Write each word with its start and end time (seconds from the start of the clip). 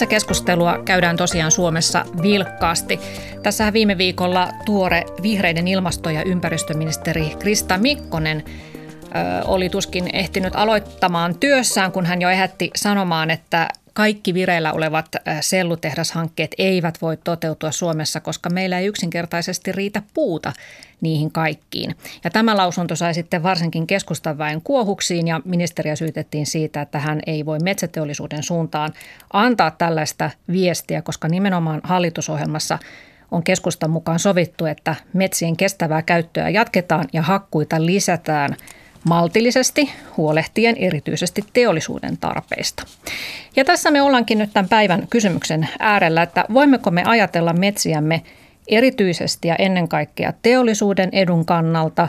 Metsäkeskustelua 0.00 0.78
käydään 0.84 1.16
tosiaan 1.16 1.50
Suomessa 1.50 2.04
vilkkaasti. 2.22 3.00
Tässä 3.42 3.72
viime 3.72 3.98
viikolla 3.98 4.48
tuore 4.64 5.04
vihreiden 5.22 5.68
ilmasto- 5.68 6.10
ja 6.10 6.22
ympäristöministeri 6.22 7.32
Krista 7.38 7.78
Mikkonen 7.78 8.44
oli 9.44 9.68
tuskin 9.68 10.10
ehtinyt 10.12 10.56
aloittamaan 10.56 11.34
työssään, 11.38 11.92
kun 11.92 12.06
hän 12.06 12.20
jo 12.22 12.30
ehätti 12.30 12.70
sanomaan, 12.76 13.30
että 13.30 13.68
kaikki 13.92 14.34
vireillä 14.34 14.72
olevat 14.72 15.06
sellutehdashankkeet 15.40 16.54
eivät 16.58 17.02
voi 17.02 17.16
toteutua 17.16 17.72
Suomessa, 17.72 18.20
koska 18.20 18.50
meillä 18.50 18.78
ei 18.78 18.86
yksinkertaisesti 18.86 19.72
riitä 19.72 20.02
puuta 20.14 20.52
niihin 21.00 21.32
kaikkiin. 21.32 21.96
Ja 22.24 22.30
tämä 22.30 22.56
lausunto 22.56 22.96
sai 22.96 23.14
sitten 23.14 23.42
varsinkin 23.42 23.86
keskustan 23.86 24.38
väen 24.38 24.62
kuohuksiin 24.62 25.28
ja 25.28 25.40
ministeriä 25.44 25.96
syytettiin 25.96 26.46
siitä, 26.46 26.82
että 26.82 26.98
hän 26.98 27.20
ei 27.26 27.46
voi 27.46 27.58
metsäteollisuuden 27.58 28.42
suuntaan 28.42 28.92
antaa 29.32 29.70
tällaista 29.70 30.30
viestiä, 30.52 31.02
koska 31.02 31.28
nimenomaan 31.28 31.80
hallitusohjelmassa 31.84 32.78
on 33.30 33.42
keskustan 33.42 33.90
mukaan 33.90 34.18
sovittu, 34.18 34.66
että 34.66 34.94
metsien 35.12 35.56
kestävää 35.56 36.02
käyttöä 36.02 36.48
jatketaan 36.48 37.08
ja 37.12 37.22
hakkuita 37.22 37.86
lisätään– 37.86 38.56
maltillisesti 39.04 39.90
huolehtien 40.16 40.76
erityisesti 40.76 41.44
teollisuuden 41.52 42.18
tarpeista. 42.18 42.86
Ja 43.56 43.64
tässä 43.64 43.90
me 43.90 44.02
ollaankin 44.02 44.38
nyt 44.38 44.50
tämän 44.52 44.68
päivän 44.68 45.06
kysymyksen 45.10 45.68
äärellä, 45.78 46.22
että 46.22 46.44
voimmeko 46.54 46.90
me 46.90 47.02
ajatella 47.04 47.52
metsiämme 47.52 48.22
erityisesti 48.68 49.48
ja 49.48 49.56
ennen 49.56 49.88
kaikkea 49.88 50.32
teollisuuden 50.42 51.08
edun 51.12 51.46
kannalta 51.46 52.08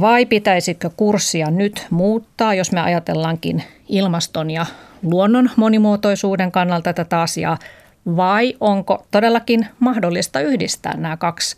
vai 0.00 0.26
pitäisikö 0.26 0.90
kurssia 0.96 1.50
nyt 1.50 1.86
muuttaa, 1.90 2.54
jos 2.54 2.72
me 2.72 2.80
ajatellaankin 2.80 3.62
ilmaston 3.88 4.50
ja 4.50 4.66
luonnon 5.02 5.50
monimuotoisuuden 5.56 6.52
kannalta 6.52 6.92
tätä 6.92 7.20
asiaa, 7.20 7.58
vai 8.06 8.54
onko 8.60 9.06
todellakin 9.10 9.66
mahdollista 9.78 10.40
yhdistää 10.40 10.96
nämä 10.96 11.16
kaksi 11.16 11.56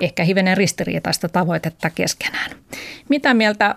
ehkä 0.00 0.24
hivenen 0.24 0.56
ristiriitaista 0.56 1.28
tavoitetta 1.28 1.90
keskenään. 1.90 2.50
Mitä 3.08 3.34
mieltä 3.34 3.74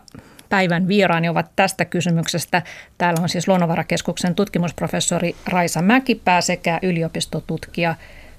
päivän 0.49 0.87
vieraani 0.87 1.29
ovat 1.29 1.51
tästä 1.55 1.85
kysymyksestä? 1.85 2.61
Täällä 2.97 3.21
on 3.21 3.29
siis 3.29 3.47
Luonnonvarakeskuksen 3.47 4.35
tutkimusprofessori 4.35 5.35
Raisa 5.45 5.81
Mäkipää 5.81 6.41
sekä 6.41 6.79
yliopistotutkija 6.81 7.95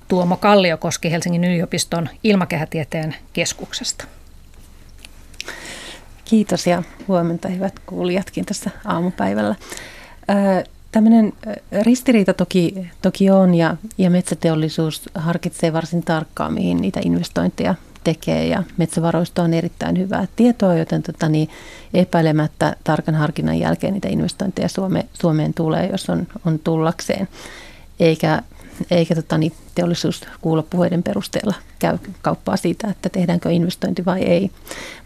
Tuomo 0.08 0.36
Kalliokoski 0.36 1.12
Helsingin 1.12 1.44
yliopiston 1.44 2.08
ilmakehätieteen 2.24 3.16
keskuksesta. 3.32 4.04
Kiitos 6.24 6.66
ja 6.66 6.82
huomenta 7.08 7.48
hyvät 7.48 7.78
kuulijatkin 7.86 8.46
tässä 8.46 8.70
aamupäivällä. 8.84 9.54
Tämmöinen 10.92 11.32
ristiriita 11.82 12.34
toki, 12.34 12.90
toki 13.02 13.30
on 13.30 13.54
ja, 13.54 13.76
ja 13.98 14.10
metsäteollisuus 14.10 15.08
harkitsee 15.14 15.72
varsin 15.72 16.02
tarkkaan, 16.02 16.54
mihin 16.54 16.80
niitä 16.80 17.00
investointeja 17.04 17.74
tekee 18.04 18.46
ja 18.46 18.62
metsävaroista 18.76 19.42
on 19.42 19.54
erittäin 19.54 19.98
hyvää 19.98 20.26
tietoa, 20.36 20.74
joten 20.74 21.02
tota, 21.02 21.28
niin 21.28 21.48
epäilemättä 21.94 22.76
tarkan 22.84 23.14
harkinnan 23.14 23.58
jälkeen 23.58 23.92
niitä 23.92 24.08
investointeja 24.08 24.68
Suome, 24.68 25.06
Suomeen 25.12 25.54
tulee, 25.54 25.88
jos 25.92 26.10
on, 26.10 26.26
on 26.46 26.58
tullakseen. 26.58 27.28
Eikä 28.00 28.42
eikä 28.90 29.14
tota, 29.14 29.38
niin 29.38 29.52
teollisuuskuulopuheiden 29.74 31.02
perusteella 31.02 31.54
käy 31.78 31.98
kauppaa 32.22 32.56
siitä, 32.56 32.88
että 32.88 33.08
tehdäänkö 33.08 33.50
investointi 33.50 34.04
vai 34.04 34.22
ei. 34.22 34.50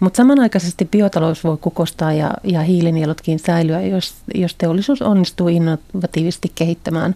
Mutta 0.00 0.16
samanaikaisesti 0.16 0.84
biotalous 0.84 1.44
voi 1.44 1.56
kukostaa 1.56 2.12
ja, 2.12 2.30
ja 2.42 2.60
hiilinielutkin 2.60 3.38
säilyä, 3.38 3.82
jos, 3.82 4.14
jos 4.34 4.54
teollisuus 4.54 5.02
onnistuu 5.02 5.48
innovatiivisesti 5.48 6.52
kehittämään 6.54 7.14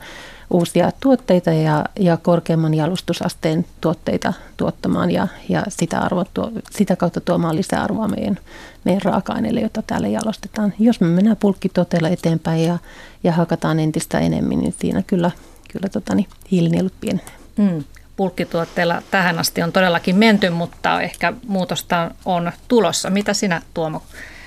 uusia 0.51 0.93
tuotteita 1.01 1.53
ja, 1.53 1.85
ja 2.01 2.17
korkeamman 2.17 2.75
jalostusasteen 2.75 3.67
tuotteita 3.81 4.33
tuottamaan 4.57 5.11
ja, 5.11 5.29
ja 5.49 5.63
sitä, 5.69 5.99
arvo, 5.99 6.25
tuo, 6.35 6.53
sitä 6.71 6.97
kautta 6.97 7.21
tuomaan 7.21 7.57
lisäarvoa 7.57 8.09
meidän, 8.09 8.39
meidän 8.85 9.03
raaka-aineille, 9.03 9.61
jota 9.61 9.83
täällä 9.83 10.09
jalostetaan. 10.09 10.75
Jos 10.79 11.01
me 11.01 11.07
mennään 11.07 11.37
pulkkituotteilla 11.37 12.09
eteenpäin 12.09 12.65
ja, 12.65 12.79
ja 13.25 13.33
hakataan 13.33 13.81
entistä 13.81 14.19
enemmän, 14.19 14.59
niin 14.59 14.75
siinä 14.81 15.03
kyllä 15.03 15.31
kyllä 15.69 15.89
tota, 15.89 16.15
niin, 16.15 16.29
hiilinielut 16.51 16.93
pienenee. 17.01 17.35
Mm. 17.57 17.85
Pulkkituotteilla 18.17 19.03
tähän 19.11 19.39
asti 19.39 19.63
on 19.63 19.73
todellakin 19.73 20.17
menty, 20.17 20.51
mutta 20.51 21.01
ehkä 21.01 21.33
muutosta 21.49 22.11
on 22.25 22.53
tulossa. 22.69 23.11
Mitä 23.11 23.35
sinä 23.35 23.63
Tuomo 23.75 24.03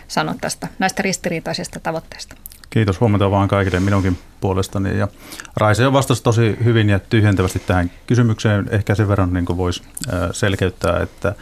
sanot 0.08 0.38
tästä 0.42 0.68
näistä 0.80 1.04
ristiriitaisista 1.04 1.80
tavoitteista? 1.80 2.36
Kiitos 2.70 3.00
huomenta 3.00 3.32
vaan 3.32 3.48
kaikille 3.48 3.80
minunkin 3.80 4.18
puolestani. 4.42 4.98
Ja 4.98 5.08
Raise 5.58 5.88
on 5.88 5.94
vastasi 5.94 6.24
tosi 6.24 6.58
hyvin 6.64 6.90
ja 6.90 7.00
tyhjentävästi 7.00 7.60
tähän 7.60 7.92
kysymykseen. 8.08 8.68
Ehkä 8.72 8.96
sen 8.96 9.08
verran 9.08 9.34
niin 9.34 9.58
voisi 9.58 9.84
selkeyttää, 10.32 11.00
että 11.02 11.36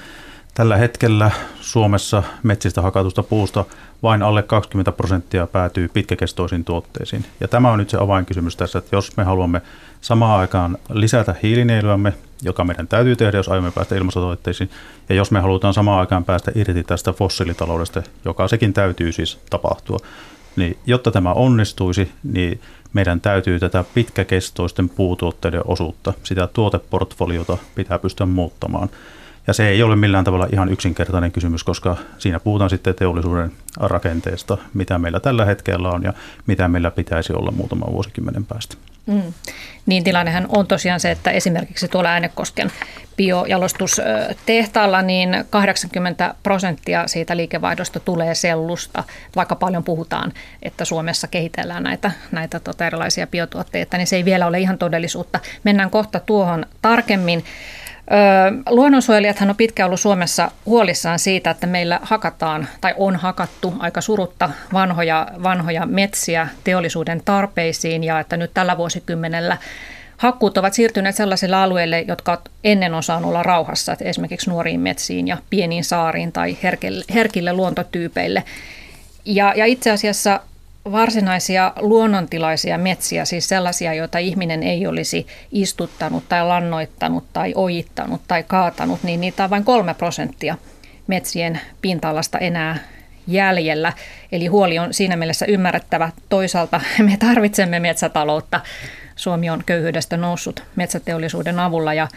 Tällä 0.59 0.77
hetkellä 0.77 1.31
Suomessa 1.61 2.23
metsistä 2.43 2.81
hakatusta 2.81 3.23
puusta 3.23 3.65
vain 4.03 4.23
alle 4.23 4.43
20 4.43 4.91
prosenttia 4.91 5.47
päätyy 5.47 5.87
pitkäkestoisiin 5.87 6.65
tuotteisiin. 6.65 7.25
Ja 7.39 7.47
tämä 7.47 7.71
on 7.71 7.79
nyt 7.79 7.89
se 7.89 7.97
avainkysymys 7.97 8.55
tässä, 8.55 8.79
että 8.79 8.95
jos 8.95 9.17
me 9.17 9.23
haluamme 9.23 9.61
samaan 10.01 10.39
aikaan 10.39 10.77
lisätä 10.89 11.35
hiilinieluamme, 11.43 12.13
joka 12.41 12.63
meidän 12.63 12.87
täytyy 12.87 13.15
tehdä, 13.15 13.37
jos 13.37 13.49
aiomme 13.49 13.71
päästä 13.71 13.95
ilmastotavoitteisiin, 13.95 14.69
ja 15.09 15.15
jos 15.15 15.31
me 15.31 15.39
halutaan 15.39 15.73
samaan 15.73 15.99
aikaan 15.99 16.25
päästä 16.25 16.51
irti 16.55 16.83
tästä 16.83 17.13
fossiilitaloudesta, 17.13 18.03
joka 18.25 18.47
sekin 18.47 18.73
täytyy 18.73 19.11
siis 19.11 19.39
tapahtua, 19.49 19.97
niin 20.55 20.77
jotta 20.85 21.11
tämä 21.11 21.33
onnistuisi, 21.33 22.11
niin 22.23 22.61
meidän 22.93 23.21
täytyy 23.21 23.59
tätä 23.59 23.85
pitkäkestoisten 23.93 24.89
puutuotteiden 24.89 25.61
osuutta, 25.65 26.13
sitä 26.23 26.47
tuoteportfoliota 26.47 27.57
pitää 27.75 27.99
pystyä 27.99 28.25
muuttamaan. 28.25 28.89
Ja 29.49 29.53
se 29.53 29.67
ei 29.67 29.83
ole 29.83 29.95
millään 29.95 30.23
tavalla 30.23 30.47
ihan 30.53 30.69
yksinkertainen 30.69 31.31
kysymys, 31.31 31.63
koska 31.63 31.97
siinä 32.17 32.39
puhutaan 32.39 32.69
sitten 32.69 32.95
teollisuuden 32.95 33.51
rakenteesta, 33.75 34.57
mitä 34.73 34.97
meillä 34.97 35.19
tällä 35.19 35.45
hetkellä 35.45 35.89
on 35.89 36.03
ja 36.03 36.13
mitä 36.47 36.67
meillä 36.67 36.91
pitäisi 36.91 37.33
olla 37.33 37.51
muutaman 37.51 37.93
vuosikymmenen 37.93 38.45
päästä. 38.45 38.75
Mm. 39.05 39.33
Niin 39.85 40.03
tilannehan 40.03 40.45
on 40.49 40.67
tosiaan 40.67 40.99
se, 40.99 41.11
että 41.11 41.31
esimerkiksi 41.31 41.87
tuolla 41.87 42.09
Äänekosken 42.09 42.71
biojalostustehtaalla 43.17 45.01
niin 45.01 45.29
80 45.49 46.35
prosenttia 46.43 47.07
siitä 47.07 47.37
liikevaihdosta 47.37 47.99
tulee 47.99 48.35
sellusta, 48.35 49.03
vaikka 49.35 49.55
paljon 49.55 49.83
puhutaan, 49.83 50.33
että 50.63 50.85
Suomessa 50.85 51.27
kehitellään 51.27 51.83
näitä, 51.83 52.11
näitä 52.31 52.59
tota 52.59 52.85
erilaisia 52.85 53.27
biotuotteita, 53.27 53.97
niin 53.97 54.07
se 54.07 54.15
ei 54.15 54.25
vielä 54.25 54.47
ole 54.47 54.59
ihan 54.59 54.77
todellisuutta. 54.77 55.39
Mennään 55.63 55.89
kohta 55.89 56.19
tuohon 56.19 56.65
tarkemmin. 56.81 57.43
Luonnonsuojelijathan 58.69 59.49
on 59.49 59.55
pitkään 59.55 59.87
ollut 59.87 59.99
Suomessa 59.99 60.51
huolissaan 60.65 61.19
siitä, 61.19 61.49
että 61.49 61.67
meillä 61.67 61.99
hakataan 62.03 62.67
tai 62.81 62.93
on 62.97 63.15
hakattu 63.15 63.73
aika 63.79 64.01
surutta 64.01 64.49
vanhoja, 64.73 65.27
vanhoja 65.43 65.85
metsiä 65.85 66.47
teollisuuden 66.63 67.21
tarpeisiin 67.25 68.03
ja 68.03 68.19
että 68.19 68.37
nyt 68.37 68.51
tällä 68.53 68.77
vuosikymmenellä 68.77 69.57
hakkuut 70.17 70.57
ovat 70.57 70.73
siirtyneet 70.73 71.15
sellaisille 71.15 71.55
alueille, 71.55 72.05
jotka 72.07 72.41
ennen 72.63 72.93
on 72.93 73.03
saanut 73.03 73.29
olla 73.29 73.43
rauhassa, 73.43 73.93
että 73.93 74.05
esimerkiksi 74.05 74.49
nuoriin 74.49 74.79
metsiin 74.79 75.27
ja 75.27 75.37
pieniin 75.49 75.83
saariin 75.83 76.31
tai 76.31 76.57
herkille, 76.63 77.05
herkille 77.13 77.53
luontotyypeille. 77.53 78.43
Ja, 79.25 79.53
ja 79.55 79.65
itse 79.65 79.91
asiassa 79.91 80.39
varsinaisia 80.85 81.73
luonnontilaisia 81.79 82.77
metsiä, 82.77 83.25
siis 83.25 83.49
sellaisia, 83.49 83.93
joita 83.93 84.17
ihminen 84.17 84.63
ei 84.63 84.87
olisi 84.87 85.27
istuttanut 85.51 86.23
tai 86.29 86.45
lannoittanut 86.45 87.23
tai 87.33 87.53
ojittanut 87.55 88.21
tai 88.27 88.43
kaatanut, 88.43 89.03
niin 89.03 89.21
niitä 89.21 89.43
on 89.43 89.49
vain 89.49 89.63
kolme 89.63 89.93
prosenttia 89.93 90.57
metsien 91.07 91.61
pinta-alasta 91.81 92.37
enää 92.37 92.77
jäljellä. 93.27 93.93
Eli 94.31 94.47
huoli 94.47 94.79
on 94.79 94.93
siinä 94.93 95.15
mielessä 95.15 95.45
ymmärrettävä. 95.45 96.11
Toisaalta 96.29 96.81
me 97.03 97.17
tarvitsemme 97.17 97.79
metsätaloutta. 97.79 98.61
Suomi 99.15 99.49
on 99.49 99.63
köyhyydestä 99.65 100.17
noussut 100.17 100.63
metsäteollisuuden 100.75 101.59
avulla 101.59 101.93
ja, 101.93 102.07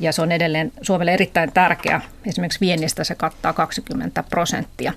ja 0.00 0.12
se 0.12 0.22
on 0.22 0.32
edelleen 0.32 0.72
Suomelle 0.82 1.14
erittäin 1.14 1.52
tärkeä. 1.52 2.00
Esimerkiksi 2.26 2.60
viennistä 2.60 3.04
se 3.04 3.14
kattaa 3.14 3.52
20 3.52 4.22
prosenttia. 4.22 4.92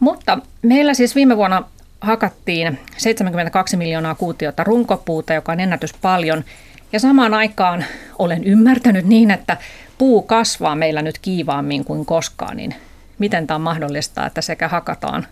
Mutta 0.00 0.38
meillä 0.62 0.94
siis 0.94 1.14
viime 1.14 1.36
vuonna 1.36 1.62
hakattiin 2.00 2.80
72 2.96 3.76
miljoonaa 3.76 4.14
kuutiota 4.14 4.64
runkopuuta, 4.64 5.34
joka 5.34 5.52
on 5.52 5.60
ennätys 5.60 5.94
paljon. 5.94 6.44
Ja 6.92 7.00
samaan 7.00 7.34
aikaan 7.34 7.84
olen 8.18 8.44
ymmärtänyt 8.44 9.04
niin, 9.06 9.30
että 9.30 9.56
puu 9.98 10.22
kasvaa 10.22 10.74
meillä 10.74 11.02
nyt 11.02 11.18
kiivaammin 11.18 11.84
kuin 11.84 12.06
koskaan, 12.06 12.56
niin 12.56 12.74
miten 13.18 13.46
tämä 13.46 13.56
on 13.56 13.60
mahdollista, 13.60 14.26
että 14.26 14.40
sekä 14.40 14.68
hakataan 14.68 15.26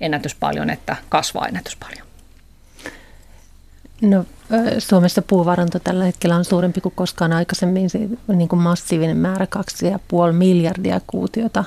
ennätys 0.00 0.34
paljon 0.34 0.70
että 0.70 0.96
kasvaa 1.08 1.46
ennätys 1.46 1.76
paljon? 1.76 2.06
No, 4.02 4.24
Suomessa 4.78 5.22
puuvaranto 5.22 5.78
tällä 5.78 6.04
hetkellä 6.04 6.36
on 6.36 6.44
suurempi 6.44 6.80
kuin 6.80 6.94
koskaan 6.96 7.32
aikaisemmin. 7.32 7.90
Se 7.90 7.98
niin 8.28 8.48
kuin 8.48 8.62
massiivinen 8.62 9.16
määrä, 9.16 9.46
2,5 10.26 10.32
miljardia 10.32 11.00
kuutiota 11.06 11.64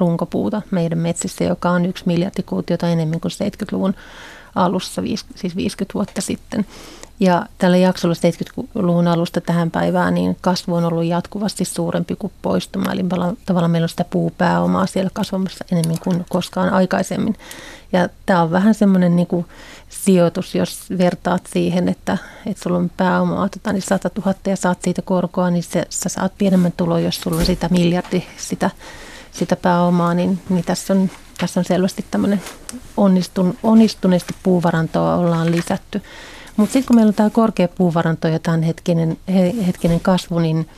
runkopuuta 0.00 0.62
meidän 0.70 0.98
metsissä, 0.98 1.44
joka 1.44 1.70
on 1.70 1.86
yksi 1.86 2.04
miljardi 2.06 2.42
kuutiota 2.42 2.88
enemmän 2.88 3.20
kuin 3.20 3.32
70-luvun 3.32 3.94
alussa, 4.54 5.02
siis 5.34 5.56
50 5.56 5.94
vuotta 5.94 6.20
sitten. 6.20 6.66
Ja 7.20 7.46
tällä 7.58 7.76
jaksolla 7.76 8.14
70-luvun 8.14 9.08
alusta 9.08 9.40
tähän 9.40 9.70
päivään 9.70 10.14
niin 10.14 10.36
kasvu 10.40 10.74
on 10.74 10.84
ollut 10.84 11.04
jatkuvasti 11.04 11.64
suurempi 11.64 12.16
kuin 12.16 12.32
poistuma. 12.42 12.92
Eli 12.92 13.04
tavallaan 13.46 13.70
meillä 13.70 13.84
on 13.84 13.88
sitä 13.88 14.04
puupääomaa 14.04 14.86
siellä 14.86 15.10
kasvamassa 15.12 15.64
enemmän 15.72 15.98
kuin 16.04 16.24
koskaan 16.28 16.72
aikaisemmin. 16.72 17.36
Ja 17.92 18.08
tämä 18.26 18.42
on 18.42 18.50
vähän 18.50 18.74
semmoinen 18.74 19.16
niin 19.16 19.26
kuin 19.26 19.46
sijoitus, 19.88 20.54
jos 20.54 20.80
vertaat 20.98 21.42
siihen, 21.52 21.88
että, 21.88 22.18
että 22.46 22.62
sulla 22.62 22.78
on 22.78 22.90
pääomaa 22.96 23.48
tota, 23.48 23.72
niin 23.72 23.82
100 23.82 24.10
000 24.18 24.34
ja 24.46 24.56
saat 24.56 24.82
siitä 24.82 25.02
korkoa, 25.02 25.50
niin 25.50 25.62
se, 25.62 25.86
sä 25.90 26.08
saat 26.08 26.32
pienemmän 26.38 26.72
tulon, 26.76 27.04
jos 27.04 27.20
sulla 27.20 27.36
on 27.36 27.46
sitä 27.46 27.68
miljardi 27.68 28.22
sitä, 28.36 28.70
sitä 29.32 29.56
pääomaa, 29.56 30.14
niin, 30.14 30.38
niin 30.48 30.64
tässä, 30.64 30.92
on, 30.92 31.10
tässä 31.38 31.60
on 31.60 31.64
selvästi 31.64 32.04
tämmöinen 32.10 32.42
onnistun, 32.96 33.58
onnistuneesti 33.62 34.34
puuvarantoa 34.42 35.16
ollaan 35.16 35.50
lisätty. 35.50 36.02
Mutta 36.56 36.72
sitten 36.72 36.86
kun 36.86 36.96
meillä 36.96 37.10
on 37.10 37.14
tämä 37.14 37.30
korkea 37.30 37.68
puuvaranto 37.68 38.28
ja 38.28 38.38
tämän 38.38 38.62
hetkinen, 38.62 39.18
hetkinen 39.66 40.00
kasvu, 40.00 40.38
niin, 40.38 40.68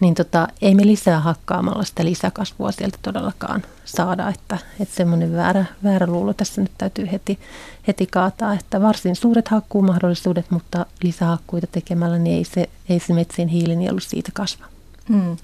niin 0.00 0.14
tota, 0.14 0.48
ei 0.62 0.74
me 0.74 0.86
lisää 0.86 1.20
hakkaamalla 1.20 1.84
sitä 1.84 2.04
lisäkasvua 2.04 2.72
sieltä 2.72 2.98
todellakaan 3.02 3.62
saada. 3.84 4.28
Että, 4.28 4.58
että 4.80 4.94
semmoinen 4.94 5.36
väärä, 5.36 5.64
väärä 5.84 6.06
luulo 6.06 6.34
tässä 6.34 6.60
nyt 6.60 6.72
täytyy 6.78 7.08
heti, 7.12 7.38
heti 7.86 8.06
kaataa, 8.06 8.54
että 8.54 8.82
varsin 8.82 9.16
suuret 9.16 9.48
hakkuumahdollisuudet, 9.48 10.50
mutta 10.50 10.86
lisähakkuita 11.02 11.66
tekemällä 11.66 12.18
niin 12.18 12.36
ei 12.36 12.44
se, 12.44 12.68
ei 12.88 13.00
se 13.00 13.12
metsien 13.14 13.48
hiilinielu 13.48 14.00
siitä 14.00 14.30
kasva. 14.34 14.64
Hmm. 15.08 15.36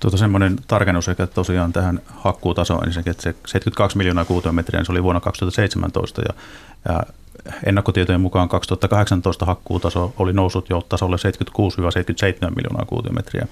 Tuota 0.00 0.16
semmoinen 0.16 0.56
tarkennus 0.66 1.08
että 1.08 1.26
tosiaan 1.26 1.72
tähän 1.72 2.00
hakkuutasoon, 2.06 2.88
niin 2.88 2.98
että 2.98 3.22
se 3.22 3.34
72 3.46 3.98
miljoonaa 3.98 4.24
kuutiometriä, 4.24 4.78
niin 4.78 4.86
se 4.86 4.92
oli 4.92 5.02
vuonna 5.02 5.20
2017 5.20 6.22
ja, 6.22 6.34
ja 6.88 7.02
ennakkotietojen 7.66 8.20
mukaan 8.20 8.48
2018 8.48 9.46
hakkuutaso 9.46 10.14
oli 10.18 10.32
noussut 10.32 10.70
jo 10.70 10.86
tasolle 10.88 11.16
76-77 11.16 12.54
miljoonaa 12.54 12.84
kuutiometriä. 12.86 13.46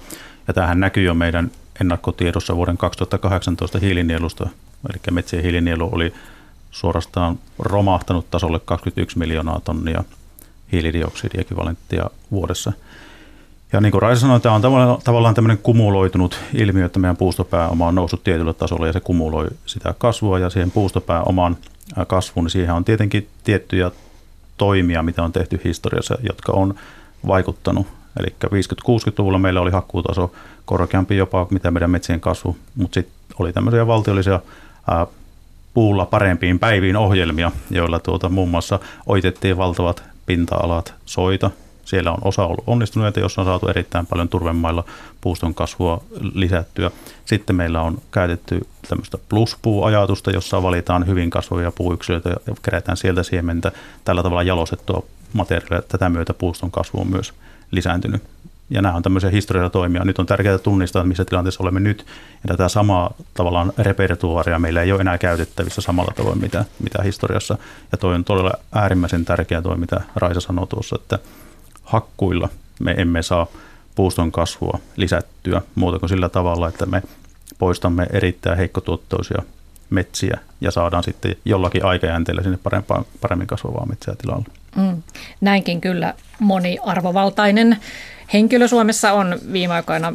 Ja 0.47 0.53
tämähän 0.53 0.79
näkyy 0.79 1.03
jo 1.03 1.13
meidän 1.13 1.51
ennakkotiedossa 1.81 2.55
vuoden 2.55 2.77
2018 2.77 3.79
hiilinielusta, 3.79 4.49
eli 4.89 4.99
metsien 5.11 5.43
hiilinielu 5.43 5.89
oli 5.91 6.13
suorastaan 6.71 7.39
romahtanut 7.59 8.31
tasolle 8.31 8.59
21 8.65 9.17
miljoonaa 9.19 9.59
tonnia 9.59 10.03
hiilidioksidiekvivalenttia 10.71 12.09
vuodessa. 12.31 12.73
Ja 13.73 13.81
niin 13.81 13.91
kuin 13.91 14.01
Raisa 14.01 14.21
sanoi, 14.21 14.39
tämä 14.39 14.55
on 14.55 14.61
tavallaan, 15.03 15.35
tämmöinen 15.35 15.57
kumuloitunut 15.57 16.39
ilmiö, 16.53 16.85
että 16.85 16.99
meidän 16.99 17.17
puustopääoma 17.17 17.87
on 17.87 17.95
noussut 17.95 18.23
tietylle 18.23 18.53
tasolle 18.53 18.87
ja 18.87 18.93
se 18.93 18.99
kumuloi 18.99 19.47
sitä 19.65 19.93
kasvua 19.97 20.39
ja 20.39 20.49
siihen 20.49 20.71
puustopääomaan 20.71 21.57
kasvuun, 22.07 22.45
niin 22.45 22.51
siihen 22.51 22.75
on 22.75 22.85
tietenkin 22.85 23.27
tiettyjä 23.43 23.91
toimia, 24.57 25.03
mitä 25.03 25.23
on 25.23 25.31
tehty 25.31 25.61
historiassa, 25.63 26.17
jotka 26.23 26.51
on 26.51 26.75
vaikuttanut. 27.27 27.87
Eli 28.19 28.35
50-60-luvulla 28.45 29.39
meillä 29.39 29.61
oli 29.61 29.71
hakkuutaso 29.71 30.31
korkeampi 30.65 31.17
jopa 31.17 31.47
mitä 31.49 31.71
meidän 31.71 31.91
metsien 31.91 32.19
kasvu, 32.19 32.57
mutta 32.75 32.93
sitten 32.93 33.15
oli 33.39 33.53
tämmöisiä 33.53 33.87
valtiollisia 33.87 34.39
ää, 34.91 35.07
puulla 35.73 36.05
parempiin 36.05 36.59
päiviin 36.59 36.97
ohjelmia, 36.97 37.51
joilla 37.69 37.99
tuota, 37.99 38.29
muun 38.29 38.49
muassa 38.49 38.79
oitettiin 39.05 39.57
valtavat 39.57 40.03
pinta-alat 40.25 40.93
soita, 41.05 41.51
siellä 41.89 42.11
on 42.11 42.17
osa 42.21 42.45
ollut 42.45 42.63
onnistuneita, 42.67 43.19
jossa 43.19 43.41
on 43.41 43.47
saatu 43.47 43.67
erittäin 43.67 44.07
paljon 44.07 44.29
turvemailla 44.29 44.83
puuston 45.21 45.53
kasvua 45.53 46.03
lisättyä. 46.33 46.91
Sitten 47.25 47.55
meillä 47.55 47.81
on 47.81 47.97
käytetty 48.11 48.67
tämmöistä 48.89 49.17
pluspuuajatusta, 49.29 50.31
jossa 50.31 50.63
valitaan 50.63 51.07
hyvin 51.07 51.29
kasvavia 51.29 51.71
puuyksilöitä 51.71 52.29
ja 52.29 52.53
kerätään 52.61 52.97
sieltä 52.97 53.23
siementä. 53.23 53.71
Tällä 54.05 54.23
tavalla 54.23 54.43
jalostettua 54.43 55.03
materiaalia. 55.33 55.81
Tätä 55.87 56.09
myötä 56.09 56.33
puuston 56.33 56.71
kasvu 56.71 57.01
on 57.01 57.07
myös 57.07 57.33
lisääntynyt. 57.71 58.23
Ja 58.69 58.81
nämä 58.81 58.95
on 58.95 59.03
tämmöisiä 59.03 59.29
historiallisia 59.29 59.73
toimia. 59.73 60.05
Nyt 60.05 60.19
on 60.19 60.25
tärkeää 60.25 60.57
tunnistaa, 60.57 61.03
missä 61.03 61.25
tilanteessa 61.25 61.63
olemme 61.63 61.79
nyt. 61.79 62.05
Ja 62.43 62.47
tätä 62.47 62.69
samaa 62.69 63.13
tavallaan 63.33 63.73
repertuaaria 63.77 64.59
meillä 64.59 64.81
ei 64.81 64.91
ole 64.91 65.01
enää 65.01 65.17
käytettävissä 65.17 65.81
samalla 65.81 66.13
tavoin, 66.15 66.41
mitä, 66.41 66.65
mitä 66.83 67.03
historiassa. 67.03 67.57
Ja 67.91 67.97
toi 67.97 68.15
on 68.15 68.23
todella 68.23 68.51
äärimmäisen 68.71 69.25
tärkeä 69.25 69.61
toimi, 69.61 69.81
mitä 69.81 70.01
Raisa 70.15 70.41
sanoi 70.41 70.67
tuossa, 70.67 70.95
että 70.95 71.19
hakkuilla 71.89 72.49
me 72.79 72.95
emme 72.97 73.21
saa 73.21 73.47
puuston 73.95 74.31
kasvua 74.31 74.79
lisättyä 74.95 75.61
muuta 75.75 75.99
kuin 75.99 76.09
sillä 76.09 76.29
tavalla, 76.29 76.67
että 76.67 76.85
me 76.85 77.01
poistamme 77.59 78.07
erittäin 78.13 78.57
heikkotuottoisia 78.57 79.41
metsiä 79.89 80.39
ja 80.61 80.71
saadaan 80.71 81.03
sitten 81.03 81.35
jollakin 81.45 81.85
aikajänteellä 81.85 82.43
sinne 82.43 82.57
parempaa, 82.63 83.03
paremmin 83.21 83.47
kasvavaa 83.47 83.85
metsää 83.85 84.15
tilalle. 84.15 84.45
Mm, 84.75 85.03
näinkin 85.41 85.81
kyllä 85.81 86.13
moni 86.39 86.77
arvovaltainen 86.85 87.77
henkilö 88.33 88.67
Suomessa 88.67 89.13
on 89.13 89.39
viime 89.51 89.73
aikoina 89.73 90.13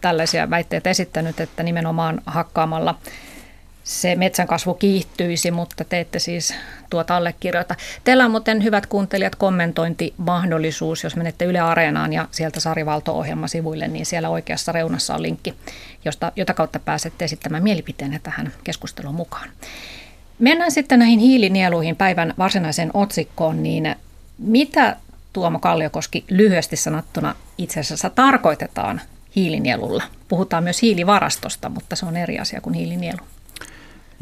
tällaisia 0.00 0.50
väitteitä 0.50 0.90
esittänyt, 0.90 1.40
että 1.40 1.62
nimenomaan 1.62 2.20
hakkaamalla– 2.26 2.94
se 3.84 4.14
metsän 4.14 4.46
kasvu 4.46 4.74
kiihtyisi, 4.74 5.50
mutta 5.50 5.84
te 5.84 6.00
ette 6.00 6.18
siis 6.18 6.54
tuota 6.90 7.16
allekirjoita. 7.16 7.74
Teillä 8.04 8.24
on 8.24 8.30
muuten 8.30 8.64
hyvät 8.64 8.86
kuuntelijat 8.86 9.36
kommentointimahdollisuus, 9.36 11.04
jos 11.04 11.16
menette 11.16 11.44
Yle 11.44 11.60
Areenaan 11.60 12.12
ja 12.12 12.28
sieltä 12.30 12.60
Sarivalto-ohjelmasivuille, 12.60 13.88
niin 13.88 14.06
siellä 14.06 14.28
oikeassa 14.28 14.72
reunassa 14.72 15.14
on 15.14 15.22
linkki, 15.22 15.54
josta, 16.04 16.32
jota 16.36 16.54
kautta 16.54 16.78
pääsette 16.78 17.24
esittämään 17.24 17.62
mielipiteenne 17.62 18.20
tähän 18.22 18.52
keskusteluun 18.64 19.14
mukaan. 19.14 19.48
Mennään 20.38 20.72
sitten 20.72 20.98
näihin 20.98 21.18
hiilinieluihin 21.18 21.96
päivän 21.96 22.34
varsinaiseen 22.38 22.90
otsikkoon, 22.94 23.62
niin 23.62 23.96
mitä 24.38 24.96
Tuomo 25.32 25.58
Kalliokoski 25.58 26.24
lyhyesti 26.30 26.76
sanottuna 26.76 27.34
itse 27.58 27.80
asiassa 27.80 28.10
tarkoitetaan 28.10 29.00
hiilinielulla? 29.36 30.02
Puhutaan 30.28 30.64
myös 30.64 30.82
hiilivarastosta, 30.82 31.68
mutta 31.68 31.96
se 31.96 32.06
on 32.06 32.16
eri 32.16 32.38
asia 32.38 32.60
kuin 32.60 32.74
hiilinielu. 32.74 33.20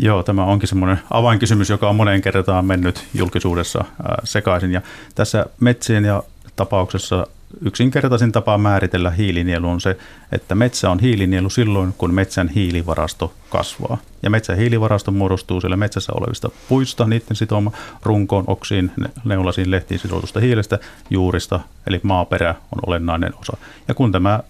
Joo, 0.02 0.22
tämä 0.22 0.44
onkin 0.44 0.68
semmoinen 0.68 1.00
avainkysymys, 1.10 1.70
joka 1.70 1.88
on 1.88 1.96
moneen 1.96 2.20
kertaan 2.20 2.64
mennyt 2.64 3.04
julkisuudessa 3.14 3.84
sekaisin. 4.24 4.72
Ja 4.72 4.80
tässä 5.14 5.46
metsien 5.60 6.04
ja 6.04 6.22
tapauksessa 6.56 7.26
yksinkertaisin 7.60 8.32
tapa 8.32 8.58
määritellä 8.58 9.10
hiilinielu 9.10 9.68
on 9.68 9.80
se, 9.80 9.96
että 10.32 10.54
metsä 10.54 10.90
on 10.90 10.98
hiilinielu 10.98 11.50
silloin, 11.50 11.94
kun 11.98 12.14
metsän 12.14 12.48
hiilivarasto 12.48 13.34
kasvaa. 13.50 13.98
Ja 14.22 14.30
metsän 14.30 14.56
hiilivarasto 14.56 15.10
muodostuu 15.10 15.60
siellä 15.60 15.76
metsässä 15.76 16.12
olevista 16.14 16.50
puista, 16.68 17.06
niiden 17.06 17.36
sitoma 17.36 17.72
runkoon, 18.02 18.44
oksiin, 18.46 18.92
neulasiin, 19.24 19.70
lehtiin 19.70 20.00
sidotusta 20.00 20.40
hiilestä, 20.40 20.78
juurista, 21.10 21.60
eli 21.86 22.00
maaperä 22.02 22.50
on 22.50 22.80
olennainen 22.86 23.32
osa. 23.40 23.56
Ja 23.88 23.94
kun 23.94 24.12
tämä 24.12 24.40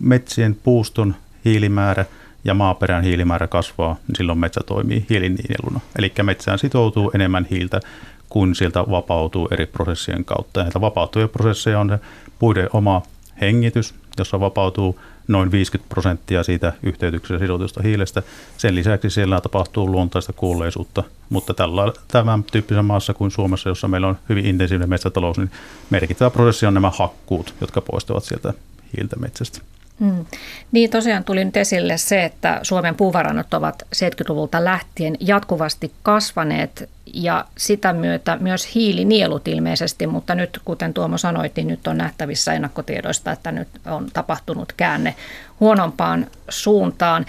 metsien 0.00 0.56
puuston 0.64 1.14
hiilimäärä– 1.44 2.04
ja 2.44 2.54
maaperän 2.54 3.02
hiilimäärä 3.02 3.46
kasvaa, 3.46 3.96
niin 4.08 4.16
silloin 4.16 4.38
metsä 4.38 4.60
toimii 4.66 5.06
hiilinieluna. 5.10 5.80
Eli 5.98 6.12
metsään 6.22 6.58
sitoutuu 6.58 7.10
enemmän 7.14 7.46
hiiltä 7.50 7.80
kun 8.28 8.54
sieltä 8.54 8.80
vapautuu 8.80 9.48
eri 9.50 9.66
prosessien 9.66 10.24
kautta. 10.24 10.60
Ja 10.60 10.64
näitä 10.64 10.80
vapautuvia 10.80 11.28
prosesseja 11.28 11.80
on 11.80 11.88
se 11.88 11.98
puiden 12.38 12.68
oma 12.72 13.02
hengitys, 13.40 13.94
jossa 14.18 14.40
vapautuu 14.40 15.00
noin 15.28 15.52
50 15.52 15.88
prosenttia 15.88 16.42
siitä 16.42 16.72
yhteytyksessä 16.82 17.38
sidotusta 17.38 17.82
hiilestä. 17.82 18.22
Sen 18.58 18.74
lisäksi 18.74 19.10
siellä 19.10 19.40
tapahtuu 19.40 19.90
luontaista 19.90 20.32
kuulleisuutta, 20.32 21.02
mutta 21.30 21.54
tällä, 21.54 21.92
tämän 22.08 22.44
tyyppisessä 22.44 22.82
maassa 22.82 23.14
kuin 23.14 23.30
Suomessa, 23.30 23.68
jossa 23.68 23.88
meillä 23.88 24.06
on 24.06 24.18
hyvin 24.28 24.46
intensiivinen 24.46 24.88
metsätalous, 24.88 25.38
niin 25.38 25.50
merkittävä 25.90 26.30
prosessi 26.30 26.66
on 26.66 26.74
nämä 26.74 26.90
hakkuut, 26.90 27.54
jotka 27.60 27.80
poistavat 27.80 28.24
sieltä 28.24 28.54
hiiltä 28.96 29.16
metsästä. 29.16 29.60
Hmm. 30.00 30.26
Niin 30.72 30.90
tosiaan 30.90 31.24
tuli 31.24 31.44
nyt 31.44 31.56
esille 31.56 31.96
se, 31.96 32.24
että 32.24 32.60
Suomen 32.62 32.94
puuvarannot 32.94 33.54
ovat 33.54 33.82
70-luvulta 33.96 34.64
lähtien 34.64 35.16
jatkuvasti 35.20 35.92
kasvaneet 36.02 36.90
ja 37.14 37.44
sitä 37.58 37.92
myötä 37.92 38.36
myös 38.40 38.74
hiilinielut 38.74 39.48
ilmeisesti, 39.48 40.06
mutta 40.06 40.34
nyt 40.34 40.60
kuten 40.64 40.94
Tuomo 40.94 41.18
sanoi, 41.18 41.50
niin 41.56 41.68
nyt 41.68 41.86
on 41.86 41.98
nähtävissä 41.98 42.52
ennakkotiedoista, 42.52 43.32
että 43.32 43.52
nyt 43.52 43.68
on 43.86 44.06
tapahtunut 44.12 44.72
käänne 44.72 45.14
huonompaan 45.60 46.26
suuntaan. 46.48 47.26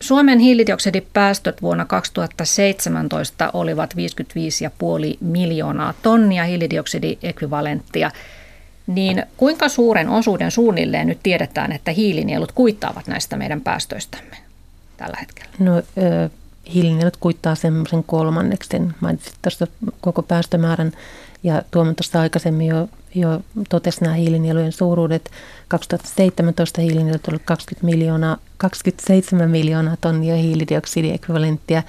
Suomen 0.00 0.38
hiilidioksidipäästöt 0.38 1.62
vuonna 1.62 1.84
2017 1.84 3.50
olivat 3.52 3.94
55,5 3.94 3.98
miljoonaa 5.20 5.94
tonnia 6.02 6.44
hiilidioksidiekvivalenttia– 6.44 8.10
niin 8.94 9.22
kuinka 9.36 9.68
suuren 9.68 10.08
osuuden 10.08 10.50
suunnilleen 10.50 11.06
nyt 11.06 11.18
tiedetään, 11.22 11.72
että 11.72 11.90
hiilinielut 11.90 12.52
kuittaavat 12.52 13.06
näistä 13.06 13.36
meidän 13.36 13.60
päästöistämme 13.60 14.36
tällä 14.96 15.16
hetkellä? 15.20 15.50
No 15.58 15.76
ö, 15.76 16.30
hiilinielut 16.74 17.16
kuittaa 17.16 17.54
semmoisen 17.54 18.04
kolmanneksen. 18.04 18.94
Mainitsit 19.00 19.34
tuosta 19.42 19.66
koko 20.00 20.22
päästömäärän 20.22 20.92
ja 21.42 21.62
Tuomo 21.70 21.92
tuosta 21.92 22.20
aikaisemmin 22.20 22.66
jo, 22.66 22.88
jo 23.14 23.40
totesi 23.68 24.02
nämä 24.04 24.14
hiilinielujen 24.14 24.72
suuruudet. 24.72 25.30
2017 25.68 26.80
hiilinielut 26.80 27.28
olivat 27.28 27.42
20 27.44 27.86
miljoonaa, 27.86 28.38
27 28.56 29.50
miljoonaa 29.50 29.96
tonnia 30.00 30.36
hiilidioksidiekvivalenttia 30.36 31.82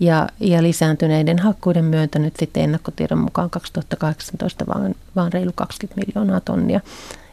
ja, 0.00 0.28
ja 0.40 0.62
lisääntyneiden 0.62 1.38
hakkuiden 1.38 1.84
myötä 1.84 2.18
nyt 2.18 2.34
sitten 2.38 2.62
ennakkotiedon 2.62 3.18
mukaan 3.18 3.50
2018 3.50 4.66
vaan, 4.66 4.94
vaan 5.16 5.32
reilu 5.32 5.52
20 5.54 6.06
miljoonaa 6.06 6.40
tonnia. 6.40 6.80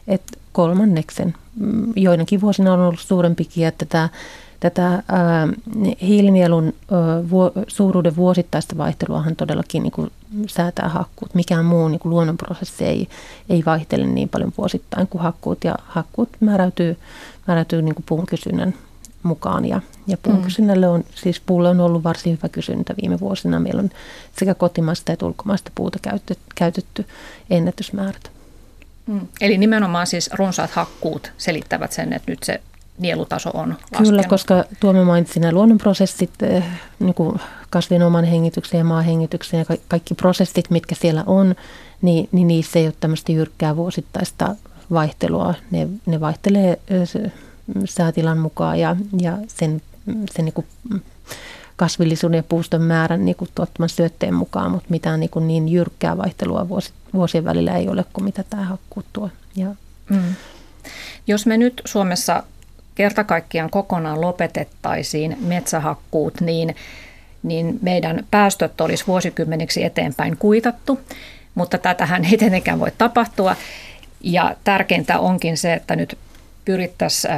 Et 0.08 0.22
kolmanneksen. 0.52 1.34
Mm, 1.56 1.92
joinakin 1.96 2.40
vuosina 2.40 2.72
on 2.72 2.80
ollut 2.80 3.00
suurempikin, 3.00 3.66
että 3.66 3.84
tämä 3.84 4.08
tätä 4.60 5.02
ää, 5.08 5.48
hiilinielun 6.02 6.64
ää, 6.64 7.30
vuo, 7.30 7.52
suuruuden 7.68 8.16
vuosittaista 8.16 8.76
vaihteluahan 8.76 9.36
todellakin 9.36 9.82
niin 9.82 9.92
kuin 9.92 10.10
säätää 10.46 10.88
hakkuut. 10.88 11.34
Mikään 11.34 11.64
muu 11.64 11.88
niin 11.88 11.98
kuin 11.98 12.10
luonnonprosessi 12.10 12.84
ei, 12.84 13.08
ei 13.48 13.62
vaihtele 13.66 14.06
niin 14.06 14.28
paljon 14.28 14.52
vuosittain 14.58 15.06
kuin 15.06 15.22
hakkuut. 15.22 15.64
Ja 15.64 15.74
hakkuut 15.86 16.28
määräytyy, 16.40 16.96
määräytyy 17.46 17.82
niin 17.82 17.94
kuin 17.94 18.04
puun 18.08 18.26
kysynnän 18.26 18.74
mukaan. 19.24 19.64
Ja, 19.64 19.80
ja 20.06 20.16
puun 20.16 20.36
mm. 20.36 20.84
on, 20.88 21.04
siis 21.14 21.40
puulle 21.40 21.68
on 21.68 21.80
ollut 21.80 22.04
varsin 22.04 22.32
hyvä 22.32 22.48
kysyntä 22.48 22.94
viime 23.02 23.20
vuosina. 23.20 23.60
Meillä 23.60 23.82
on 23.82 23.90
sekä 24.38 24.54
kotimaista 24.54 25.12
että 25.12 25.26
ulkomaista 25.26 25.70
puuta 25.74 25.98
käytetty, 26.02 26.44
käytetty 26.54 27.06
ennätysmäärät. 27.50 28.30
Mm. 29.06 29.20
Eli 29.40 29.58
nimenomaan 29.58 30.06
siis 30.06 30.30
runsaat 30.32 30.70
hakkuut 30.70 31.32
selittävät 31.38 31.92
sen, 31.92 32.12
että 32.12 32.32
nyt 32.32 32.42
se 32.42 32.60
nielutaso 32.98 33.50
on 33.54 33.68
laskenut. 33.68 34.08
Kyllä, 34.08 34.22
koska 34.22 34.64
Tuomo 34.80 35.04
mainitsi 35.04 35.40
nämä 35.40 35.52
luonnonprosessit, 35.52 36.42
eh, 36.42 36.64
niin 36.98 37.14
kuin 37.14 37.40
kasvin 37.70 38.02
oman 38.02 38.24
hengityksen 38.24 38.78
ja 38.78 38.84
maahengityksen 38.84 39.58
ja 39.58 39.76
kaikki 39.88 40.14
prosessit, 40.14 40.70
mitkä 40.70 40.94
siellä 40.94 41.24
on, 41.26 41.54
niin, 42.02 42.28
niin 42.32 42.48
niissä 42.48 42.78
ei 42.78 42.86
ole 42.86 42.94
tämmöistä 43.00 43.32
jyrkkää 43.32 43.76
vuosittaista 43.76 44.56
vaihtelua. 44.90 45.54
Ne, 45.70 45.88
ne 46.06 46.20
vaihtelee 46.20 46.78
eh, 46.88 47.32
säätilan 47.84 48.38
mukaan 48.38 48.80
ja, 48.80 48.96
ja 49.20 49.38
sen, 49.48 49.82
sen 50.30 50.44
niin 50.44 50.52
kuin 50.52 50.66
kasvillisuuden 51.76 52.36
ja 52.36 52.42
puuston 52.42 52.82
määrän 52.82 53.24
niin 53.24 53.36
kuin 53.36 53.50
tuottaman 53.54 53.88
syötteen 53.88 54.34
mukaan, 54.34 54.70
mutta 54.70 54.90
mitään 54.90 55.20
niin, 55.20 55.30
kuin 55.30 55.48
niin 55.48 55.68
jyrkkää 55.68 56.18
vaihtelua 56.18 56.68
vuosi, 56.68 56.92
vuosien 57.14 57.44
välillä 57.44 57.76
ei 57.76 57.88
ole 57.88 58.04
kuin 58.12 58.24
mitä 58.24 58.44
tämä 58.50 58.64
hakkuu 58.64 59.02
tuo. 59.12 59.30
Ja, 59.56 59.74
mm. 60.10 60.34
Jos 61.26 61.46
me 61.46 61.56
nyt 61.56 61.82
Suomessa 61.84 62.42
kerta 62.94 63.24
kaikkiaan 63.24 63.70
kokonaan 63.70 64.20
lopetettaisiin 64.20 65.36
metsähakkuut, 65.40 66.40
niin, 66.40 66.76
niin 67.42 67.78
meidän 67.82 68.26
päästöt 68.30 68.80
olisi 68.80 69.06
vuosikymmeniksi 69.06 69.84
eteenpäin 69.84 70.36
kuitattu, 70.36 71.00
mutta 71.54 71.78
tätähän 71.78 72.24
ei 72.24 72.38
tietenkään 72.38 72.80
voi 72.80 72.92
tapahtua. 72.98 73.56
Ja 74.20 74.56
tärkeintä 74.64 75.18
onkin 75.18 75.56
se, 75.56 75.74
että 75.74 75.96
nyt 75.96 76.18
pyrittäisiin 76.64 77.34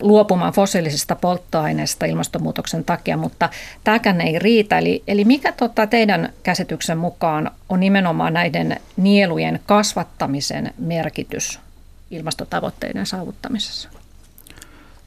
luopumaan 0.00 0.52
fossiilisista 0.52 1.16
polttoaineista 1.16 2.06
ilmastonmuutoksen 2.06 2.84
takia, 2.84 3.16
mutta 3.16 3.48
tämäkään 3.84 4.20
ei 4.20 4.38
riitä. 4.38 4.78
Eli, 4.78 5.02
eli 5.06 5.24
mikä 5.24 5.52
tota 5.52 5.86
teidän 5.86 6.32
käsityksen 6.42 6.98
mukaan 6.98 7.50
on 7.68 7.80
nimenomaan 7.80 8.32
näiden 8.32 8.80
nielujen 8.96 9.60
kasvattamisen 9.66 10.74
merkitys 10.78 11.60
ilmastotavoitteiden 12.10 13.06
saavuttamisessa? 13.06 13.88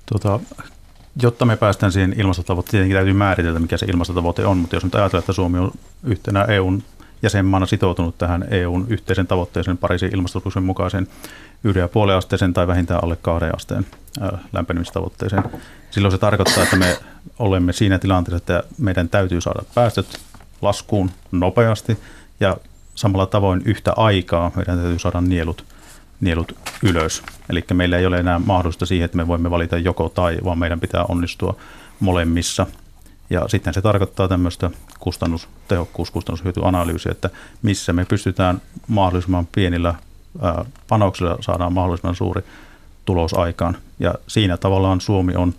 Tota, 0.05 0.39
jotta 1.21 1.45
me 1.45 1.57
päästään 1.57 1.91
siihen 1.91 2.13
ilmastotavoitteeseen, 2.17 2.77
tietenkin 2.77 2.97
täytyy 2.97 3.13
määritellä, 3.13 3.59
mikä 3.59 3.77
se 3.77 3.85
ilmastotavoite 3.85 4.45
on, 4.45 4.57
mutta 4.57 4.75
jos 4.75 4.83
nyt 4.83 4.95
ajatellaan, 4.95 5.21
että 5.21 5.33
Suomi 5.33 5.59
on 5.59 5.71
yhtenä 6.03 6.43
EUn 6.43 6.83
jäsenmaana 7.21 7.65
sitoutunut 7.65 8.17
tähän 8.17 8.45
EUn 8.51 8.85
yhteisen 8.89 9.27
tavoitteeseen 9.27 9.77
Pariisin 9.77 10.13
ilmastosopimuksen 10.13 10.63
mukaisen 10.63 11.07
1,5 11.67 12.11
asteeseen 12.17 12.53
tai 12.53 12.67
vähintään 12.67 13.03
alle 13.03 13.15
2 13.15 13.45
asteen 13.55 13.85
lämpenemistavoitteeseen. 14.53 15.43
Silloin 15.91 16.11
se 16.11 16.17
tarkoittaa, 16.17 16.63
että 16.63 16.75
me 16.75 16.97
olemme 17.39 17.73
siinä 17.73 17.99
tilanteessa, 17.99 18.37
että 18.37 18.63
meidän 18.77 19.09
täytyy 19.09 19.41
saada 19.41 19.63
päästöt 19.75 20.19
laskuun 20.61 21.11
nopeasti 21.31 21.97
ja 22.39 22.57
samalla 22.95 23.25
tavoin 23.25 23.61
yhtä 23.65 23.93
aikaa 23.95 24.51
meidän 24.55 24.77
täytyy 24.77 24.99
saada 24.99 25.21
nielut 25.21 25.65
nielut 26.21 26.55
ylös. 26.83 27.23
Eli 27.49 27.65
meillä 27.73 27.97
ei 27.97 28.05
ole 28.05 28.17
enää 28.17 28.39
mahdollista 28.39 28.85
siihen, 28.85 29.05
että 29.05 29.17
me 29.17 29.27
voimme 29.27 29.51
valita 29.51 29.77
joko 29.77 30.09
tai, 30.09 30.37
vaan 30.43 30.59
meidän 30.59 30.79
pitää 30.79 31.05
onnistua 31.09 31.55
molemmissa. 31.99 32.67
Ja 33.29 33.47
sitten 33.47 33.73
se 33.73 33.81
tarkoittaa 33.81 34.27
tämmöistä 34.27 34.71
kustannustehokkuus, 34.99 36.11
kustannushyötyanalyysiä, 36.11 37.11
että 37.11 37.29
missä 37.61 37.93
me 37.93 38.05
pystytään 38.05 38.61
mahdollisimman 38.87 39.47
pienillä 39.51 39.95
panoksilla 40.87 41.37
saadaan 41.41 41.73
mahdollisimman 41.73 42.15
suuri 42.15 42.41
tulos 43.05 43.33
aikaan. 43.33 43.77
Ja 43.99 44.13
siinä 44.27 44.57
tavallaan 44.57 45.01
Suomi 45.01 45.33
on 45.35 45.53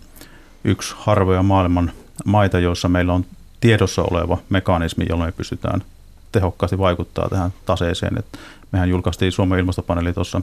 yksi 0.63 0.95
harvoja 0.97 1.43
maailman 1.43 1.91
maita, 2.25 2.59
joissa 2.59 2.89
meillä 2.89 3.13
on 3.13 3.25
tiedossa 3.59 4.01
oleva 4.01 4.37
mekanismi, 4.49 5.05
jolla 5.09 5.25
me 5.25 5.31
pystytään 5.31 5.83
tehokkaasti 6.31 6.77
vaikuttaa 6.77 7.29
tähän 7.29 7.53
taseeseen. 7.65 8.17
Et 8.19 8.39
mehän 8.71 8.89
julkaistiin 8.89 9.31
Suomen 9.31 9.59
ilmastopaneeli 9.59 10.13
tuossa 10.13 10.41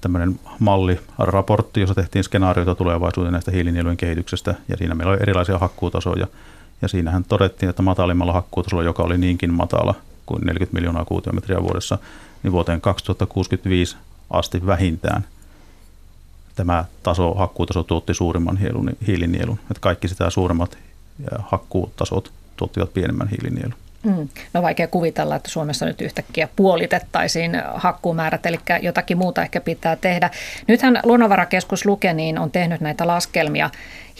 tämmöinen 0.00 0.40
malliraportti, 0.58 1.80
jossa 1.80 1.94
tehtiin 1.94 2.24
skenaarioita 2.24 2.74
tulevaisuuteen 2.74 3.32
näistä 3.32 3.50
hiilinielujen 3.50 3.96
kehityksestä, 3.96 4.54
ja 4.68 4.76
siinä 4.76 4.94
meillä 4.94 5.12
oli 5.12 5.22
erilaisia 5.22 5.58
hakkuutasoja, 5.58 6.26
ja 6.82 6.88
siinähän 6.88 7.24
todettiin, 7.24 7.70
että 7.70 7.82
matalimmalla 7.82 8.32
hakkuutasolla, 8.32 8.82
joka 8.82 9.02
oli 9.02 9.18
niinkin 9.18 9.54
matala 9.54 9.94
kuin 10.26 10.40
40 10.40 10.74
miljoonaa 10.74 11.04
kuutiometriä 11.04 11.62
vuodessa, 11.62 11.98
niin 12.42 12.52
vuoteen 12.52 12.80
2065 12.80 13.96
asti 14.30 14.66
vähintään 14.66 15.24
tämä 16.56 16.84
taso, 17.02 17.34
hakkuutaso 17.34 17.82
tuotti 17.82 18.14
suurimman 18.14 18.58
hiilinielun. 19.06 19.58
Että 19.60 19.80
kaikki 19.80 20.08
sitä 20.08 20.30
suuremmat 20.30 20.78
hakkuutasot 21.38 22.32
tuottivat 22.56 22.94
pienemmän 22.94 23.28
hiilinielun. 23.28 23.74
Mm. 24.02 24.28
No 24.52 24.62
vaikea 24.62 24.88
kuvitella, 24.88 25.36
että 25.36 25.50
Suomessa 25.50 25.86
nyt 25.86 26.00
yhtäkkiä 26.00 26.48
puolitettaisiin 26.56 27.62
hakkuumäärät, 27.74 28.46
eli 28.46 28.58
jotakin 28.82 29.18
muuta 29.18 29.42
ehkä 29.42 29.60
pitää 29.60 29.96
tehdä. 29.96 30.30
Nythän 30.66 31.00
Luonnonvarakeskus 31.02 31.86
Lukeniin 31.86 32.38
on 32.38 32.50
tehnyt 32.50 32.80
näitä 32.80 33.06
laskelmia 33.06 33.70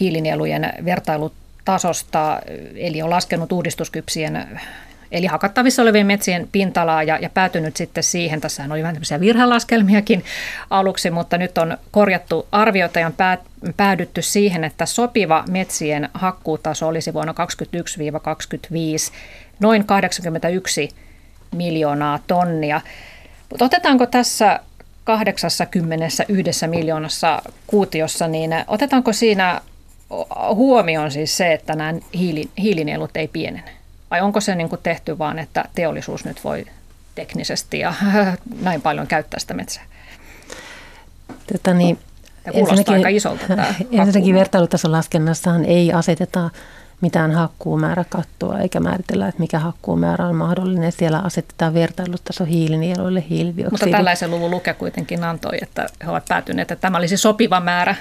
hiilinielujen 0.00 0.72
vertailutasosta, 0.84 2.40
eli 2.74 3.02
on 3.02 3.10
laskenut 3.10 3.52
uudistuskypsien 3.52 4.60
eli 5.12 5.26
hakattavissa 5.26 5.82
olevien 5.82 6.06
metsien 6.06 6.48
pintalaa 6.52 7.02
ja, 7.02 7.18
ja 7.18 7.30
päätynyt 7.30 7.76
sitten 7.76 8.02
siihen, 8.02 8.40
tässä 8.40 8.64
oli 8.70 8.82
vähän 8.82 8.94
tämmöisiä 8.94 9.20
virhelaskelmiakin 9.20 10.24
aluksi, 10.70 11.10
mutta 11.10 11.38
nyt 11.38 11.58
on 11.58 11.78
korjattu 11.90 12.46
arviota 12.52 13.00
ja 13.00 13.06
on 13.06 13.12
pää, 13.12 13.38
päädytty 13.76 14.22
siihen, 14.22 14.64
että 14.64 14.86
sopiva 14.86 15.44
metsien 15.48 16.08
hakkuutaso 16.14 16.88
olisi 16.88 17.14
vuonna 17.14 17.32
2021-2025 17.32 17.36
noin 19.60 19.84
81 19.84 20.88
miljoonaa 21.56 22.18
tonnia. 22.26 22.80
Mutta 23.50 23.64
otetaanko 23.64 24.06
tässä 24.06 24.60
81 25.04 26.66
miljoonassa 26.66 27.42
kuutiossa, 27.66 28.28
niin 28.28 28.50
otetaanko 28.66 29.12
siinä 29.12 29.60
huomioon 30.54 31.10
siis 31.10 31.36
se, 31.36 31.52
että 31.52 31.74
nämä 31.74 31.94
hiili, 32.14 32.50
hiilinielut 32.58 33.16
ei 33.16 33.28
pienene? 33.28 33.79
Vai 34.10 34.20
onko 34.20 34.40
se 34.40 34.54
niin 34.54 34.68
kuin 34.68 34.80
tehty 34.82 35.18
vaan, 35.18 35.38
että 35.38 35.64
teollisuus 35.74 36.24
nyt 36.24 36.44
voi 36.44 36.66
teknisesti 37.14 37.78
ja 37.78 37.94
näin 38.62 38.82
paljon 38.82 39.06
käyttää 39.06 39.40
sitä 39.40 39.54
metsää? 39.54 39.82
Tätä 41.52 41.74
niin, 41.74 41.98
Tämä 42.44 42.52
kuulostaa 42.52 42.94
aika 42.94 43.08
isolta. 43.08 43.44
Ensinnäkin 43.92 44.34
vertailutason 44.34 44.92
laskennassahan 44.92 45.64
ei 45.64 45.92
aseteta 45.92 46.50
mitään 47.00 47.32
hakkuumääräkattoa 47.32 48.58
eikä 48.58 48.80
määritellä, 48.80 49.28
että 49.28 49.40
mikä 49.40 49.58
hakkuumäärä 49.58 50.26
on 50.26 50.36
mahdollinen. 50.36 50.92
Siellä 50.92 51.18
asetetaan 51.18 51.74
vertailutaso 51.74 52.44
hiilinieluille, 52.44 53.24
hiilidioksidi. 53.30 53.84
Mutta 53.84 53.96
tällaisen 53.96 54.30
luvun 54.30 54.50
luke 54.50 54.74
kuitenkin 54.74 55.24
antoi, 55.24 55.58
että 55.62 55.86
he 56.04 56.10
ovat 56.10 56.24
päätyneet, 56.28 56.70
että 56.70 56.80
tämä 56.80 56.98
olisi 56.98 57.16
sopiva 57.16 57.60
määrä 57.60 57.94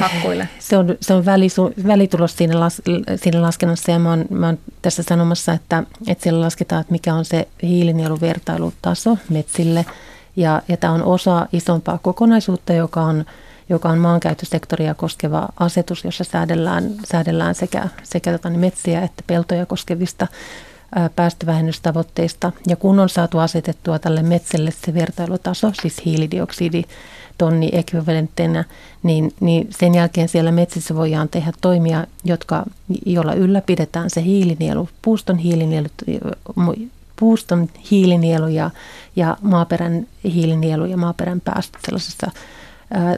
hakkuille. 0.00 0.48
Se 0.58 0.76
on, 0.76 0.96
se 1.00 1.14
on 1.14 1.24
välisu, 1.24 1.72
välitulos 1.86 2.36
siinä, 2.36 2.60
las, 2.60 2.82
siinä 3.16 3.42
laskennassa 3.42 3.92
ja 3.92 3.98
mä 3.98 4.10
oon, 4.10 4.24
mä 4.30 4.46
oon 4.46 4.58
tässä 4.82 5.02
sanomassa, 5.02 5.52
että, 5.52 5.82
että 6.08 6.22
siellä 6.22 6.40
lasketaan, 6.40 6.80
että 6.80 6.92
mikä 6.92 7.14
on 7.14 7.24
se 7.24 7.48
hiilinieluvertailutaso 7.62 9.18
metsille. 9.28 9.86
Ja, 10.36 10.62
ja 10.68 10.76
tämä 10.76 10.92
on 10.92 11.02
osa 11.02 11.46
isompaa 11.52 11.98
kokonaisuutta, 11.98 12.72
joka 12.72 13.02
on 13.02 13.24
joka 13.68 13.88
on 13.88 13.98
maankäyttösektoria 13.98 14.94
koskeva 14.94 15.48
asetus, 15.60 16.04
jossa 16.04 16.24
säädellään, 16.24 16.94
säädellään 17.04 17.54
sekä, 17.54 17.88
sekä 18.02 18.32
tota, 18.32 18.50
niin 18.50 18.60
metsiä 18.60 19.02
että 19.02 19.22
peltoja 19.26 19.66
koskevista 19.66 20.26
päästövähennystavoitteista. 21.16 22.52
Ja 22.66 22.76
kun 22.76 23.00
on 23.00 23.08
saatu 23.08 23.38
asetettua 23.38 23.98
tälle 23.98 24.22
metsälle 24.22 24.70
se 24.70 24.94
vertailutaso, 24.94 25.72
siis 25.82 26.04
hiilidioksidi 26.04 26.82
tonni 27.38 27.70
ekvivalentteina, 27.72 28.64
niin, 29.02 29.32
niin 29.40 29.68
sen 29.70 29.94
jälkeen 29.94 30.28
siellä 30.28 30.52
metsissä 30.52 30.94
voidaan 30.94 31.28
tehdä 31.28 31.52
toimia, 31.60 32.06
jotka, 32.24 32.64
joilla 33.06 33.34
ylläpidetään 33.34 34.10
se 34.10 34.22
hiilinielu, 34.22 34.88
puuston 35.02 35.38
hiilinielu, 35.38 35.88
puuston 37.18 37.68
hiilinielu 37.90 38.48
ja, 38.48 38.70
ja 39.16 39.36
maaperän 39.40 40.06
hiilinielu 40.24 40.84
ja 40.84 40.96
maaperän 40.96 41.40
päästöt 41.40 41.80
sellaisessa 41.84 42.30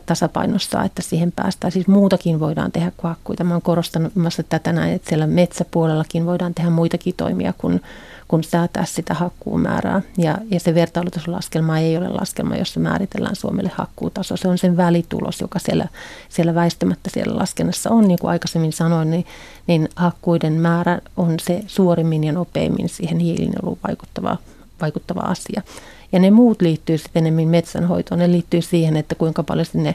tasapainossa, 0.06 0.84
että 0.84 1.02
siihen 1.02 1.32
päästään. 1.32 1.72
Siis 1.72 1.86
muutakin 1.86 2.40
voidaan 2.40 2.72
tehdä 2.72 2.92
kuin 2.96 3.08
hakkuita. 3.08 3.44
Mä 3.44 3.54
oon 3.54 3.62
korostanut 3.62 4.12
tätä 4.48 4.72
näin, 4.72 4.94
että 4.94 5.08
siellä 5.08 5.26
metsäpuolellakin 5.26 6.26
voidaan 6.26 6.54
tehdä 6.54 6.70
muitakin 6.70 7.14
toimia 7.16 7.52
kuin, 7.58 7.82
kuin 8.28 8.44
säätää 8.44 8.84
sitä 8.84 9.14
hakkuumäärää. 9.14 10.02
Ja, 10.18 10.38
ja 10.50 10.60
se 10.60 10.74
vertailutasolaskelma 10.74 11.78
ei 11.78 11.96
ole 11.96 12.08
laskelma, 12.08 12.56
jossa 12.56 12.80
määritellään 12.80 13.36
Suomelle 13.36 13.70
hakkuutaso. 13.74 14.36
Se 14.36 14.48
on 14.48 14.58
sen 14.58 14.76
välitulos, 14.76 15.40
joka 15.40 15.58
siellä, 15.58 15.88
siellä 16.28 16.54
väistämättä 16.54 17.10
siellä 17.12 17.36
laskennassa 17.36 17.90
on. 17.90 18.08
Niin 18.08 18.18
kuin 18.18 18.30
aikaisemmin 18.30 18.72
sanoin, 18.72 19.10
niin, 19.10 19.26
niin 19.66 19.88
hakkuiden 19.96 20.52
määrä 20.52 21.00
on 21.16 21.34
se 21.40 21.62
suorimmin 21.66 22.24
ja 22.24 22.32
nopeimmin 22.32 22.88
siihen 22.88 23.18
hiilinieluun 23.18 23.78
vaikuttava, 23.88 24.36
vaikuttava 24.80 25.20
asia. 25.20 25.62
Ja 26.12 26.18
ne 26.18 26.30
muut 26.30 26.62
liittyy 26.62 26.98
sitten 26.98 27.26
enemmän 27.26 27.48
metsänhoitoon. 27.48 28.18
Ne 28.18 28.30
liittyy 28.30 28.62
siihen, 28.62 28.96
että 28.96 29.14
kuinka 29.14 29.42
paljon 29.42 29.66
sinne 29.66 29.94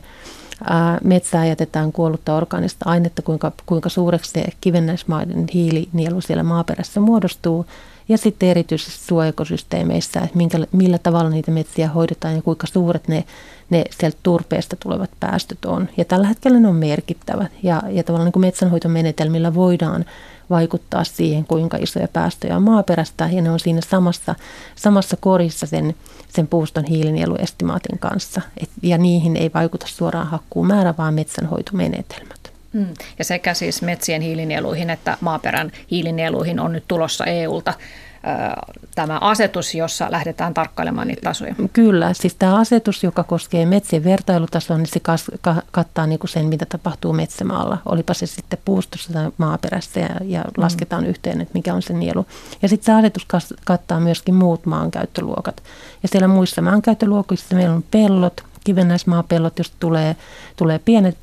metsää 1.04 1.46
jätetään 1.46 1.92
kuollutta 1.92 2.36
orgaanista 2.36 2.90
ainetta, 2.90 3.22
kuinka, 3.22 3.52
kuinka 3.66 3.90
suureksi 3.90 4.32
se 4.32 4.46
kivennäismaiden 4.62 5.46
hiilinielu 5.54 6.22
siellä 6.22 6.44
maaperässä 6.44 7.00
muodostuu. 7.00 7.66
Ja 8.10 8.18
sitten 8.18 8.50
erityisesti 8.50 9.06
suojakosysteemeissä, 9.08 10.20
että 10.20 10.38
minkä, 10.38 10.58
millä 10.72 10.98
tavalla 10.98 11.30
niitä 11.30 11.52
metsiä 11.52 11.88
hoidetaan 11.88 12.36
ja 12.36 12.42
kuinka 12.42 12.68
suuret 12.68 13.08
ne, 13.08 13.24
ne 13.70 13.84
sieltä 13.90 14.18
turpeesta 14.24 14.76
tulevat 14.84 15.10
päästöt 15.20 15.66
on. 15.66 15.90
Ja 15.98 16.06
tällä 16.06 16.28
hetkellä 16.28 16.60
ne 16.60 16.68
on 16.68 16.76
merkittävät 16.76 17.52
ja, 17.64 17.84
ja 17.90 18.04
tavallaan 18.04 18.26
niin 18.26 18.34
kuin 18.34 18.42
metsänhoitomenetelmillä 18.42 19.54
voidaan 19.54 20.06
vaikuttaa 20.54 21.04
siihen, 21.04 21.46
kuinka 21.46 21.78
isoja 21.78 22.08
päästöjä 22.08 22.56
on 22.56 22.64
maaperästä, 22.64 23.30
ja 23.32 23.42
ne 23.42 23.52
on 23.52 23.60
siinä 23.60 23.82
samassa, 23.88 24.36
samassa 24.76 25.18
korissa 25.18 25.66
sen, 25.66 25.96
sen 26.30 26.48
puuston 26.48 26.86
hiilinieluestimaatin 26.86 28.00
kanssa. 28.00 28.42
Et, 28.58 28.70
ja 28.82 28.98
niihin 28.98 29.36
ei 29.36 29.52
vaikuta 29.54 29.86
suoraan 29.90 30.28
hakkuun 30.28 30.68
määrä, 30.68 30.94
vaan 30.98 31.14
metsänhoitomenetelmät. 31.14 32.54
Mm. 32.74 32.88
Ja 33.20 33.26
sekä 33.26 33.54
siis 33.54 33.82
metsien 33.82 34.22
hiilinieluihin 34.22 34.90
että 34.90 35.18
maaperän 35.22 35.72
hiilinieluihin 35.92 36.60
on 36.60 36.72
nyt 36.72 36.84
tulossa 36.88 37.26
EUlta 37.26 37.74
tämä 38.96 39.18
asetus, 39.22 39.76
jossa 39.76 40.08
lähdetään 40.12 40.54
tarkkailemaan 40.54 41.08
niitä 41.08 41.22
tasoja? 41.22 41.56
Kyllä, 41.74 42.14
siis 42.14 42.36
tämä 42.36 42.56
asetus, 42.56 43.04
joka 43.04 43.24
koskee 43.24 43.66
metsien 43.66 44.04
vertailutasoa, 44.04 44.78
niin 44.78 44.88
se 44.88 45.02
kattaa 45.72 46.08
niin 46.08 46.20
kuin 46.20 46.30
sen, 46.30 46.46
mitä 46.46 46.66
tapahtuu 46.66 47.14
metsämaalla. 47.14 47.78
Olipa 47.86 48.14
se 48.14 48.26
sitten 48.26 48.60
puustossa 48.66 49.14
tai 49.14 49.32
maaperässä 49.38 50.00
ja, 50.00 50.10
ja 50.26 50.42
mm. 50.42 50.52
lasketaan 50.58 51.06
yhteen, 51.06 51.42
että 51.42 51.54
mikä 51.54 51.74
on 51.74 51.82
se 51.82 51.94
nielu. 51.94 52.26
Ja 52.62 52.70
sitten 52.70 52.86
se 52.86 53.00
asetus 53.00 53.28
kattaa 53.66 54.00
myöskin 54.00 54.36
muut 54.36 54.66
maankäyttöluokat. 54.66 55.64
Ja 56.04 56.10
siellä 56.10 56.28
muissa 56.28 56.62
maankäyttöluokissa 56.62 57.56
meillä 57.56 57.76
on 57.76 57.84
pellot, 57.92 58.44
kivennäismaapellot, 58.64 59.58
josta 59.58 59.76
tulee, 59.80 60.16
tulee 60.56 60.80
pienet 60.80 61.18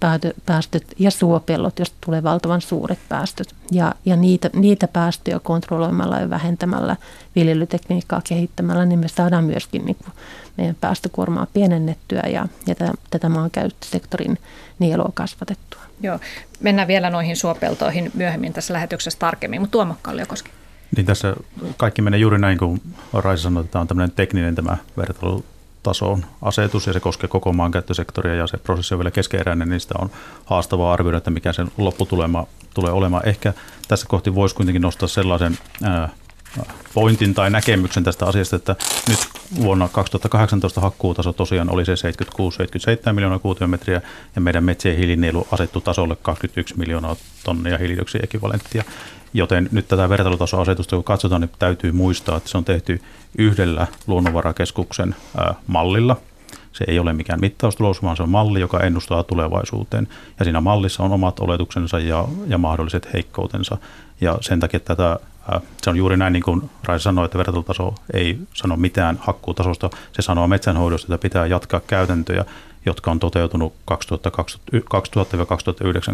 päästöt, 0.47 0.85
ja 0.99 1.11
suopellot, 1.11 1.79
josta 1.79 1.97
tulee 2.07 2.23
valtavan 2.23 2.61
suuret 2.61 2.99
päästöt. 3.09 3.55
Ja, 3.71 3.95
ja 4.05 4.17
niitä, 4.17 4.51
niitä 4.53 4.89
päästöjä 4.89 5.39
kontrolloimalla 5.39 6.19
ja 6.19 6.31
vähentämällä, 6.31 6.97
viljelytekniikkaa 7.37 8.21
kehittämällä, 8.29 8.85
niin 8.85 9.01
me 9.01 9.09
saadaan 9.09 9.45
myöskin 9.45 9.85
niin 9.85 9.97
kuin 9.97 10.13
meidän 10.57 10.77
päästökuormaa 10.81 11.47
pienennettyä 11.53 12.23
ja, 12.27 12.47
ja 12.67 12.75
tätä, 12.75 12.93
tätä 13.11 13.29
maankäyttösektorin 13.29 14.39
nielua 14.79 15.11
kasvatettua. 15.15 15.81
Joo, 16.01 16.19
mennään 16.61 16.89
vielä 16.89 17.11
noihin 17.11 17.37
suopeltoihin 17.37 18.11
myöhemmin 18.15 18.53
tässä 18.53 18.75
lähetyksessä 18.75 19.19
tarkemmin, 19.19 19.61
mutta 19.61 19.73
Tuomo 19.73 19.95
Kalliokoski. 20.03 20.51
Niin 20.97 21.07
tässä 21.07 21.37
kaikki 21.77 22.03
menee 22.03 22.21
juuri 22.21 22.39
näin, 22.39 22.59
kuin 22.59 22.83
Raisa 23.13 23.43
sanoi, 23.43 23.61
että 23.61 23.73
tämä 23.73 23.81
on 23.81 23.89
tämmöinen 23.89 24.17
tekninen 24.17 24.55
tämä 24.55 24.77
vertailu 24.97 25.45
tason 25.83 26.25
asetus 26.43 26.87
ja 26.87 26.93
se 26.93 27.01
koskee 27.01 27.29
koko 27.29 27.53
maankäyttösektoria 27.53 28.35
ja 28.35 28.47
se 28.47 28.57
prosessi 28.57 28.95
on 28.95 28.99
vielä 28.99 29.11
keskeeräinen, 29.11 29.69
niin 29.69 29.81
sitä 29.81 29.95
on 29.99 30.11
haastavaa 30.45 30.93
arvioida, 30.93 31.19
että 31.19 31.31
mikä 31.31 31.52
sen 31.52 31.73
lopputulema 31.78 32.47
tulee 32.75 32.93
olemaan. 32.93 33.28
Ehkä 33.28 33.52
tässä 33.89 34.07
kohti 34.09 34.35
voisi 34.35 34.54
kuitenkin 34.54 34.83
nostaa 34.83 35.09
sellaisen 35.09 35.59
pointin 36.95 37.35
tai 37.35 37.50
näkemyksen 37.50 38.04
tästä 38.04 38.26
asiasta, 38.26 38.57
että 38.57 38.76
nyt 39.09 39.19
vuonna 39.57 39.89
2018 39.89 40.81
hakkuutaso 40.81 41.33
tosiaan 41.33 41.71
oli 41.71 41.85
se 41.85 41.95
76-77 43.11 43.13
miljoonaa 43.13 43.39
kuutiometriä 43.39 44.02
ja 44.35 44.41
meidän 44.41 44.65
metsien 44.65 44.97
hiilinielu 44.97 45.49
asettu 45.50 45.81
tasolle 45.81 46.17
21 46.23 46.78
miljoonaa 46.78 47.17
tonnia 47.45 47.78
hiilidioksidiekvivalenttia. 47.78 48.85
Joten 49.34 49.69
nyt 49.73 49.88
tätä 49.88 50.08
vertailutasoasetusta 50.08 50.97
kun 50.97 51.04
katsotaan, 51.04 51.40
niin 51.40 51.50
täytyy 51.58 51.93
muistaa, 51.93 52.36
että 52.36 52.50
se 52.50 52.58
on 52.58 52.64
tehty 52.64 53.02
yhdellä 53.38 53.86
luonnonvarakeskuksen 54.06 55.16
mallilla. 55.66 56.16
Se 56.73 56.84
ei 56.88 56.99
ole 56.99 57.12
mikään 57.12 57.40
mittaustulos, 57.40 58.02
vaan 58.02 58.16
se 58.16 58.23
on 58.23 58.28
malli, 58.28 58.60
joka 58.60 58.80
ennustaa 58.80 59.23
tulevaisuuteen. 59.23 60.08
Ja 60.38 60.45
siinä 60.45 60.60
mallissa 60.60 61.02
on 61.02 61.12
omat 61.12 61.40
oletuksensa 61.40 61.99
ja, 61.99 62.28
ja 62.47 62.58
mahdolliset 62.58 63.12
heikkoutensa. 63.12 63.78
Ja 64.21 64.38
sen 64.40 64.60
takia 64.60 64.80
tätä, 64.80 65.19
se 65.82 65.90
on 65.90 65.97
juuri 65.97 66.16
näin, 66.16 66.32
niin 66.32 66.43
kuin 66.43 66.71
Raisa 66.84 67.02
sanoi, 67.02 67.25
että 67.25 67.38
vertailutaso 67.38 67.95
ei 68.12 68.38
sano 68.54 68.76
mitään 68.76 69.19
hakkuutasosta. 69.21 69.90
Se 70.12 70.23
sanoo 70.23 70.49
metsänhoidosta, 70.49 71.14
että 71.14 71.23
pitää 71.23 71.47
jatkaa 71.47 71.80
käytäntöjä, 71.80 72.45
jotka 72.86 73.10
on 73.10 73.21
toteutunut 73.21 73.75
2000-2009 73.90 73.95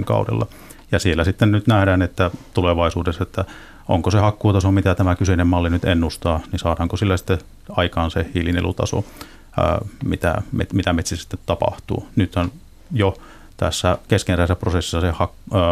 kaudella. 0.04 0.46
Ja 0.92 0.98
siellä 0.98 1.24
sitten 1.24 1.52
nyt 1.52 1.66
nähdään, 1.66 2.02
että 2.02 2.30
tulevaisuudessa, 2.54 3.22
että 3.22 3.44
onko 3.88 4.10
se 4.10 4.18
hakkuutaso, 4.18 4.72
mitä 4.72 4.94
tämä 4.94 5.16
kyseinen 5.16 5.46
malli 5.46 5.70
nyt 5.70 5.84
ennustaa, 5.84 6.40
niin 6.52 6.60
saadaanko 6.60 6.96
sillä 6.96 7.16
sitten 7.16 7.38
aikaan 7.70 8.10
se 8.10 8.26
hiilinelutaso, 8.34 9.04
mitä, 10.04 10.42
mitä 10.72 10.92
metsissä 10.92 11.22
sitten 11.22 11.38
tapahtuu. 11.46 12.08
Nyt 12.16 12.36
on 12.36 12.52
jo 12.92 13.16
tässä 13.56 13.98
keskeneräisessä 14.08 14.56
prosessissa 14.60 15.00
se 15.00 15.12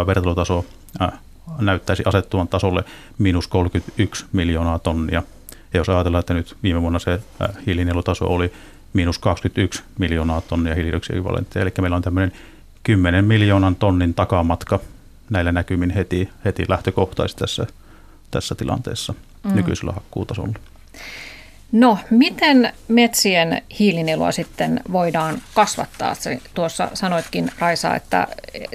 vertailutaso 0.07 0.65
näyttäisi 1.59 2.03
asettuvan 2.07 2.49
tasolle 2.49 2.85
miinus 3.19 3.49
31 3.49 4.25
miljoonaa 4.33 4.79
tonnia. 4.79 5.23
Ja 5.75 5.81
jos 5.81 5.89
ajatellaan, 5.89 6.21
että 6.21 6.35
nyt 6.35 6.57
viime 6.63 6.83
vuonna 6.83 6.99
se 6.99 7.21
hiilinelutaso 7.67 8.27
oli 8.27 8.53
miinus 8.95 9.19
21 9.19 9.83
miljoonaa 9.99 10.41
tonnia 10.41 10.75
hiilidioksidivalentteja, 10.75 11.63
eli 11.63 11.73
meillä 11.81 11.97
on 11.97 12.03
tämmöinen 12.03 12.33
10 12.83 13.25
miljoonan 13.25 13.77
tonnin 13.77 14.15
takamatka 14.15 14.81
näillä 15.31 15.53
näkymin 15.53 15.91
heti, 15.91 16.29
heti 16.45 16.65
lähtökohtaisesti 16.69 17.41
tässä, 17.41 17.67
tässä 18.31 18.55
tilanteessa 18.55 19.15
mm. 19.45 19.55
nykyisellä 19.55 19.93
hakkuutasolla. 19.93 20.59
No, 21.73 21.99
miten 22.11 22.73
metsien 22.89 23.63
hiilinielua 23.79 24.33
sitten 24.33 24.81
voidaan 24.93 25.43
kasvattaa? 25.55 26.15
Tuossa 26.55 26.89
sanoitkin, 26.95 27.51
Raisa, 27.59 27.95
että 27.95 28.29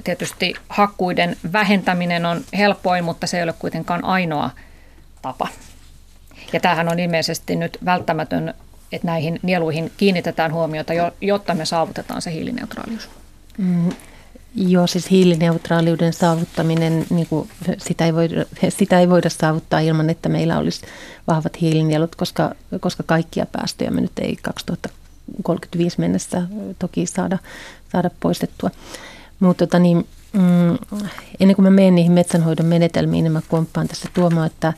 tietysti 0.03 0.53
hakkuiden 0.69 1.37
vähentäminen 1.53 2.25
on 2.25 2.41
helpoin, 2.57 3.03
mutta 3.03 3.27
se 3.27 3.37
ei 3.37 3.43
ole 3.43 3.53
kuitenkaan 3.53 4.05
ainoa 4.05 4.49
tapa. 5.21 5.47
Ja 6.53 6.59
tämähän 6.59 6.89
on 6.89 6.99
ilmeisesti 6.99 7.55
nyt 7.55 7.77
välttämätön, 7.85 8.53
että 8.91 9.07
näihin 9.07 9.39
nieluihin 9.41 9.91
kiinnitetään 9.97 10.53
huomiota, 10.53 10.93
jotta 11.21 11.55
me 11.55 11.65
saavutetaan 11.65 12.21
se 12.21 12.31
hiilineutraalius. 12.31 13.09
Mm, 13.57 13.89
Joo, 14.55 14.87
siis 14.87 15.11
hiilineutraaliuden 15.11 16.13
saavuttaminen, 16.13 17.05
niin 17.09 17.27
kuin 17.27 17.49
sitä, 17.77 18.05
ei 18.05 18.13
voida, 18.13 18.45
sitä 18.69 18.99
ei 18.99 19.09
voida 19.09 19.29
saavuttaa 19.29 19.79
ilman, 19.79 20.09
että 20.09 20.29
meillä 20.29 20.57
olisi 20.57 20.81
vahvat 21.27 21.61
hiilinielut, 21.61 22.15
koska, 22.15 22.55
koska 22.79 23.03
kaikkia 23.05 23.45
päästöjä 23.45 23.91
me 23.91 24.01
nyt 24.01 24.19
ei 24.21 24.37
2035 24.41 25.99
mennessä 25.99 26.41
toki 26.79 27.05
saada, 27.05 27.37
saada 27.91 28.09
poistettua. 28.19 28.69
Mutta 29.39 29.67
tota 29.67 29.79
niin, 29.79 30.07
mm, 30.33 30.77
ennen 31.39 31.55
kuin 31.55 31.63
mä 31.63 31.69
menen 31.69 31.95
niihin 31.95 32.11
metsänhoidon 32.11 32.65
menetelmiin, 32.65 33.23
niin 33.23 33.31
mä 33.31 33.41
komppaan 33.47 33.87
tässä 33.87 34.09
tuomaan, 34.13 34.47
että 34.47 34.73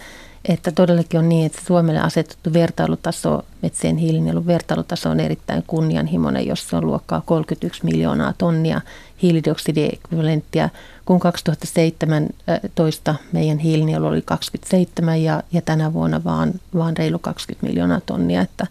että 0.46 0.72
todellakin 0.72 1.20
on 1.20 1.30
niin, 1.30 1.46
että 1.46 1.62
Suomelle 1.68 2.00
asetettu 2.00 2.54
vertailutaso, 2.54 3.46
metsien 3.62 3.98
hiilinielun 3.98 4.48
vertailutaso 4.48 5.10
on 5.10 5.20
erittäin 5.20 5.64
kunnianhimoinen, 5.68 6.48
jos 6.48 6.70
se 6.70 6.76
on 6.76 6.86
luokkaa 6.86 7.22
31 7.26 7.86
miljoonaa 7.86 8.34
tonnia 8.38 8.82
hiilidioksidiekvivalenttia, 9.22 10.70
kun 11.06 11.20
2017 11.20 13.16
meidän 13.32 13.60
hiilinielu 13.60 14.06
oli 14.06 14.22
27 14.22 15.24
ja, 15.24 15.44
ja 15.52 15.62
tänä 15.62 15.94
vuonna 15.94 16.24
vaan, 16.24 16.54
vaan 16.76 16.98
reilu 16.98 17.20
20 17.20 17.68
miljoonaa 17.68 18.02
tonnia, 18.06 18.42
että, 18.42 18.68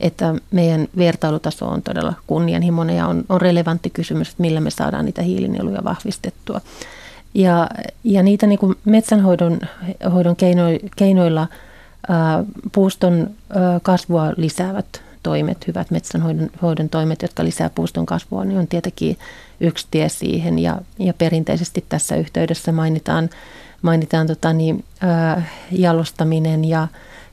että 0.00 0.34
meidän 0.50 0.88
vertailutaso 0.96 1.66
on 1.66 1.82
todella 1.82 2.14
kunnianhimoinen 2.26 2.96
ja 2.96 3.06
on, 3.06 3.24
on 3.28 3.40
relevantti 3.40 3.90
kysymys, 3.90 4.28
että 4.28 4.40
millä 4.42 4.60
me 4.60 4.70
saadaan 4.70 5.04
niitä 5.04 5.22
hiilinieluja 5.22 5.84
vahvistettua. 5.84 6.60
Ja, 7.34 7.68
ja 8.04 8.22
niitä 8.22 8.46
niin 8.46 8.58
kuin 8.58 8.74
metsänhoidon 8.84 9.60
hoidon 10.12 10.36
keino, 10.36 10.62
keinoilla 10.96 11.48
ää, 12.08 12.44
puuston 12.72 13.30
ää, 13.50 13.80
kasvua 13.82 14.32
lisäävät 14.36 15.02
toimet, 15.22 15.66
hyvät 15.66 15.90
metsänhoidon 15.90 16.50
hoidon 16.62 16.88
toimet, 16.88 17.22
jotka 17.22 17.44
lisää 17.44 17.70
puuston 17.70 18.06
kasvua, 18.06 18.44
niin 18.44 18.58
on 18.58 18.66
tietenkin 18.66 19.18
yksi 19.60 19.86
tie 19.90 20.08
siihen. 20.08 20.58
Ja, 20.58 20.78
ja 20.98 21.14
perinteisesti 21.14 21.84
tässä 21.88 22.16
yhteydessä 22.16 22.72
mainitaan, 22.72 23.30
mainitaan 23.82 24.26
tota 24.26 24.52
niin, 24.52 24.84
ää, 25.00 25.42
jalostaminen 25.70 26.64
ja, 26.64 26.88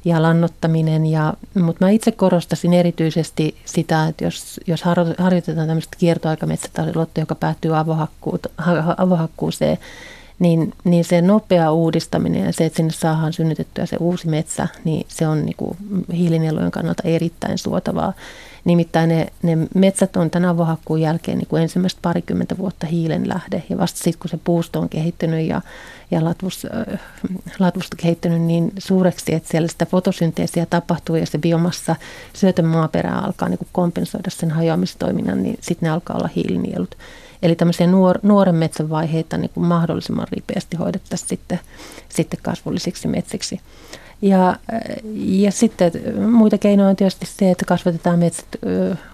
ja 0.05 0.21
lannottaminen. 0.21 1.05
Ja, 1.05 1.33
mutta 1.53 1.85
mä 1.85 1.89
itse 1.89 2.11
korostasin 2.11 2.73
erityisesti 2.73 3.55
sitä, 3.65 4.07
että 4.07 4.23
jos, 4.23 4.59
jos 4.67 4.83
harjoitetaan 5.17 5.67
tämmöistä 5.67 5.97
kiertoaikametsätaloutta, 5.99 7.19
joka 7.19 7.35
päättyy 7.35 7.71
avohakkuuseen, 8.97 9.77
niin, 10.41 10.73
niin 10.83 11.05
se 11.05 11.21
nopea 11.21 11.71
uudistaminen 11.71 12.45
ja 12.45 12.53
se, 12.53 12.65
että 12.65 12.77
sinne 12.77 12.91
saadaan 12.91 13.33
synnytettyä 13.33 13.85
se 13.85 13.97
uusi 13.99 14.27
metsä, 14.27 14.67
niin 14.83 15.05
se 15.07 15.27
on 15.27 15.45
niin 15.45 15.55
kuin 15.57 15.77
hiilinielujen 16.13 16.71
kannalta 16.71 17.03
erittäin 17.05 17.57
suotavaa. 17.57 18.13
Nimittäin 18.65 19.09
ne, 19.09 19.27
ne 19.43 19.57
metsät 19.75 20.17
on 20.17 20.29
tänä 20.29 20.49
avohakkuun 20.49 21.01
jälkeen 21.01 21.37
niin 21.37 21.47
kuin 21.47 21.61
ensimmäistä 21.61 21.99
parikymmentä 22.01 22.57
vuotta 22.57 22.87
hiilen 22.87 23.29
lähde 23.29 23.63
ja 23.69 23.77
vasta 23.77 23.97
sitten 23.97 24.19
kun 24.19 24.29
se 24.29 24.39
puusto 24.43 24.79
on 24.79 24.89
kehittynyt 24.89 25.47
ja, 25.47 25.61
ja 26.11 26.23
latvus, 26.23 26.65
äh, 26.65 26.99
latvusta 27.59 27.97
kehittynyt 27.97 28.41
niin 28.41 28.71
suureksi, 28.77 29.33
että 29.33 29.49
siellä 29.49 29.67
sitä 29.67 29.85
fotosynteesiä 29.85 30.65
tapahtuu 30.65 31.15
ja 31.15 31.25
se 31.25 31.37
biomassa 31.37 31.95
syötön 32.33 32.65
maaperää 32.65 33.19
alkaa 33.19 33.49
niin 33.49 33.57
kuin 33.57 33.69
kompensoida 33.71 34.29
sen 34.29 34.51
hajoamistoiminnan, 34.51 35.43
niin 35.43 35.57
sitten 35.61 35.87
ne 35.87 35.93
alkaa 35.93 36.17
olla 36.17 36.29
hiilinielut. 36.35 36.95
Eli 37.43 37.55
tämmöisiä 37.55 37.87
nuor, 37.87 38.19
nuoren 38.23 38.55
metsän 38.55 38.89
vaiheita 38.89 39.37
niin 39.37 39.51
kuin 39.53 39.65
mahdollisimman 39.65 40.27
ripeästi 40.31 40.77
hoidettaisiin 40.77 41.29
sitten, 41.29 41.59
sitten 42.09 42.39
kasvullisiksi 42.43 43.07
metsiksi. 43.07 43.59
Ja, 44.21 44.55
ja 45.15 45.51
sitten 45.51 45.91
muita 46.31 46.57
keinoja 46.57 46.89
on 46.89 46.95
tietysti 46.95 47.25
se, 47.25 47.51
että 47.51 47.65
kasvatetaan 47.65 48.19
metsät 48.19 48.47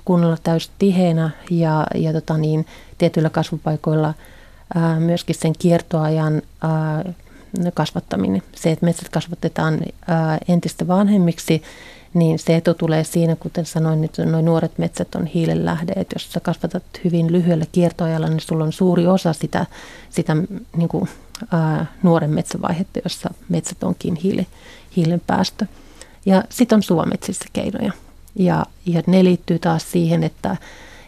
kunnolla 0.05 0.37
täysin 0.43 0.71
tiheenä 0.79 1.29
ja, 1.49 1.87
ja 1.95 2.13
tota 2.13 2.37
niin, 2.37 2.65
tietyillä 2.97 3.29
kasvupaikoilla 3.29 4.13
ää, 4.75 4.99
myöskin 4.99 5.35
sen 5.35 5.53
kiertoajan 5.59 6.41
ää, 6.61 7.13
kasvattaminen. 7.73 8.43
Se, 8.55 8.71
että 8.71 8.85
metsät 8.85 9.09
kasvatetaan 9.09 9.79
ää, 10.07 10.37
entistä 10.47 10.87
vanhemmiksi, 10.87 11.63
niin 12.19 12.39
se 12.39 12.55
etu 12.55 12.73
tulee 12.73 13.03
siinä, 13.03 13.35
kuten 13.35 13.65
sanoin, 13.65 14.03
että 14.03 14.25
noin 14.25 14.45
nuoret 14.45 14.77
metsät 14.77 15.15
on 15.15 15.25
hiilen 15.25 15.65
lähde. 15.65 15.93
Että 15.95 16.15
jos 16.15 16.31
sä 16.31 16.39
kasvatat 16.39 16.83
hyvin 17.03 17.31
lyhyellä 17.31 17.65
kiertoajalla, 17.71 18.27
niin 18.27 18.39
sulla 18.39 18.63
on 18.63 18.73
suuri 18.73 19.07
osa 19.07 19.33
sitä, 19.33 19.65
sitä 20.09 20.35
niin 20.77 20.89
kuin, 20.89 21.09
ää, 21.51 21.85
nuoren 22.03 22.29
metsävaihetta, 22.29 22.99
jossa 23.03 23.29
metsät 23.49 23.83
onkin 23.83 24.15
hiili, 24.15 24.47
hiilen 24.95 25.21
päästö. 25.27 25.65
Ja 26.25 26.43
sitten 26.49 26.75
on 26.75 26.83
suometsissä 26.83 27.45
keinoja. 27.53 27.91
Ja, 28.35 28.65
ja 28.85 29.01
ne 29.07 29.23
liittyy 29.23 29.59
taas 29.59 29.91
siihen, 29.91 30.23
että, 30.23 30.57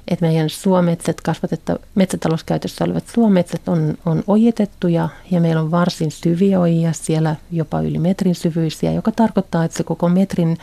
että 0.07 0.25
meidän 0.25 0.49
suometsät, 0.49 1.21
kasvatetta, 1.21 1.79
metsätalouskäytössä 1.95 2.85
olevat 2.85 3.07
suometsät 3.07 3.67
on, 3.67 3.97
on 4.05 4.23
ojitettuja 4.27 5.09
ja 5.31 5.41
meillä 5.41 5.61
on 5.61 5.71
varsin 5.71 6.11
syviä 6.11 6.59
ojia, 6.59 6.93
siellä 6.93 7.35
jopa 7.51 7.81
yli 7.81 7.99
metrin 7.99 8.35
syvyisiä, 8.35 8.91
joka 8.91 9.11
tarkoittaa, 9.11 9.63
että 9.63 9.77
se 9.77 9.83
koko 9.83 10.09
metrin 10.09 10.57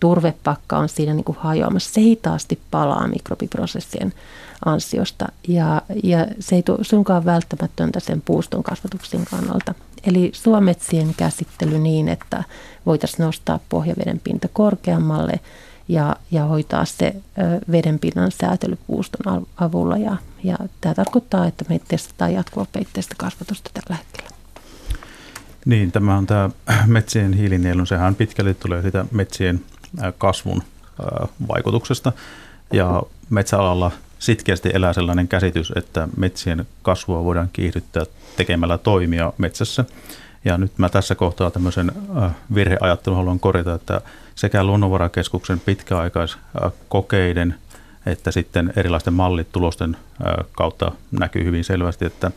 turvepakka 0.00 0.78
on 0.78 0.88
siinä 0.88 1.14
niin 1.14 1.24
kuin 1.24 1.38
hajoamassa. 1.40 1.92
Se 1.92 2.00
hitaasti 2.00 2.58
palaa 2.70 3.08
mikrobiprosessien 3.08 4.12
ansiosta 4.64 5.26
ja, 5.48 5.82
ja 6.04 6.26
se 6.40 6.56
ei 6.56 6.62
suinkaan 6.82 7.24
välttämätöntä 7.24 8.00
sen 8.00 8.20
puuston 8.20 8.62
kasvatuksen 8.62 9.24
kannalta. 9.30 9.74
Eli 10.04 10.30
suometsien 10.34 11.14
käsittely 11.16 11.78
niin, 11.78 12.08
että 12.08 12.44
voitaisiin 12.86 13.24
nostaa 13.24 13.60
pohjaveden 13.68 14.20
pinta 14.24 14.48
korkeammalle 14.52 15.40
ja, 15.88 16.16
ja 16.30 16.44
hoitaa 16.44 16.84
se 16.84 17.16
vedenpinnan 17.72 18.30
säätelypuuston 18.30 19.46
avulla. 19.56 19.96
Ja, 19.96 20.16
ja 20.44 20.56
tämä 20.80 20.94
tarkoittaa, 20.94 21.46
että 21.46 21.64
me 21.68 21.80
testataan 21.88 22.34
jatkuvapeitteistä 22.34 23.14
kasvatusta 23.18 23.70
tällä 23.74 23.96
hetkellä. 23.96 24.30
Niin, 25.66 25.92
tämä 25.92 26.16
on 26.16 26.26
tämä 26.26 26.50
metsien 26.86 27.32
hiilinielun, 27.32 27.86
sehän 27.86 28.14
pitkälle 28.14 28.54
tulee 28.54 28.82
sitä 28.82 29.04
metsien 29.10 29.60
kasvun 30.18 30.62
vaikutuksesta. 31.48 32.12
Ja 32.72 33.02
metsäalalla 33.30 33.90
sitkeästi 34.18 34.70
elää 34.74 34.92
sellainen 34.92 35.28
käsitys, 35.28 35.72
että 35.76 36.08
metsien 36.16 36.66
kasvua 36.82 37.24
voidaan 37.24 37.50
kiihdyttää 37.52 38.04
tekemällä 38.36 38.78
toimia 38.78 39.32
metsässä. 39.38 39.84
Ja 40.44 40.58
nyt 40.58 40.78
mä 40.78 40.88
tässä 40.88 41.14
kohtaa 41.14 41.50
tämmöisen 41.50 41.92
virheajattelun 42.54 43.16
haluan 43.16 43.40
korjata, 43.40 43.74
että 43.74 44.00
sekä 44.34 44.64
Luonnonvarakeskuksen 44.64 45.60
pitkäaikaiskokeiden 45.60 47.54
että 48.06 48.30
sitten 48.30 48.72
erilaisten 48.76 49.14
mallitulosten 49.14 49.96
kautta 50.52 50.92
näkyy 51.10 51.44
hyvin 51.44 51.64
selvästi, 51.64 52.04
että 52.04 52.30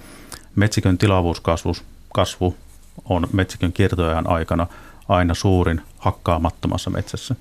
metsikön 0.56 0.98
tilavuuskasvu 0.98 1.74
kasvu 2.14 2.58
on 3.06 3.28
metsikön 3.34 3.74
kiertoajan 3.74 4.30
aikana 4.30 4.68
aina 5.10 5.34
suurin 5.34 5.82
hakkaamattomassa 6.04 6.90
metsässä. 6.90 7.36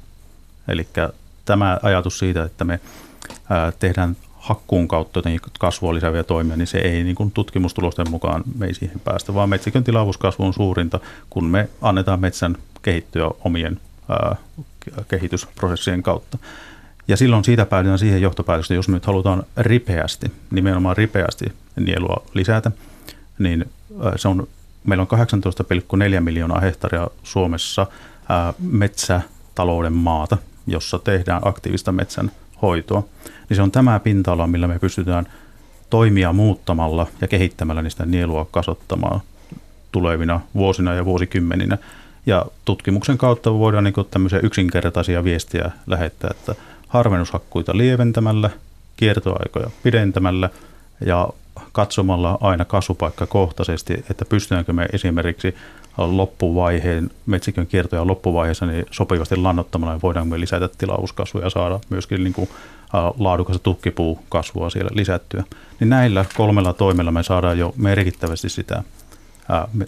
Eli 0.68 0.86
tämä 1.44 1.78
ajatus 1.82 2.18
siitä, 2.18 2.44
että 2.44 2.64
me 2.64 2.80
tehdään 3.78 4.16
hakkuun 4.34 4.88
kautta 4.88 5.18
jotenkin 5.18 5.40
kasvua 5.58 5.94
lisääviä 5.94 6.24
toimia, 6.24 6.56
niin 6.56 6.66
se 6.66 6.78
ei 6.78 7.04
niin 7.04 7.16
kuin 7.16 7.30
tutkimustulosten 7.30 8.10
mukaan 8.10 8.42
me 8.58 8.66
ei 8.66 8.74
siihen 8.74 9.00
päästä, 9.00 9.34
vaan 9.34 9.48
metsikön 9.48 9.84
tilavuuskasvu 9.84 10.44
on 10.44 10.54
suurinta, 10.54 11.00
kun 11.30 11.44
me 11.44 11.68
annetaan 11.82 12.20
metsän 12.20 12.56
kehittyä 12.82 13.30
omien 13.44 13.80
ää, 14.08 14.36
kehitysprosessien 15.08 16.02
kautta. 16.02 16.38
Ja 17.08 17.16
silloin 17.16 17.44
siitä 17.44 17.66
päädytään 17.66 17.98
siihen 17.98 18.22
johtopäätökseen, 18.22 18.76
jos 18.76 18.88
me 18.88 18.94
nyt 18.94 19.06
halutaan 19.06 19.42
ripeästi, 19.56 20.32
nimenomaan 20.50 20.96
ripeästi 20.96 21.44
nielua 21.80 22.22
lisätä, 22.34 22.70
niin 23.38 23.64
se 24.16 24.28
on, 24.28 24.48
meillä 24.84 25.06
on 25.10 25.18
18,4 26.14 26.20
miljoonaa 26.20 26.60
hehtaaria 26.60 27.08
Suomessa 27.22 27.86
metsätalouden 28.58 29.92
maata, 29.92 30.36
jossa 30.66 30.98
tehdään 30.98 31.42
aktiivista 31.44 31.92
metsän 31.92 32.30
hoitoa, 32.62 33.04
niin 33.48 33.56
se 33.56 33.62
on 33.62 33.70
tämä 33.70 34.00
pinta-ala, 34.00 34.46
millä 34.46 34.68
me 34.68 34.78
pystytään 34.78 35.26
toimia 35.90 36.32
muuttamalla 36.32 37.06
ja 37.20 37.28
kehittämällä 37.28 37.82
niistä 37.82 38.06
nielua 38.06 38.46
kasvattamaan 38.50 39.20
tulevina 39.92 40.40
vuosina 40.54 40.94
ja 40.94 41.04
vuosikymmeninä. 41.04 41.78
Ja 42.26 42.46
tutkimuksen 42.64 43.18
kautta 43.18 43.52
voidaan 43.54 43.84
niin 43.84 43.94
tämmöisiä 44.10 44.40
yksinkertaisia 44.42 45.24
viestiä 45.24 45.70
lähettää, 45.86 46.30
että 46.30 46.54
harvennushakkuita 46.88 47.76
lieventämällä, 47.76 48.50
kiertoaikoja 48.96 49.70
pidentämällä 49.82 50.50
ja 51.06 51.28
katsomalla 51.72 52.38
aina 52.40 52.64
kasvupaikkakohtaisesti, 52.64 54.04
että 54.10 54.24
pystytäänkö 54.24 54.72
me 54.72 54.88
esimerkiksi 54.92 55.54
loppuvaiheen, 55.98 57.10
metsikön 57.26 57.66
kiertoja 57.66 58.06
loppuvaiheessa 58.06 58.66
niin 58.66 58.86
sopivasti 58.90 59.36
lannottamalla 59.36 60.00
voidaan 60.02 60.28
me 60.28 60.40
lisätä 60.40 60.68
tilauskasvua 60.78 61.42
ja 61.42 61.50
saada 61.50 61.80
myöskin 61.90 62.24
niin 62.24 62.34
kuin, 62.34 62.48
laadukasta 63.18 63.62
tukkipuukasvua 63.62 64.70
siellä 64.70 64.90
lisättyä. 64.94 65.44
Niin 65.80 65.90
näillä 65.90 66.24
kolmella 66.36 66.72
toimella 66.72 67.10
me 67.10 67.22
saadaan 67.22 67.58
jo 67.58 67.74
merkittävästi 67.76 68.48
sitä 68.48 68.82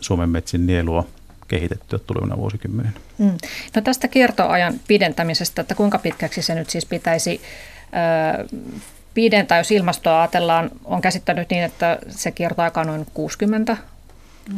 Suomen 0.01 0.29
metsin 0.29 0.67
nielua 0.67 1.05
kehitettyä 1.49 1.99
tulevina 1.99 2.37
vuosikymmeninä. 2.37 2.95
Mm. 3.19 3.33
No 3.77 3.83
tästä 3.83 4.09
kiertoajan 4.09 4.75
pidentämisestä, 4.89 5.61
että 5.61 5.75
kuinka 5.75 5.99
pitkäksi 5.99 6.43
se 6.43 6.55
nyt 6.55 6.71
siis 6.71 6.87
pitäisi 6.87 7.41
pidentää, 9.15 9.59
jos 9.59 9.71
ilmastoa 9.71 10.21
ajatellaan, 10.21 10.71
on 10.85 11.01
käsittänyt 11.01 11.51
niin, 11.51 11.63
että 11.63 11.99
se 12.09 12.31
kiertoaika 12.31 12.81
on 12.81 12.87
noin 12.87 13.07
60 13.15 13.77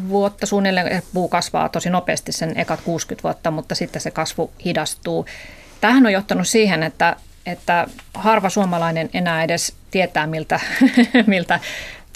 vuotta 0.09 0.47
suunnilleen. 0.47 1.03
Puu 1.13 1.29
kasvaa 1.29 1.69
tosi 1.69 1.91
nopeasti 1.91 2.33
sen 2.33 2.59
ekat 2.59 2.81
60 2.81 3.23
vuotta, 3.23 3.51
mutta 3.51 3.75
sitten 3.75 4.03
se 4.03 4.11
kasvu 4.11 4.51
hidastuu. 4.65 5.27
Tähän 5.81 6.07
on 6.07 6.13
johtanut 6.13 6.49
siihen, 6.49 6.83
että, 6.83 7.17
että 7.47 7.87
harva 8.15 8.51
suomalainen 8.51 9.11
enää 9.15 9.45
edes 9.45 9.75
tietää, 9.91 10.27
miltä, 10.27 10.61
miltä 11.27 11.61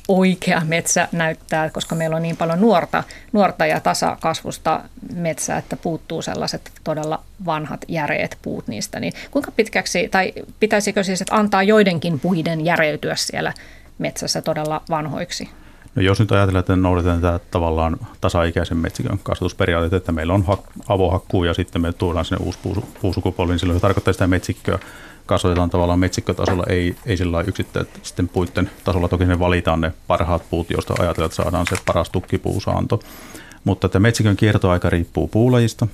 oikea 0.09 0.63
metsä 0.65 1.09
näyttää, 1.13 1.71
koska 1.71 1.95
meillä 1.95 2.17
on 2.17 2.23
niin 2.23 2.37
paljon 2.37 2.61
nuorta, 2.61 3.05
nuorta 3.33 3.67
ja 3.67 3.81
tasakasvusta 3.81 4.81
metsää, 5.15 5.59
että 5.59 5.77
puuttuu 5.77 6.23
sellaiset 6.23 6.71
todella 6.85 7.23
vanhat 7.47 7.85
järeet 7.89 8.39
puut 8.43 8.69
niistä. 8.69 9.01
Niin 9.01 9.13
kuinka 9.31 9.51
pitkäksi, 9.51 10.09
tai 10.09 10.33
pitäisikö 10.61 11.05
siis 11.05 11.21
että 11.21 11.37
antaa 11.37 11.63
joidenkin 11.63 12.21
puiden 12.21 12.65
järeytyä 12.65 13.17
siellä 13.17 13.53
metsässä 13.99 14.43
todella 14.43 14.83
vanhoiksi? 14.91 15.49
No 15.95 16.03
jos 16.03 16.21
nyt 16.21 16.33
ajatellaan, 16.33 16.61
että 16.61 16.77
noudatetaan 16.77 17.21
tätä 17.21 17.41
tavallaan 17.51 17.97
tasaikäisen 18.21 18.77
metsikön 18.77 19.19
kasvatusperiaatteet, 19.23 19.93
että 20.03 20.13
meillä 20.13 20.35
on 20.35 20.45
avohakkuu 20.89 21.45
ja 21.45 21.55
sitten 21.55 21.83
me 21.83 21.93
tuodaan 21.93 22.25
sinne 22.25 22.45
uusi 22.45 22.59
puusukupolvi, 23.01 23.53
niin 23.53 23.59
silloin 23.59 23.79
se 23.79 23.83
tarkoittaa 23.83 24.13
sitä 24.13 24.27
metsikköä 24.27 24.79
kasvatetaan 25.27 25.71
tavallaan 25.71 25.99
metsikkötasolla, 25.99 26.65
ei, 26.69 26.97
ei 27.07 27.17
sillä 27.17 27.41
yksittäisten 27.41 28.29
puiden 28.29 28.71
tasolla. 28.85 29.09
Toki 29.09 29.25
ne 29.25 29.39
valitaan 29.39 29.81
ne 29.81 29.93
parhaat 30.07 30.43
puut, 30.51 30.71
joista 30.71 30.95
ajatellaan, 30.99 31.27
että 31.27 31.43
saadaan 31.43 31.67
se 31.71 31.77
paras 31.87 32.11
tukkipuusaanto. 32.11 33.01
Mutta 33.65 33.87
että 33.87 34.01
metsikön 34.01 34.37
kiertoaika 34.37 34.91
riippuu 34.91 35.29
puulajista. 35.29 35.87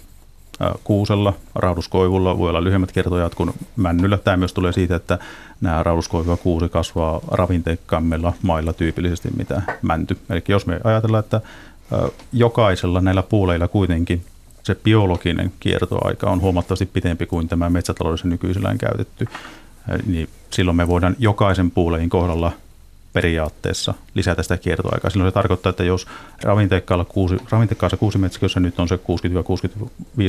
Kuusella, 0.84 1.32
rauduskoivulla 1.54 2.38
voi 2.38 2.48
olla 2.48 2.64
lyhyemmät 2.64 2.92
kiertojat 2.92 3.34
kuin 3.34 3.52
männyllä. 3.76 4.18
Tämä 4.18 4.36
myös 4.36 4.52
tulee 4.52 4.72
siitä, 4.72 4.96
että 4.96 5.18
nämä 5.60 5.82
rauduskoivu 5.82 6.30
ja 6.30 6.36
kuusi 6.36 6.68
kasvaa 6.68 7.20
ravinteikkaammilla 7.30 8.32
mailla 8.42 8.72
tyypillisesti 8.72 9.28
mitä 9.36 9.62
mänty. 9.82 10.18
Eli 10.30 10.42
jos 10.48 10.66
me 10.66 10.80
ajatellaan, 10.84 11.24
että 11.24 11.40
jokaisella 12.32 13.00
näillä 13.00 13.22
puuleilla 13.22 13.68
kuitenkin 13.68 14.24
se 14.62 14.74
biologinen 14.74 15.52
kiertoaika 15.60 16.30
on 16.30 16.40
huomattavasti 16.40 16.86
pitempi 16.86 17.26
kuin 17.26 17.48
tämä 17.48 17.70
metsätaloudessa 17.70 18.28
nykyisellään 18.28 18.78
käytetty, 18.78 19.26
niin 20.06 20.28
silloin 20.50 20.76
me 20.76 20.88
voidaan 20.88 21.16
jokaisen 21.18 21.70
puulajin 21.70 22.08
kohdalla 22.08 22.52
periaatteessa 23.16 23.94
lisätä 24.14 24.42
sitä 24.42 24.56
kiertoaikaa. 24.58 25.10
Silloin 25.10 25.30
se 25.30 25.34
tarkoittaa, 25.34 25.70
että 25.70 25.84
jos 25.84 26.06
ravinteikkaalla 26.42 27.04
kuusi, 27.04 27.36
ravinteikkaassa 27.50 27.96
kuusimetsikössä 27.96 28.60
nyt 28.60 28.80
on 28.80 28.88
se 28.88 28.96
60-65 28.96 29.00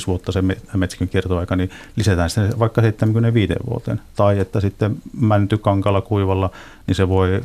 vuotta 0.08 0.32
se 0.32 0.44
metsikön 0.74 1.08
kiertoaika, 1.08 1.56
niin 1.56 1.70
lisätään 1.96 2.30
se 2.30 2.60
vaikka 2.60 2.82
75 2.82 3.54
vuoteen. 3.70 4.02
Tai 4.16 4.40
että 4.40 4.60
sitten 4.60 4.98
mäntykankalla 5.20 6.02
kuivalla, 6.02 6.50
niin 6.88 6.96
se 6.96 7.10
voi 7.10 7.42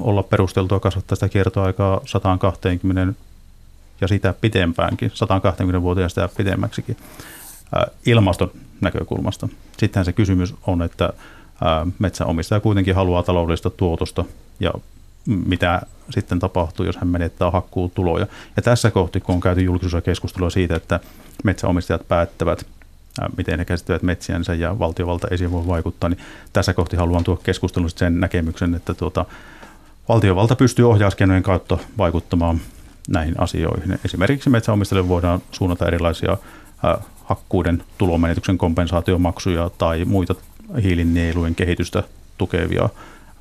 olla 0.00 0.22
perusteltua 0.22 0.80
kasvattaa 0.80 1.16
sitä 1.16 1.28
kiertoaikaa 1.28 2.00
120 2.06 3.20
ja 4.00 4.08
sitä 4.08 4.34
pitempäänkin, 4.40 5.10
120 5.14 5.82
vuotta 5.82 6.02
ja 6.02 6.08
sitä 6.08 6.28
pitemmäksikin 6.36 6.96
ilmaston 8.06 8.50
näkökulmasta. 8.80 9.48
Sittenhän 9.78 10.04
se 10.04 10.12
kysymys 10.12 10.54
on, 10.66 10.82
että 10.82 11.12
metsäomistaja 11.98 12.60
kuitenkin 12.60 12.94
haluaa 12.94 13.22
taloudellista 13.22 13.70
tuotosta 13.70 14.24
ja 14.60 14.72
mitä 15.26 15.82
sitten 16.10 16.38
tapahtuu, 16.38 16.86
jos 16.86 16.96
hän 16.96 17.08
menettää 17.08 17.50
hakkuutuloja. 17.50 18.26
Ja 18.56 18.62
tässä 18.62 18.90
kohti, 18.90 19.20
kun 19.20 19.34
on 19.34 19.40
käyty 19.40 19.62
julkisuudessa 19.62 20.04
keskustelua 20.04 20.50
siitä, 20.50 20.76
että 20.76 21.00
metsäomistajat 21.44 22.08
päättävät, 22.08 22.66
miten 23.36 23.58
he 23.58 23.64
käsittävät 23.64 24.02
metsiänsä 24.02 24.54
ja 24.54 24.78
valtiovalta 24.78 25.28
ei 25.30 25.50
voi 25.50 25.66
vaikuttaa, 25.66 26.10
niin 26.10 26.20
tässä 26.52 26.74
kohti 26.74 26.96
haluan 26.96 27.24
tuoda 27.24 27.40
keskustelun 27.44 27.90
sen 27.90 28.20
näkemyksen, 28.20 28.74
että 28.74 28.94
tuota, 28.94 29.24
valtiovalta 30.08 30.56
pystyy 30.56 30.90
ohjauskeinojen 30.90 31.42
kautta 31.42 31.78
vaikuttamaan 31.98 32.60
näihin 33.08 33.34
asioihin. 33.40 33.98
Esimerkiksi 34.04 34.50
metsäomistajille 34.50 35.08
voidaan 35.08 35.42
suunnata 35.52 35.86
erilaisia 35.86 36.36
hakkuuden 37.24 37.82
tulomenetyksen 37.98 38.58
kompensaatiomaksuja 38.58 39.70
tai 39.78 40.04
muita 40.04 40.34
hiilinielujen 40.82 41.54
kehitystä 41.54 42.02
tukevia. 42.38 42.88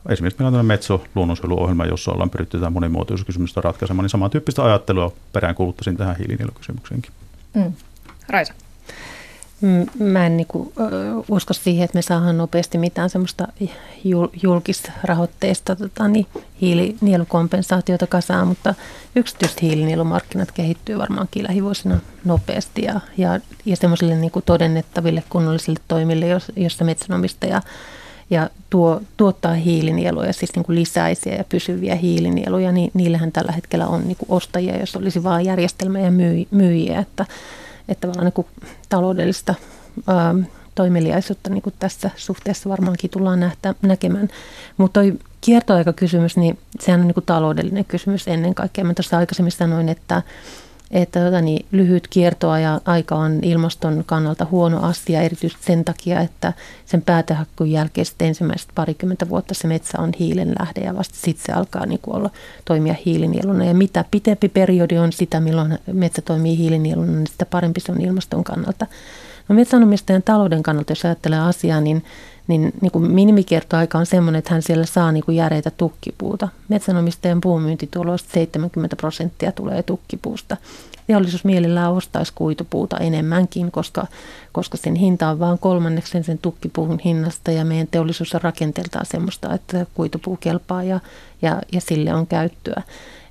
Esimerkiksi 0.10 0.44
meillä 0.44 0.60
on 0.60 0.66
Metso 0.66 1.04
luonnonsuojeluohjelma, 1.16 1.86
jossa 1.86 2.12
ollaan 2.12 2.30
pyritty 2.30 2.58
tätä 2.58 2.70
monimuotoisuuskysymystä 2.70 3.62
ratkaisemaan, 3.62 4.04
niin 4.04 4.10
samantyyppistä 4.10 4.64
ajattelua 4.64 5.14
peräänkuuluttaisin 5.34 5.98
tähän 5.98 6.16
hiilinielukysymykseenkin. 6.18 7.12
Mm. 7.54 7.74
Raisa. 8.30 8.54
Mä 10.00 10.26
en 10.26 10.38
niin 10.38 10.48
kuin, 10.48 10.74
usko 11.30 11.54
siihen, 11.54 11.86
että 11.86 11.98
me 11.98 12.02
saadaan 12.02 12.38
nopeasti 12.38 12.78
mitään 12.78 13.10
semmoista 13.10 13.48
julkisrahoitteista 14.44 15.76
tota, 15.76 16.08
niin 16.08 16.28
hiilinielukompensaatiota 16.62 18.08
kasaan, 18.08 18.48
mutta 18.48 18.76
yksityiset 19.16 19.62
hiilinielumarkkinat 19.62 20.52
kehittyy 20.52 20.98
varmaankin 20.98 21.44
lähivuosina 21.44 22.00
nopeasti 22.26 22.84
ja, 22.84 23.00
ja, 23.18 23.40
ja 23.66 23.76
semmoisille 23.76 24.16
niin 24.16 24.32
kuin 24.32 24.46
todennettaville 24.46 25.24
kunnollisille 25.30 25.80
toimille, 25.88 26.26
joissa 26.56 26.86
metsänomistaja 26.86 27.62
ja 28.30 28.50
tuo, 28.70 29.02
tuottaa 29.18 29.54
hiilinieluja, 29.54 30.34
siis 30.34 30.56
niin 30.56 30.66
kuin 30.66 30.76
lisäisiä 30.80 31.36
ja 31.36 31.44
pysyviä 31.44 31.96
hiilinieluja, 31.96 32.72
niin 32.72 32.92
niillähän 32.94 33.32
tällä 33.32 33.52
hetkellä 33.52 33.88
on 33.88 34.08
niin 34.08 34.18
kuin 34.18 34.30
ostajia, 34.30 34.80
jos 34.80 34.96
olisi 34.96 35.24
vain 35.24 35.46
järjestelmä 35.46 36.00
ja 36.00 36.12
myyjiä, 36.52 37.00
että 37.00 37.26
että 37.90 38.02
tavallaan 38.02 38.26
niin 38.26 38.34
kuin 38.34 38.48
taloudellista 38.90 39.56
ää, 40.08 40.36
toimeliaisuutta 40.76 41.50
niin 41.50 41.62
kuin 41.62 41.76
tässä 41.80 42.10
suhteessa 42.16 42.70
varmaankin 42.70 43.10
tullaan 43.10 43.40
nähtä, 43.40 43.76
näkemään. 43.82 44.30
Mutta 44.78 45.00
tuo 45.04 45.20
kiertoaikakysymys, 45.42 46.38
niin 46.38 46.58
sehän 46.80 47.00
on 47.00 47.08
niin 47.08 47.14
kuin 47.14 47.26
taloudellinen 47.26 47.86
kysymys 47.86 48.28
ennen 48.28 48.56
kaikkea. 48.56 48.84
Mä 48.84 48.94
tuossa 48.94 49.18
aikaisemmin 49.18 49.52
sanoin, 49.52 49.90
että 49.90 50.22
että 50.92 51.26
tota, 51.26 51.42
niin, 51.42 51.66
lyhyt 51.72 52.08
kiertoaja 52.08 52.82
aika 52.86 53.16
on 53.16 53.40
ilmaston 53.42 54.04
kannalta 54.06 54.48
huono 54.52 54.80
asia, 54.82 55.22
erityisesti 55.22 55.66
sen 55.66 55.86
takia, 55.86 56.22
että 56.22 56.54
sen 56.86 57.02
päätehakkuun 57.02 57.72
jälkeen 57.72 58.08
ensimmäiset 58.20 58.70
parikymmentä 58.76 59.30
vuotta 59.30 59.54
se 59.54 59.68
metsä 59.68 60.02
on 60.02 60.12
hiilen 60.20 60.56
lähde 60.60 60.82
ja 60.82 60.96
vasta 60.96 61.16
sitten 61.16 61.46
se 61.46 61.52
alkaa 61.52 61.86
niin 61.86 62.00
kuin 62.02 62.16
olla, 62.16 62.30
toimia 62.66 62.96
hiilinieluna. 63.06 63.66
Ja 63.66 63.74
mitä 63.74 64.06
pitempi 64.12 64.50
periodi 64.50 64.98
on 64.98 65.14
sitä, 65.14 65.40
milloin 65.40 65.80
metsä 65.94 66.22
toimii 66.22 66.58
hiilinieluna, 66.58 67.12
niin 67.12 67.28
sitä 67.28 67.46
parempi 67.46 67.80
se 67.80 67.92
on 67.92 68.02
ilmaston 68.02 68.44
kannalta. 68.44 68.88
No 69.48 69.56
metsänomistajan 69.56 70.24
talouden 70.24 70.64
kannalta, 70.64 70.92
jos 70.92 71.06
ajattelee 71.06 71.40
asiaa, 71.40 71.82
niin 71.82 72.04
niin, 72.50 72.74
niin 72.82 72.92
kuin 72.92 73.12
minimikiertoaika 73.12 73.98
on 73.98 74.06
sellainen, 74.06 74.40
että 74.40 74.54
hän 74.54 74.62
siellä 74.62 74.86
saa 74.86 75.12
niin 75.12 75.24
kuin 75.24 75.36
järeitä 75.36 75.72
tukkipuuta. 75.72 76.48
Metsänomistajan 76.68 77.42
puumyyntituloista 77.42 78.30
70 78.34 78.96
prosenttia 78.96 79.52
tulee 79.52 79.84
tukkipuusta. 79.84 80.58
Teollisuus 81.08 81.46
mielellään 81.46 81.92
ostaisi 81.92 82.32
kuitupuuta 82.36 82.98
enemmänkin, 82.98 83.72
koska, 83.72 84.08
koska 84.52 84.78
sen 84.78 84.96
hinta 84.96 85.30
on 85.30 85.40
vain 85.40 85.60
kolmanneksen 85.60 86.24
sen 86.24 86.38
tukkipuun 86.38 87.00
hinnasta 87.00 87.52
ja 87.52 87.66
meidän 87.66 87.88
teollisuus 87.88 88.36
on 88.36 88.42
rakenteeltaan 88.42 89.06
semmoista, 89.06 89.54
että 89.54 89.86
kuitupuu 89.94 90.38
kelpaa 90.38 90.84
ja, 90.84 91.00
ja, 91.42 91.62
ja 91.72 91.82
sille 91.82 92.14
on 92.14 92.28
käyttöä. 92.28 92.82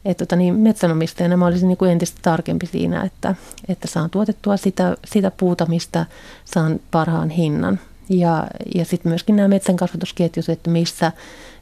Et 0.05 0.17
tota 0.17 0.37
niin, 0.37 0.55
metsänomistajana 0.55 1.37
mä 1.37 1.47
olisin 1.47 1.69
niin 1.69 1.79
kuin 1.79 1.91
entistä 1.91 2.19
tarkempi 2.23 2.67
siinä, 2.67 3.03
että, 3.03 3.35
että 3.69 3.89
saan 3.89 4.11
tuotettua 4.11 4.57
sitä, 4.57 4.97
sitä 5.07 5.31
puuta, 5.31 5.67
mistä 5.67 6.07
saan 6.45 6.81
parhaan 6.91 7.31
hinnan. 7.31 7.81
Ja, 8.11 8.47
ja 8.75 8.85
sitten 8.85 9.11
myöskin 9.11 9.37
nämä 9.37 9.49
metsän 9.49 9.77
kasvatusketjut, 9.77 10.49
että 10.49 10.71
missä, 10.71 11.13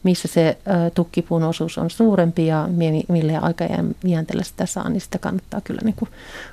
missä 0.02 0.28
se 0.28 0.59
tukkipuun 0.94 1.44
osuus 1.44 1.78
on 1.78 1.90
suurempi 1.90 2.46
ja 2.46 2.68
millä 3.09 3.40
aikajänteellä 3.40 4.42
sitä 4.44 4.66
saa, 4.66 4.88
niin 4.88 5.00
sitä 5.00 5.18
kannattaa 5.18 5.61
kyllä 5.61 5.80
niin 5.85 5.94
kuin 5.94 6.09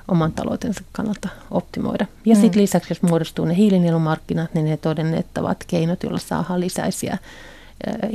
oman 0.08 0.32
taloutensa 0.32 0.80
kannalta 0.92 1.28
optimoida. 1.50 2.06
Ja 2.24 2.34
mm. 2.34 2.40
sitten 2.40 2.62
lisäksi, 2.62 2.90
jos 2.90 3.02
muodostuu 3.02 3.44
ne 3.44 3.56
hiilinielumarkkinat, 3.56 4.54
niin 4.54 4.66
ne 4.66 4.76
todennettavat 4.76 5.64
keinot, 5.66 6.02
joilla 6.02 6.18
saadaan 6.18 6.60
lisäisiä 6.60 7.18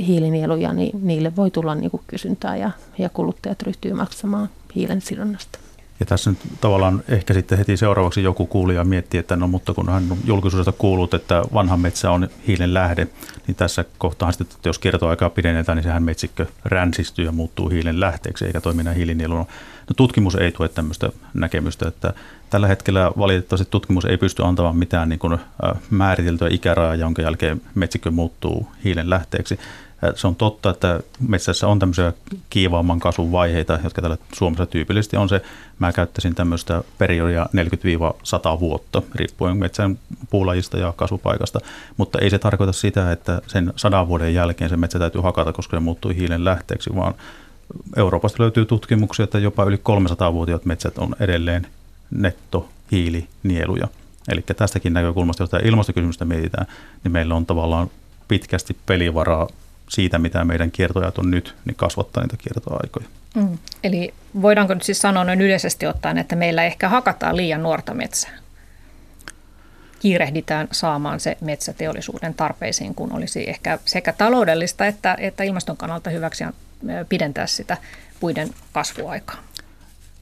hiilinieluja, 0.06 0.72
niin 0.72 1.06
niille 1.06 1.36
voi 1.36 1.50
tulla 1.50 1.74
niin 1.74 1.90
kuin 1.90 2.02
kysyntää 2.06 2.56
ja, 2.56 2.70
ja 2.98 3.08
kuluttajat 3.08 3.62
ryhtyy 3.62 3.92
maksamaan 3.92 4.48
hiilen 4.74 5.00
sidonnasta. 5.00 5.58
Ja 6.00 6.06
tässä 6.06 6.30
nyt 6.30 6.38
tavallaan 6.60 7.02
ehkä 7.08 7.34
sitten 7.34 7.58
heti 7.58 7.76
seuraavaksi 7.76 8.22
joku 8.22 8.46
kuulija 8.46 8.84
miettii, 8.84 9.20
että 9.20 9.36
no 9.36 9.48
mutta 9.48 9.74
kun 9.74 9.88
hän 9.88 10.04
julkisuudesta 10.24 10.72
kuullut, 10.72 11.14
että 11.14 11.42
vanha 11.54 11.76
metsä 11.76 12.10
on 12.10 12.28
hiilen 12.46 12.74
lähde, 12.74 13.08
niin 13.46 13.54
tässä 13.54 13.84
kohtaa 13.98 14.32
sitten, 14.32 14.46
että 14.56 14.68
jos 14.68 14.78
kiertoaikaa 14.78 15.30
pidennetään, 15.30 15.76
niin 15.76 15.82
sehän 15.82 16.02
metsikkö 16.02 16.46
ränsistyy 16.64 17.24
ja 17.24 17.32
muuttuu 17.32 17.68
hiilen 17.68 18.00
lähteeksi 18.00 18.44
eikä 18.44 18.60
toimi 18.60 18.80
enää 18.80 18.94
hiilinieluna. 18.94 19.44
No 19.88 19.94
tutkimus 19.96 20.34
ei 20.34 20.52
tue 20.52 20.68
tämmöistä 20.68 21.10
näkemystä, 21.34 21.88
että 21.88 22.14
tällä 22.50 22.68
hetkellä 22.68 23.10
valitettavasti 23.18 23.68
tutkimus 23.70 24.04
ei 24.04 24.16
pysty 24.16 24.44
antamaan 24.44 24.76
mitään 24.76 25.08
niin 25.08 25.18
kuin 25.18 25.38
määriteltyä 25.90 26.48
ikärajaa, 26.50 26.94
jonka 26.94 27.22
jälkeen 27.22 27.62
metsikkö 27.74 28.10
muuttuu 28.10 28.68
hiilen 28.84 29.10
lähteeksi. 29.10 29.58
Se 30.14 30.26
on 30.26 30.36
totta, 30.36 30.70
että 30.70 31.00
metsässä 31.28 31.68
on 31.68 31.78
tämmöisiä 31.78 32.12
kiivaamman 32.50 33.00
kasvun 33.00 33.32
vaiheita, 33.32 33.78
jotka 33.84 34.02
täällä 34.02 34.16
Suomessa 34.32 34.66
tyypillisesti 34.66 35.16
on 35.16 35.28
se, 35.28 35.42
mä 35.78 35.92
käyttäisin 35.92 36.34
tämmöistä 36.34 36.82
periodia 36.98 37.46
40-100 38.56 38.60
vuotta, 38.60 39.02
riippuen 39.14 39.56
metsän 39.56 39.98
puulajista 40.30 40.78
ja 40.78 40.92
kasvupaikasta, 40.96 41.60
mutta 41.96 42.18
ei 42.18 42.30
se 42.30 42.38
tarkoita 42.38 42.72
sitä, 42.72 43.12
että 43.12 43.42
sen 43.46 43.72
sadan 43.76 44.08
vuoden 44.08 44.34
jälkeen 44.34 44.70
se 44.70 44.76
metsä 44.76 44.98
täytyy 44.98 45.20
hakata, 45.20 45.52
koska 45.52 45.76
se 45.76 45.80
muuttuu 45.80 46.10
hiilen 46.10 46.44
lähteeksi, 46.44 46.90
vaan 46.94 47.14
Euroopasta 47.96 48.42
löytyy 48.42 48.64
tutkimuksia, 48.66 49.24
että 49.24 49.38
jopa 49.38 49.64
yli 49.64 49.76
300-vuotiaat 49.76 50.64
metsät 50.64 50.98
on 50.98 51.16
edelleen 51.20 51.66
nettohiilinieluja. 52.10 53.88
Eli 54.28 54.44
tästäkin 54.56 54.92
näkökulmasta, 54.92 55.42
jos 55.42 55.50
tämä 55.50 55.60
ilmastokysymystä 55.64 56.24
mietitään, 56.24 56.66
niin 57.04 57.12
meillä 57.12 57.34
on 57.34 57.46
tavallaan 57.46 57.90
pitkästi 58.28 58.76
pelivaraa 58.86 59.48
siitä, 59.90 60.18
mitä 60.18 60.44
meidän 60.44 60.70
kiertojat 60.70 61.18
on 61.18 61.30
nyt, 61.30 61.54
niin 61.64 61.74
kasvattaa 61.74 62.22
niitä 62.22 62.36
kiertoaikoja. 62.36 63.06
Mm. 63.34 63.58
Eli 63.84 64.14
voidaanko 64.42 64.74
nyt 64.74 64.82
siis 64.82 64.98
sanoa 64.98 65.24
noin 65.24 65.40
yleisesti 65.40 65.86
ottaen, 65.86 66.18
että 66.18 66.36
meillä 66.36 66.64
ehkä 66.64 66.88
hakataan 66.88 67.36
liian 67.36 67.62
nuorta 67.62 67.94
metsää? 67.94 68.30
Kiirehditään 70.00 70.68
saamaan 70.72 71.20
se 71.20 71.36
metsäteollisuuden 71.40 72.34
tarpeisiin, 72.34 72.94
kun 72.94 73.12
olisi 73.12 73.50
ehkä 73.50 73.78
sekä 73.84 74.12
taloudellista 74.12 74.86
että, 74.86 75.16
että 75.20 75.44
ilmaston 75.44 75.76
kannalta 75.76 76.10
hyväksi 76.10 76.44
pidentää 77.08 77.46
sitä 77.46 77.76
puiden 78.20 78.50
kasvuaikaa. 78.72 79.36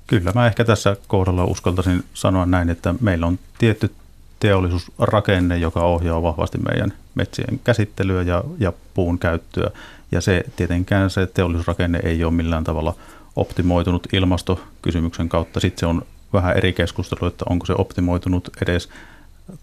Kyllä, 0.07 0.33
mä 0.35 0.47
ehkä 0.47 0.65
tässä 0.65 0.97
kohdalla 1.07 1.45
uskaltaisin 1.45 2.05
sanoa 2.15 2.47
näin, 2.47 2.71
että 2.71 2.95
meillä 3.01 3.27
on 3.27 3.39
tietty 3.59 3.95
teollisuusrakenne, 4.41 5.59
joka 5.59 5.81
ohjaa 5.81 6.23
vahvasti 6.23 6.59
meidän 6.59 6.93
metsien 7.15 7.61
käsittelyä 7.65 8.23
ja, 8.23 8.45
ja 8.59 8.73
puun 8.95 9.19
käyttöä. 9.19 9.71
Ja 10.13 10.21
se 10.21 10.45
tietenkään 10.57 11.11
se 11.11 11.27
teollisuusrakenne 11.27 12.01
ei 12.03 12.25
ole 12.25 12.33
millään 12.33 12.65
tavalla 12.65 12.95
optimoitunut 13.37 14.07
ilmastokysymyksen 14.13 15.29
kautta. 15.29 15.61
Sitten 15.61 15.81
se 15.81 15.87
on 15.87 16.03
vähän 16.33 16.57
eri 16.57 16.73
keskustelu, 16.73 17.29
että 17.29 17.45
onko 17.49 17.67
se 17.67 17.75
optimoitunut 17.79 18.49
edes 18.63 18.89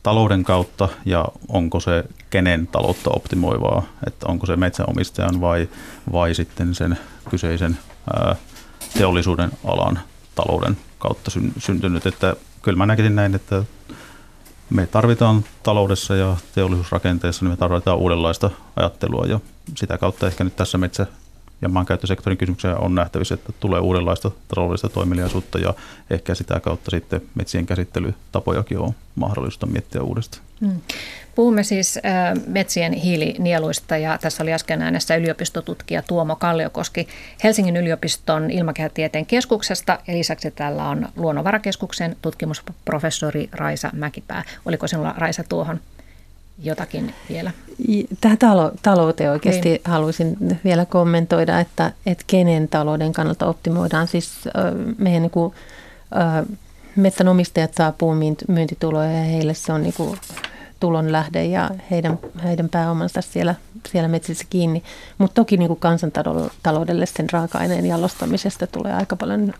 talouden 0.04 0.44
kautta 0.44 0.90
ja 1.06 1.26
onko 1.50 1.80
se 1.80 2.04
kenen 2.30 2.68
taloutta 2.68 3.10
optimoivaa, 3.14 3.84
että 4.08 4.28
onko 4.28 4.46
se 4.46 4.56
metsäomistajan 4.56 5.42
vai, 5.42 5.70
vai 6.12 6.36
sitten 6.36 6.76
sen 6.76 6.98
kyseisen 7.30 7.78
ää, 8.14 8.36
teollisuuden 8.98 9.52
alan 9.64 10.00
talouden 10.36 10.78
kautta 11.00 11.32
syntynyt, 11.58 12.06
että 12.06 12.36
kyllä 12.62 12.78
mä 12.78 12.86
näkisin 12.86 13.16
näin, 13.16 13.36
että 13.36 13.64
me 14.70 14.88
tarvitaan 14.88 15.46
taloudessa 15.64 16.16
ja 16.16 16.38
teollisuusrakenteessa, 16.56 17.46
niin 17.46 17.52
me 17.52 17.58
tarvitaan 17.58 17.98
uudenlaista 17.98 18.50
ajattelua 18.76 19.26
ja 19.26 19.40
sitä 19.76 19.98
kautta 19.98 20.28
ehkä 20.28 20.44
nyt 20.44 20.56
tässä 20.56 20.78
metsä- 20.78 21.08
ja 21.62 21.70
maankäyttösektorin 21.70 22.38
kysymyksiä 22.38 22.76
on 22.76 22.96
nähtävissä, 22.96 23.36
että 23.36 23.54
tulee 23.60 23.80
uudenlaista 23.80 24.32
taloudellista 24.48 24.90
toimeliaisuutta 24.90 25.60
ja 25.60 25.74
ehkä 26.10 26.36
sitä 26.36 26.60
kautta 26.60 26.92
sitten 26.92 27.22
metsien 27.36 27.66
käsittelytapojakin 27.66 28.80
on 28.80 28.92
mahdollista 29.16 29.66
miettiä 29.66 30.02
uudestaan. 30.02 30.44
Hmm. 30.62 30.82
Puhumme 31.36 31.64
siis 31.64 32.00
metsien 32.48 32.94
hiilinieluista 32.94 33.98
ja 33.98 34.18
tässä 34.18 34.44
oli 34.44 34.54
äsken 34.54 34.82
äänessä 34.82 35.16
yliopistotutkija 35.16 36.02
Tuomo 36.02 36.36
Kalliokoski 36.36 37.08
Helsingin 37.44 37.78
yliopiston 37.78 38.52
ilmakehätieteen 38.52 39.26
keskuksesta 39.26 40.00
ja 40.08 40.14
lisäksi 40.14 40.52
täällä 40.52 40.90
on 40.90 41.08
Luonnonvarakeskuksen 41.16 42.16
tutkimusprofessori 42.22 43.50
Raisa 43.52 43.90
Mäkipää. 43.94 44.44
Oliko 44.66 44.88
sinulla 44.88 45.14
Raisa 45.18 45.44
tuohon 45.50 45.80
jotakin 46.64 47.14
vielä? 47.30 47.52
Tähän 48.22 48.38
talo, 48.38 48.72
talouteen 48.82 49.32
oikeasti 49.32 49.70
niin. 49.70 49.82
haluaisin 49.86 50.38
vielä 50.64 50.86
kommentoida, 50.86 51.60
että, 51.60 51.92
että 52.06 52.24
kenen 52.28 52.68
talouden 52.68 53.14
kannalta 53.14 53.46
optimoidaan. 53.46 54.08
Siis 54.08 54.34
meidän 54.98 55.22
niin 55.22 55.32
kuin, 55.32 55.54
metsänomistajat 56.96 57.74
saa 57.74 57.92
puun 57.92 58.18
myyntituloja 58.48 59.12
ja 59.12 59.24
heille 59.24 59.54
se 59.54 59.74
on 59.74 59.84
niin 59.84 59.94
kuin 59.94 60.20
tulonlähde 60.80 61.46
ja 61.46 61.70
heidän, 61.92 62.20
heidän 62.44 62.70
pääomansa 62.70 63.22
siellä, 63.22 63.56
siellä 63.88 64.08
metsissä 64.08 64.46
kiinni. 64.50 64.84
Mutta 65.18 65.36
toki 65.36 65.58
niin 65.58 65.68
kuin 65.68 65.80
kansantaloudelle 65.80 67.06
sen 67.06 67.30
raaka-aineen 67.32 67.86
jalostamisesta 67.86 68.68
tulee 68.68 68.94
aika 68.94 69.16
paljon 69.16 69.54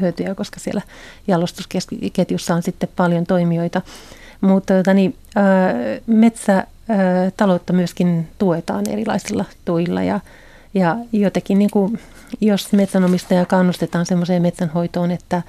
hyötyjä, 0.00 0.34
koska 0.34 0.60
siellä 0.60 0.82
jalostusketjussa 1.28 2.54
on 2.54 2.62
sitten 2.62 2.88
paljon 2.96 3.26
toimijoita. 3.26 3.82
Mutta 4.40 4.74
tota, 4.74 4.94
niin, 4.94 5.16
metsätaloutta 6.06 7.72
myöskin 7.72 8.28
tuetaan 8.38 8.88
erilaisilla 8.88 9.44
tuilla 9.64 10.02
ja, 10.02 10.20
ja 10.74 10.96
jotenkin 11.12 11.58
niin 11.58 11.70
kuin, 11.70 12.00
jos 12.40 12.72
metsänomistaja 12.72 13.46
kannustetaan 13.46 14.06
semmoiseen 14.06 14.42
metsänhoitoon, 14.42 15.10
että, 15.10 15.42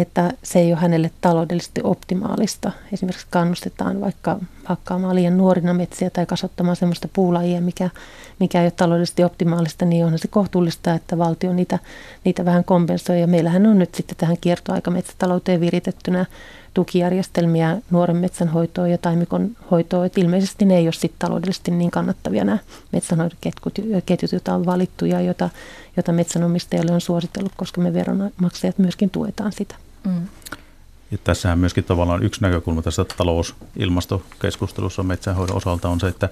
että 0.00 0.32
se 0.42 0.58
ei 0.58 0.72
ole 0.72 0.80
hänelle 0.80 1.10
taloudellisesti 1.20 1.80
optimaalista. 1.84 2.72
Esimerkiksi 2.92 3.26
kannustetaan 3.30 4.00
vaikka 4.00 4.38
hakkaamaan 4.64 5.14
liian 5.14 5.36
nuorina 5.36 5.74
metsiä 5.74 6.10
tai 6.10 6.26
kasvattamaan 6.26 6.76
semmoista 6.76 7.08
puulajia, 7.12 7.60
mikä, 7.60 7.90
mikä 8.40 8.60
ei 8.60 8.64
ole 8.64 8.70
taloudellisesti 8.70 9.24
optimaalista, 9.24 9.84
niin 9.84 10.04
onhan 10.04 10.18
se 10.18 10.28
kohtuullista, 10.28 10.94
että 10.94 11.18
valtio 11.18 11.52
niitä, 11.52 11.78
niitä 12.24 12.44
vähän 12.44 12.64
kompensoi. 12.64 13.20
Ja 13.20 13.26
meillähän 13.26 13.66
on 13.66 13.78
nyt 13.78 13.94
sitten 13.94 14.16
tähän 14.16 14.36
kiertoaikametsätalouteen 14.40 15.60
viritettynä 15.60 16.26
tukijärjestelmiä 16.74 17.78
nuoren 17.90 18.16
metsän 18.16 18.48
hoitoon 18.48 18.90
ja 18.90 18.98
taimikon 18.98 19.56
hoitoon. 19.70 20.06
Että 20.06 20.20
ilmeisesti 20.20 20.64
ne 20.64 20.76
ei 20.76 20.86
ole 20.86 20.92
sitten 20.92 21.18
taloudellisesti 21.18 21.70
niin 21.70 21.90
kannattavia 21.90 22.44
nämä 22.44 22.58
metsänhoitoketjut, 22.92 24.32
joita 24.32 24.54
on 24.54 24.66
valittu 24.66 25.04
ja 25.04 25.20
jota, 25.20 25.50
jota 25.96 26.12
metsänomistajalle 26.12 26.92
on 26.92 27.00
suositellut, 27.00 27.52
koska 27.56 27.80
me 27.80 27.94
veronmaksajat 27.94 28.78
myöskin 28.78 29.10
tuetaan 29.10 29.52
sitä. 29.52 29.85
Mm. 30.06 30.28
Ja 31.10 31.18
tässähän 31.24 31.58
myöskin 31.58 31.84
tavallaan 31.84 32.22
yksi 32.22 32.40
näkökulma 32.40 32.82
tässä 32.82 33.04
talous-ilmastokeskustelussa 33.04 35.02
metsänhoidon 35.02 35.56
osalta 35.56 35.88
on 35.88 36.00
se, 36.00 36.08
että 36.08 36.28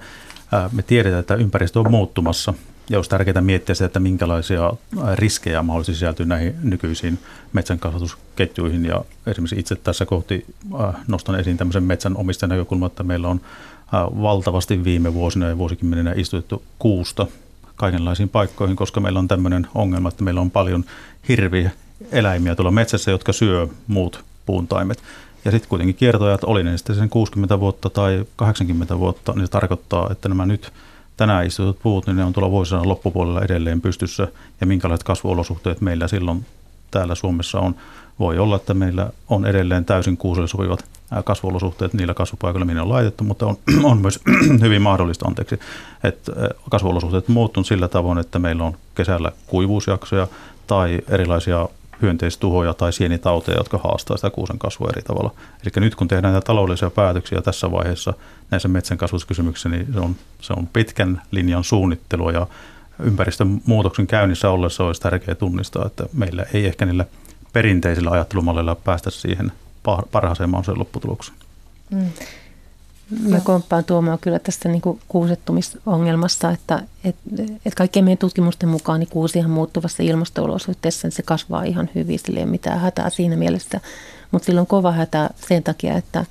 me 0.71 0.83
tiedetään, 0.83 1.19
että 1.19 1.35
ympäristö 1.35 1.79
on 1.79 1.91
muuttumassa 1.91 2.53
ja 2.89 2.97
olisi 2.97 3.09
tärkeää 3.09 3.41
miettiä 3.41 3.75
sitä, 3.75 3.85
että 3.85 3.99
minkälaisia 3.99 4.73
riskejä 5.15 5.63
mahdollisesti 5.63 5.95
sisältyy 5.95 6.25
näihin 6.25 6.55
nykyisiin 6.63 7.19
metsänkasvatusketjuihin. 7.53 8.85
Ja 8.85 9.05
esimerkiksi 9.27 9.59
itse 9.59 9.75
tässä 9.75 10.05
kohti 10.05 10.45
nostan 11.07 11.39
esiin 11.39 11.57
tämmöisen 11.57 11.83
metsän 11.83 12.17
omistajan 12.17 12.49
näkökulman, 12.49 12.87
että 12.87 13.03
meillä 13.03 13.27
on 13.27 13.41
valtavasti 14.21 14.83
viime 14.83 15.13
vuosina 15.13 15.47
ja 15.47 15.57
vuosikymmeninä 15.57 16.13
istutettu 16.15 16.63
kuusta 16.79 17.27
kaikenlaisiin 17.75 18.29
paikkoihin, 18.29 18.75
koska 18.75 18.99
meillä 18.99 19.19
on 19.19 19.27
tämmöinen 19.27 19.67
ongelma, 19.75 20.09
että 20.09 20.23
meillä 20.23 20.41
on 20.41 20.51
paljon 20.51 20.85
hirviä 21.27 21.71
eläimiä 22.11 22.55
tuolla 22.55 22.71
metsässä, 22.71 23.11
jotka 23.11 23.33
syö 23.33 23.67
muut 23.87 24.23
puuntaimet. 24.45 25.03
Ja 25.45 25.51
sitten 25.51 25.69
kuitenkin 25.69 25.95
kiertojat, 25.95 26.43
oli 26.43 26.63
ne 26.63 26.77
sitten 26.77 26.95
sen 26.95 27.09
60 27.09 27.59
vuotta 27.59 27.89
tai 27.89 28.25
80 28.35 28.99
vuotta, 28.99 29.33
niin 29.33 29.45
se 29.45 29.51
tarkoittaa, 29.51 30.09
että 30.11 30.29
nämä 30.29 30.45
nyt 30.45 30.73
tänään 31.17 31.45
istutut 31.45 31.79
puut, 31.83 32.07
niin 32.07 32.15
ne 32.15 32.23
on 32.23 32.33
tuolla 32.33 32.51
vuosisadan 32.51 32.89
loppupuolella 32.89 33.41
edelleen 33.41 33.81
pystyssä. 33.81 34.27
Ja 34.61 34.67
minkälaiset 34.67 35.03
kasvuolosuhteet 35.03 35.81
meillä 35.81 36.07
silloin 36.07 36.45
täällä 36.91 37.15
Suomessa 37.15 37.59
on. 37.59 37.75
Voi 38.19 38.39
olla, 38.39 38.55
että 38.55 38.73
meillä 38.73 39.09
on 39.29 39.45
edelleen 39.45 39.85
täysin 39.85 40.17
kuuselle 40.17 40.47
sopivat 40.47 40.85
kasvuolosuhteet 41.23 41.93
niillä 41.93 42.13
kasvupaikoilla, 42.13 42.65
mihin 42.65 42.81
on 42.81 42.89
laitettu, 42.89 43.23
mutta 43.23 43.45
on, 43.45 43.57
on 43.91 44.01
myös 44.01 44.19
hyvin 44.61 44.81
mahdollista, 44.81 45.25
anteeksi, 45.27 45.59
että 46.03 46.31
kasvuolosuhteet 46.69 47.27
muuttunut 47.27 47.67
sillä 47.67 47.87
tavoin, 47.87 48.17
että 48.17 48.39
meillä 48.39 48.63
on 48.63 48.77
kesällä 48.95 49.31
kuivuusjaksoja 49.47 50.27
tai 50.67 51.01
erilaisia 51.09 51.69
hyönteistuhoja 52.01 52.73
tai 52.73 52.93
sienitauteja, 52.93 53.57
jotka 53.57 53.77
haastaa 53.77 54.17
sitä 54.17 54.29
kuusen 54.29 54.59
kasvua 54.59 54.89
eri 54.89 55.01
tavalla. 55.01 55.31
Eli 55.63 55.71
nyt 55.85 55.95
kun 55.95 56.07
tehdään 56.07 56.33
näitä 56.33 56.45
taloudellisia 56.45 56.89
päätöksiä 56.89 57.41
tässä 57.41 57.71
vaiheessa 57.71 58.13
näissä 58.51 58.67
metsän 58.67 58.97
kasvuskysymyksissä, 58.97 59.69
niin 59.69 59.93
se 59.93 59.99
on, 59.99 60.15
se 60.41 60.53
on 60.53 60.67
pitkän 60.67 61.21
linjan 61.31 61.63
suunnittelua 61.63 62.31
ja 62.31 62.47
ympäristön 62.99 63.61
muutoksen 63.65 64.07
käynnissä 64.07 64.49
ollessa 64.49 64.83
olisi 64.83 65.01
tärkeää 65.01 65.35
tunnistaa, 65.35 65.85
että 65.85 66.05
meillä 66.13 66.45
ei 66.53 66.65
ehkä 66.65 66.85
niillä 66.85 67.05
perinteisillä 67.53 68.11
ajattelumalleilla 68.11 68.75
päästä 68.75 69.09
siihen 69.09 69.51
parhaaseen 70.11 70.49
mahdolliseen 70.49 70.79
lopputulokseen. 70.79 71.37
Mm. 71.91 72.11
Mä 73.09 73.39
komppaan 73.39 73.83
tuomaan 73.83 74.19
kyllä 74.21 74.39
tästä 74.39 74.69
niin 74.69 74.81
kuin 74.81 74.99
kuusettumisongelmassa, 75.07 76.51
että 76.51 76.81
et, 77.03 77.15
et 77.65 77.75
kaikkien 77.75 78.05
meidän 78.05 78.17
tutkimusten 78.17 78.69
mukaan 78.69 78.99
niin 78.99 79.09
kuusihan 79.09 79.51
muuttuvassa 79.51 80.03
ilmasto-olosuhteessa 80.03 81.07
niin 81.07 81.15
se 81.15 81.23
kasvaa 81.23 81.63
ihan 81.63 81.89
hyvin, 81.95 82.19
sillä 82.19 82.39
ei 82.39 82.43
ole 82.43 82.51
mitään 82.51 82.79
hätää 82.79 83.09
siinä 83.09 83.35
mielessä. 83.35 83.79
Mutta 84.31 84.45
sillä 84.45 84.61
on 84.61 84.67
kova 84.67 84.91
hätä 84.91 85.29
sen 85.47 85.63
takia, 85.63 85.97
että, 85.97 86.25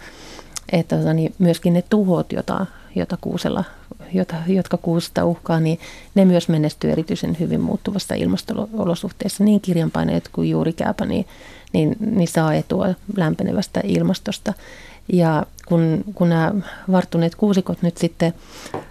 että 0.72 0.96
tota, 0.96 1.12
niin 1.12 1.34
myöskin 1.38 1.72
ne 1.72 1.84
tuhot, 1.90 2.32
jota, 2.32 2.66
jota 2.94 3.18
kuusella, 3.20 3.64
jota, 4.12 4.36
jotka 4.46 4.76
kuusta 4.76 5.24
uhkaa, 5.24 5.60
niin 5.60 5.80
ne 6.14 6.24
myös 6.24 6.48
menestyy 6.48 6.92
erityisen 6.92 7.36
hyvin 7.40 7.60
muuttuvassa 7.60 8.14
ilmasto-olosuhteessa. 8.14 9.44
Niin 9.44 9.60
kirjanpaineet 9.60 10.28
kuin 10.32 10.50
juurikääpä, 10.50 11.06
niin, 11.06 11.26
niin, 11.72 11.96
niin 12.00 12.28
saa 12.28 12.54
etua 12.54 12.94
lämpenevästä 13.16 13.80
ilmastosta. 13.84 14.54
Ja 15.12 15.46
kun, 15.66 16.04
kun 16.14 16.28
nämä 16.28 16.52
varttuneet 16.92 17.34
kuusikot 17.34 17.82
nyt 17.82 17.96
sitten 17.96 18.34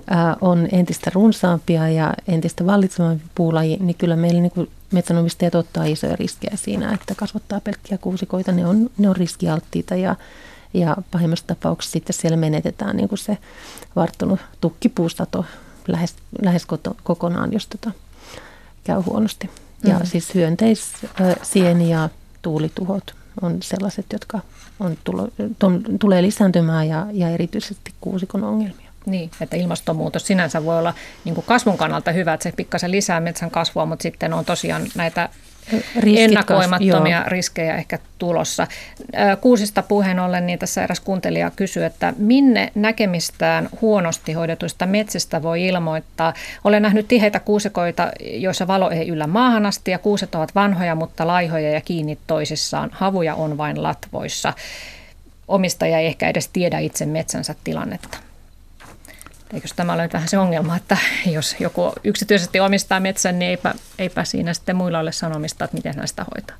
ää, 0.07 0.37
on 0.41 0.67
entistä 0.71 1.11
runsaampia 1.13 1.89
ja 1.89 2.13
entistä 2.27 2.65
vallitsevampi 2.65 3.25
puulaji, 3.35 3.77
niin 3.79 3.95
kyllä 3.95 4.15
meillä 4.15 4.41
niin 4.41 4.51
kuin 4.51 4.69
metsänomistajat 4.91 5.55
ottaa 5.55 5.85
isoja 5.85 6.15
riskejä 6.15 6.53
siinä, 6.55 6.93
että 6.93 7.15
kasvattaa 7.15 7.61
pelkkiä 7.61 7.97
kuusikoita. 7.97 8.51
Ne 8.51 8.67
on, 8.67 8.89
ne 8.97 9.09
on 9.09 9.15
riskialttiita 9.15 9.95
ja, 9.95 10.15
ja 10.73 10.97
pahimmassa 11.11 11.47
tapauksessa 11.47 11.93
sitten 11.93 12.13
siellä 12.13 12.37
menetetään 12.37 12.97
niin 12.97 13.09
kuin 13.09 13.19
se 13.19 13.37
varttunut 13.95 14.39
tukkipuustato 14.61 15.45
lähes, 15.87 16.15
lähes 16.41 16.67
kokonaan, 17.03 17.53
jos 17.53 17.67
tota 17.67 17.91
käy 18.83 19.01
huonosti. 19.01 19.49
Ja 19.83 19.99
mm. 19.99 20.05
siis 20.05 20.33
hyönteis, 20.33 20.93
sieni 21.41 21.89
ja 21.89 22.09
tuulituhot 22.41 23.15
on 23.41 23.57
sellaiset, 23.61 24.05
jotka 24.13 24.39
on 24.79 24.97
tulo, 25.03 25.27
ton, 25.59 25.83
tulee 25.99 26.21
lisääntymään 26.21 26.87
ja, 26.87 27.07
ja 27.11 27.29
erityisesti 27.29 27.93
kuusikon 28.01 28.43
ongelmia. 28.43 28.91
Niin, 29.05 29.31
että 29.41 29.57
ilmastonmuutos 29.57 30.27
sinänsä 30.27 30.65
voi 30.65 30.79
olla 30.79 30.93
niin 31.25 31.43
kasvun 31.45 31.77
kannalta 31.77 32.11
hyvä, 32.11 32.33
että 32.33 32.43
se 32.43 32.51
pikkasen 32.51 32.91
lisää 32.91 33.19
metsän 33.19 33.51
kasvua, 33.51 33.85
mutta 33.85 34.03
sitten 34.03 34.33
on 34.33 34.45
tosiaan 34.45 34.81
näitä 34.95 35.29
Riskit 35.99 36.23
ennakoimattomia 36.23 37.19
kas, 37.19 37.27
riskejä 37.27 37.75
ehkä 37.75 37.99
tulossa. 38.17 38.67
Kuusista 39.41 39.83
puheen 39.83 40.19
ollen, 40.19 40.47
niin 40.47 40.59
tässä 40.59 40.83
eräs 40.83 40.99
kuuntelija 40.99 41.51
kysyy, 41.55 41.85
että 41.85 42.13
minne 42.17 42.71
näkemistään 42.75 43.69
huonosti 43.81 44.33
hoidetuista 44.33 44.85
metsistä 44.85 45.43
voi 45.43 45.67
ilmoittaa. 45.67 46.33
Olen 46.63 46.81
nähnyt 46.81 47.07
tiheitä 47.07 47.39
kuusikoita, 47.39 48.11
joissa 48.21 48.67
valo 48.67 48.89
ei 48.89 49.07
yllä 49.07 49.27
maahan 49.27 49.65
asti 49.65 49.91
ja 49.91 49.99
kuuset 49.99 50.35
ovat 50.35 50.55
vanhoja, 50.55 50.95
mutta 50.95 51.27
laihoja 51.27 51.71
ja 51.71 51.81
kiinni 51.81 52.17
toisissaan. 52.27 52.89
Havuja 52.93 53.35
on 53.35 53.57
vain 53.57 53.83
latvoissa. 53.83 54.53
Omistaja 55.47 55.99
ei 55.99 56.05
ehkä 56.05 56.29
edes 56.29 56.47
tiedä 56.47 56.79
itse 56.79 57.05
metsänsä 57.05 57.55
tilannetta. 57.63 58.17
Eikö 59.53 59.67
tämä 59.75 59.93
ole 59.93 60.03
nyt 60.03 60.13
vähän 60.13 60.29
se 60.29 60.37
ongelma, 60.37 60.75
että 60.75 60.97
jos 61.25 61.55
joku 61.59 61.93
yksityisesti 62.03 62.59
omistaa 62.59 62.99
metsän, 62.99 63.39
niin 63.39 63.49
eipä, 63.49 63.73
eipä 63.99 64.23
siinä 64.25 64.53
sitten 64.53 64.75
muilla 64.75 64.99
ole 64.99 65.11
sanomista, 65.11 65.65
että 65.65 65.77
miten 65.77 65.95
näistä 65.95 66.25
hoitaa. 66.35 66.55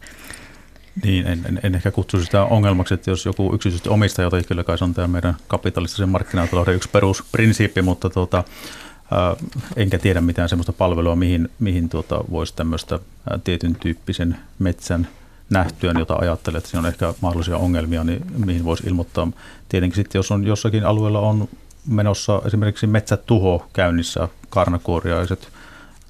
Niin, 1.03 1.27
en, 1.27 1.41
en, 1.49 1.59
en 1.63 1.75
ehkä 1.75 1.91
kutsu 1.91 2.23
sitä 2.23 2.43
ongelmaksi, 2.43 2.93
että 2.93 3.09
jos 3.09 3.25
joku 3.25 3.55
yksityisesti 3.55 3.89
omistaa 3.89 4.23
jotain, 4.23 4.45
kyllä 4.45 4.63
kai 4.63 4.77
se 4.77 4.83
on 4.83 4.93
tämä 4.93 5.07
meidän 5.07 5.35
kapitalistisen 5.47 6.09
markkinatalouden 6.09 6.75
yksi 6.75 6.89
perusprinsiippi, 6.89 7.81
mutta 7.81 8.09
tuota, 8.09 8.37
äh, 8.37 9.49
enkä 9.75 9.97
tiedä 9.99 10.21
mitään 10.21 10.49
sellaista 10.49 10.73
palvelua, 10.73 11.15
mihin, 11.15 11.49
mihin 11.59 11.89
tuota, 11.89 12.23
voisi 12.31 12.55
tämmöistä 12.55 12.95
äh, 12.95 13.41
tietyn 13.43 13.75
tyyppisen 13.75 14.37
metsän 14.59 15.07
nähtyä, 15.49 15.93
jota 15.99 16.15
ajattelee, 16.15 16.57
että 16.57 16.69
siinä 16.69 16.79
on 16.79 16.85
ehkä 16.85 17.13
mahdollisia 17.21 17.57
ongelmia, 17.57 18.03
niin 18.03 18.25
mihin 18.45 18.65
voisi 18.65 18.87
ilmoittaa. 18.87 19.27
Tietenkin 19.69 19.95
sitten, 19.95 20.19
jos 20.19 20.31
on 20.31 20.47
jossakin 20.47 20.85
alueella 20.85 21.19
on 21.19 21.49
menossa 21.87 22.41
esimerkiksi 22.45 22.87
metsätuho 22.87 23.67
käynnissä, 23.73 24.27
karnakuoriaiset 24.49 25.47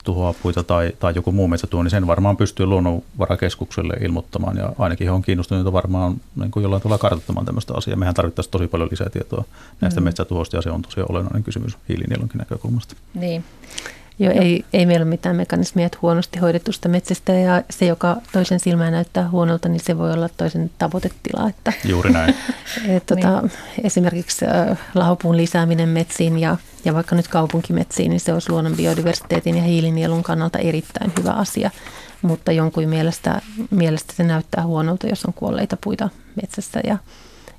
tuhoaa 0.04 0.34
puita 0.44 0.64
tai, 0.64 0.92
tai 1.00 1.14
joku 1.16 1.32
muu 1.32 1.48
metsätuho, 1.48 1.84
niin 1.84 1.92
sen 1.92 2.08
varmaan 2.08 2.38
pystyy 2.38 2.66
luonnonvarakeskukselle 2.66 3.94
ilmoittamaan 3.94 4.58
ja 4.58 4.74
ainakin 4.80 5.08
he 5.08 5.12
on 5.12 5.22
kiinnostuneita 5.22 5.74
varmaan 5.74 6.16
niin 6.36 6.52
kuin 6.52 6.64
jollain 6.64 6.82
tavalla 6.82 6.98
kartoittamaan 6.98 7.46
tämmöistä 7.46 7.74
asiaa. 7.74 7.98
Mehän 7.98 8.14
tarvittaisiin 8.14 8.52
tosi 8.52 8.68
paljon 8.68 8.90
lisätietoa 8.92 9.44
näistä 9.82 10.02
mm. 10.02 10.04
metsätuhoista 10.04 10.56
ja 10.56 10.62
se 10.62 10.72
on 10.72 10.82
tosiaan 10.82 11.12
olennainen 11.12 11.44
kysymys 11.44 11.78
hiilinielunkin 11.90 12.38
näkökulmasta. 12.38 12.96
Niin. 13.14 13.44
Joo, 14.20 14.34
ei, 14.36 14.66
ei 14.74 14.86
meillä 14.86 15.04
ole 15.04 15.10
mitään 15.10 15.36
mekanismia, 15.36 15.86
että 15.86 15.98
huonosti 16.02 16.40
hoidetusta 16.40 16.90
metsästä 16.90 17.34
ja 17.34 17.64
se, 17.70 17.86
joka 17.86 18.18
toisen 18.32 18.60
silmään 18.60 18.94
näyttää 18.94 19.30
huonolta, 19.30 19.70
niin 19.70 19.80
se 19.80 19.98
voi 19.98 20.14
olla 20.14 20.30
toisen 20.30 20.72
tavoitetila. 20.78 21.50
Että, 21.50 21.74
Juuri 21.86 22.12
näin. 22.12 22.36
et, 22.88 23.06
tota, 23.06 23.42
niin. 23.42 23.52
Esimerkiksi 23.84 24.46
äh, 24.46 24.78
lahopuun 24.96 25.38
lisääminen 25.38 25.90
metsiin 25.90 26.40
ja, 26.40 26.58
ja 26.86 26.94
vaikka 26.94 27.16
nyt 27.16 27.28
kaupunkimetsiin, 27.28 28.10
niin 28.10 28.20
se 28.20 28.34
olisi 28.34 28.52
luonnon 28.52 28.76
biodiversiteetin 28.76 29.58
ja 29.58 29.64
hiilinielun 29.64 30.24
kannalta 30.24 30.60
erittäin 30.60 31.14
hyvä 31.20 31.32
asia. 31.32 31.72
Mutta 32.22 32.52
jonkun 32.52 32.90
mielestä, 32.90 33.42
mielestä 33.70 34.14
se 34.14 34.24
näyttää 34.24 34.66
huonolta, 34.66 35.08
jos 35.08 35.26
on 35.26 35.34
kuolleita 35.34 35.78
puita 35.84 36.10
metsässä 36.42 36.80
ja 36.88 36.98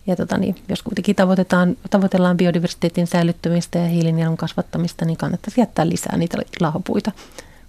ja 0.07 0.17
tota, 0.17 0.39
niin, 0.39 0.55
jos 0.69 0.83
kuitenkin 0.83 1.17
tavoitetaan, 1.17 1.77
tavoitellaan 1.91 2.37
biodiversiteetin 2.37 3.07
säilyttämistä 3.07 3.79
ja 3.79 3.87
hiilinielun 3.87 4.37
kasvattamista, 4.37 5.05
niin 5.05 5.17
kannattaisi 5.17 5.61
jättää 5.61 5.89
lisää 5.89 6.17
niitä 6.17 6.39
lahopuita. 6.61 7.13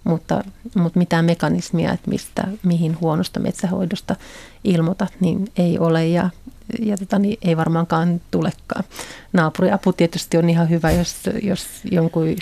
Mutta, 0.04 0.44
mutta 0.74 0.98
mitään 0.98 1.24
mekanismia, 1.24 1.92
että 1.92 2.10
mistä, 2.10 2.48
mihin 2.62 3.00
huonosta 3.00 3.40
metsähoidosta 3.40 4.16
ilmoitat, 4.64 5.12
niin 5.20 5.48
ei 5.58 5.78
ole 5.78 6.06
ja, 6.06 6.30
ja 6.78 6.96
tota, 6.96 7.18
niin 7.18 7.38
ei 7.42 7.56
varmaankaan 7.56 8.20
tulekaan. 8.30 8.84
Naapuriapu 9.32 9.92
tietysti 9.92 10.36
on 10.36 10.50
ihan 10.50 10.70
hyvä, 10.70 10.90
jos, 10.90 11.16
jos 11.42 11.66
jonkun 11.90 12.36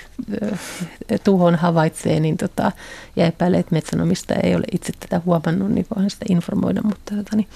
tuhon 1.24 1.54
havaitsee 1.54 2.20
niin 2.20 2.36
tota, 2.36 2.72
ja 3.16 3.26
epäilee, 3.26 3.60
että 3.60 3.74
metsänomista 3.74 4.34
ei 4.34 4.54
ole 4.54 4.64
itse 4.72 4.92
tätä 5.00 5.20
huomannut, 5.24 5.70
niin 5.70 5.86
voihan 5.96 6.10
sitä 6.10 6.24
informoida, 6.28 6.80
mutta 6.82 7.14
tota, 7.14 7.36
niin, 7.36 7.48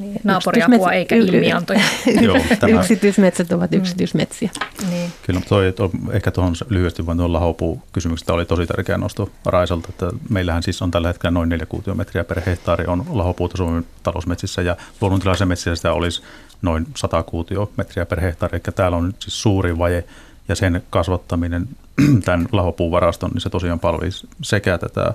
niin, 0.00 0.20
naapuriapua 0.24 0.92
eikä 0.92 1.16
ilmiantoja. 1.16 1.80
Yksityismetsät 2.78 3.52
ovat 3.52 3.70
mm. 3.70 3.78
yksityismetsiä. 3.78 4.50
Niin. 4.90 5.12
Kyllä, 5.26 5.40
toi, 5.48 5.72
to, 5.72 5.90
ehkä 6.12 6.30
tuohon 6.30 6.54
lyhyesti 6.68 7.06
vain 7.06 7.18
tuohon 7.18 7.32
lahopuu-kysymyksestä 7.32 8.32
oli 8.32 8.44
tosi 8.44 8.66
tärkeä 8.66 8.98
nosto 8.98 9.30
Raisalta, 9.44 9.88
että 9.88 10.10
meillähän 10.28 10.62
siis 10.62 10.82
on 10.82 10.90
tällä 10.90 11.08
hetkellä 11.08 11.30
noin 11.30 11.48
4 11.48 11.66
kuutiometriä 11.66 12.24
per 12.24 12.40
hehtaari 12.46 12.84
on 12.86 13.06
lahopuuta 13.10 13.56
Suomen 13.56 13.86
talousmetsissä 14.02 14.62
ja 14.62 14.76
luonnontilaisen 15.00 15.48
metsissä 15.48 15.76
sitä 15.76 15.92
olisi 15.92 16.22
noin 16.62 16.86
100 16.96 17.22
kuutiometriä 17.22 18.06
per 18.06 18.20
hehtaari, 18.20 18.56
eli 18.56 18.74
täällä 18.74 18.96
on 18.96 19.14
siis 19.18 19.42
suuri 19.42 19.78
vaje 19.78 20.04
ja 20.48 20.56
sen 20.56 20.82
kasvattaminen 20.90 21.68
tämän 22.24 22.48
lahopuuvaraston, 22.52 23.30
niin 23.30 23.40
se 23.40 23.50
tosiaan 23.50 23.80
palvelisi 23.80 24.28
sekä 24.42 24.78
tätä 24.78 25.14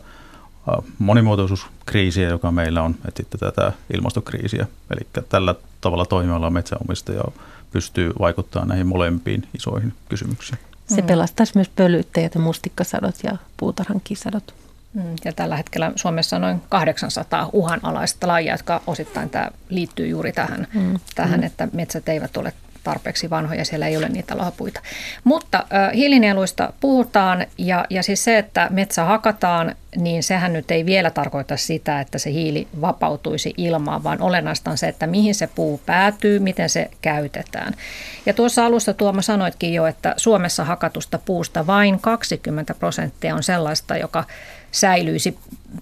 monimuotoisuuskriisiä, 1.00 2.30
joka 2.30 2.52
meillä 2.52 2.82
on, 2.82 2.96
että 3.08 3.24
sitten 3.24 3.40
tätä 3.40 3.72
ilmastokriisiä. 3.94 4.68
Eli 4.92 5.24
tällä 5.30 5.56
tavalla 5.82 6.06
toimivalla 6.06 6.50
metsäomistaja 6.50 7.24
pystyy 7.72 8.14
vaikuttamaan 8.20 8.68
näihin 8.68 8.88
molempiin 8.88 9.48
isoihin 9.58 9.94
kysymyksiin. 10.10 10.60
Se 10.88 11.02
mm. 11.02 11.08
pelastaisi 11.08 11.52
myös 11.56 11.70
pölyttäjät 11.70 12.36
ja 12.36 12.42
mustikkasadot 12.42 13.16
ja 13.24 13.38
puutarhan 13.58 14.02
kisadot. 14.04 14.56
Mm, 14.94 15.16
ja 15.26 15.34
tällä 15.34 15.58
hetkellä 15.58 15.92
Suomessa 15.96 16.36
on 16.36 16.42
noin 16.42 16.62
800 16.70 17.50
uhanalaista 17.54 18.28
lajia, 18.28 18.54
jotka 18.54 18.82
osittain 18.88 19.30
tämä 19.30 19.50
liittyy 19.70 20.08
juuri 20.08 20.34
tähän, 20.34 20.68
mm. 20.74 21.00
tähän 21.16 21.40
mm. 21.40 21.46
että 21.46 21.68
metsät 21.74 22.10
eivät 22.10 22.38
ole 22.38 22.54
tarpeeksi 22.84 23.30
vanhoja, 23.30 23.66
siellä 23.66 23.88
ei 23.88 23.98
ole 23.98 24.10
niitä 24.10 24.38
lahapuita. 24.38 24.82
Mutta 25.24 25.66
hiilinieluista 25.94 26.74
puhutaan 26.80 27.46
ja, 27.58 27.86
ja 27.90 28.04
siis 28.04 28.24
se, 28.24 28.38
että 28.38 28.68
metsä 28.70 29.04
hakataan, 29.04 29.76
niin 29.96 30.24
sehän 30.24 30.54
nyt 30.54 30.72
ei 30.72 30.86
vielä 30.86 31.10
tarkoita 31.10 31.58
sitä, 31.58 32.00
että 32.00 32.18
se 32.18 32.32
hiili 32.32 32.68
vapautuisi 32.82 33.54
ilmaan, 33.58 34.04
vaan 34.04 34.22
olennaista 34.22 34.72
on 34.72 34.78
se, 34.78 34.88
että 34.88 35.08
mihin 35.08 35.36
se 35.36 35.48
puu 35.48 35.82
päätyy, 35.86 36.40
miten 36.40 36.70
se 36.70 36.90
käytetään. 37.02 37.74
Ja 38.26 38.34
tuossa 38.34 38.66
alussa 38.66 38.94
Tuoma 38.94 39.22
sanoitkin 39.22 39.74
jo, 39.74 39.86
että 39.86 40.14
Suomessa 40.18 40.64
hakatusta 40.64 41.20
puusta 41.26 41.68
vain 41.68 42.00
20 42.00 42.74
prosenttia 42.74 43.36
on 43.36 43.44
sellaista, 43.44 43.98
joka 43.98 44.24
säilyisi 44.74 45.38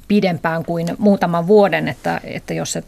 pidempään 0.08 0.66
kuin 0.66 0.88
muutaman 0.98 1.48
vuoden, 1.48 1.88
että, 1.88 2.22
että 2.24 2.54
jos 2.54 2.72
se 2.72 2.84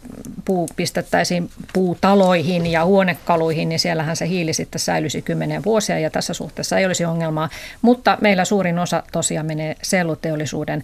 puu 0.46 0.70
pistettäisiin 0.76 1.50
puutaloihin 1.74 2.68
ja 2.68 2.86
huonekaluihin, 2.86 3.70
niin 3.70 3.80
siellähän 3.80 4.16
se 4.16 4.28
hiili 4.28 4.54
sitten 4.54 4.80
säilyisi 4.80 5.22
kymmenen 5.22 5.64
vuosia 5.64 6.00
ja 6.00 6.10
tässä 6.10 6.34
suhteessa 6.34 6.78
ei 6.78 6.86
olisi 6.86 7.06
ongelmaa. 7.06 7.50
Mutta 7.82 8.18
meillä 8.22 8.46
suurin 8.46 8.80
osa 8.80 9.04
tosiaan 9.12 9.46
menee 9.46 9.76
selluteollisuuden 9.82 10.84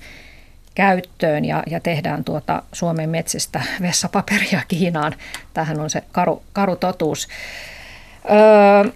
käyttöön 0.75 1.45
ja, 1.45 1.63
ja 1.69 1.79
tehdään 1.79 2.23
tuota 2.23 2.63
Suomen 2.73 3.09
metsistä 3.09 3.61
vessapaperia 3.81 4.61
Kiinaan. 4.67 5.15
Tähän 5.53 5.79
on 5.79 5.89
se 5.89 6.03
karu, 6.11 6.43
karu 6.53 6.75
totuus. 6.75 7.27
Öö, 8.31 8.91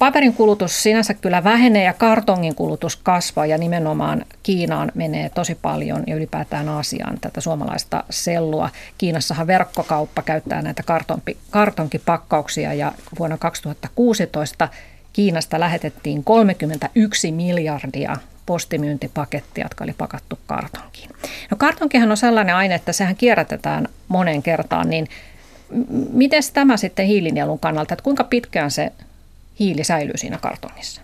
Paperin 0.00 0.34
kulutus 0.34 0.82
sinänsä 0.82 1.14
kyllä 1.14 1.44
vähenee 1.44 1.84
ja 1.84 1.92
kartongin 1.92 2.54
kulutus 2.54 2.96
kasvaa 2.96 3.46
ja 3.46 3.58
nimenomaan 3.58 4.24
Kiinaan 4.42 4.92
menee 4.94 5.30
tosi 5.30 5.54
paljon 5.62 6.04
ja 6.06 6.16
ylipäätään 6.16 6.68
Aasiaan 6.68 7.20
tätä 7.20 7.40
suomalaista 7.40 8.04
sellua. 8.10 8.70
Kiinassahan 8.98 9.46
verkkokauppa 9.46 10.22
käyttää 10.22 10.62
näitä 10.62 10.82
kartonpi, 10.82 11.36
kartonkipakkauksia 11.50 12.74
ja 12.74 12.92
vuonna 13.18 13.38
2016 13.38 14.68
Kiinasta 15.12 15.60
lähetettiin 15.60 16.24
31 16.24 17.32
miljardia 17.32 18.16
postimyyntipakettia, 18.46 19.64
jotka 19.64 19.84
oli 19.84 19.94
pakattu 19.98 20.38
kartonkiin. 20.46 21.10
No 21.50 21.56
kartonkihan 21.56 22.10
on 22.10 22.16
sellainen 22.16 22.54
aine, 22.54 22.74
että 22.74 22.92
sehän 22.92 23.16
kierrätetään 23.16 23.88
monen 24.08 24.42
kertaan, 24.42 24.90
niin 24.90 25.08
miten 26.12 26.42
tämä 26.52 26.76
sitten 26.76 27.06
hiilinielun 27.06 27.58
kannalta, 27.58 27.94
että 27.94 28.04
kuinka 28.04 28.24
pitkään 28.24 28.70
se 28.70 28.92
hiili 29.60 29.84
säilyy 29.84 30.16
siinä 30.16 30.38
kartongissa? 30.38 31.00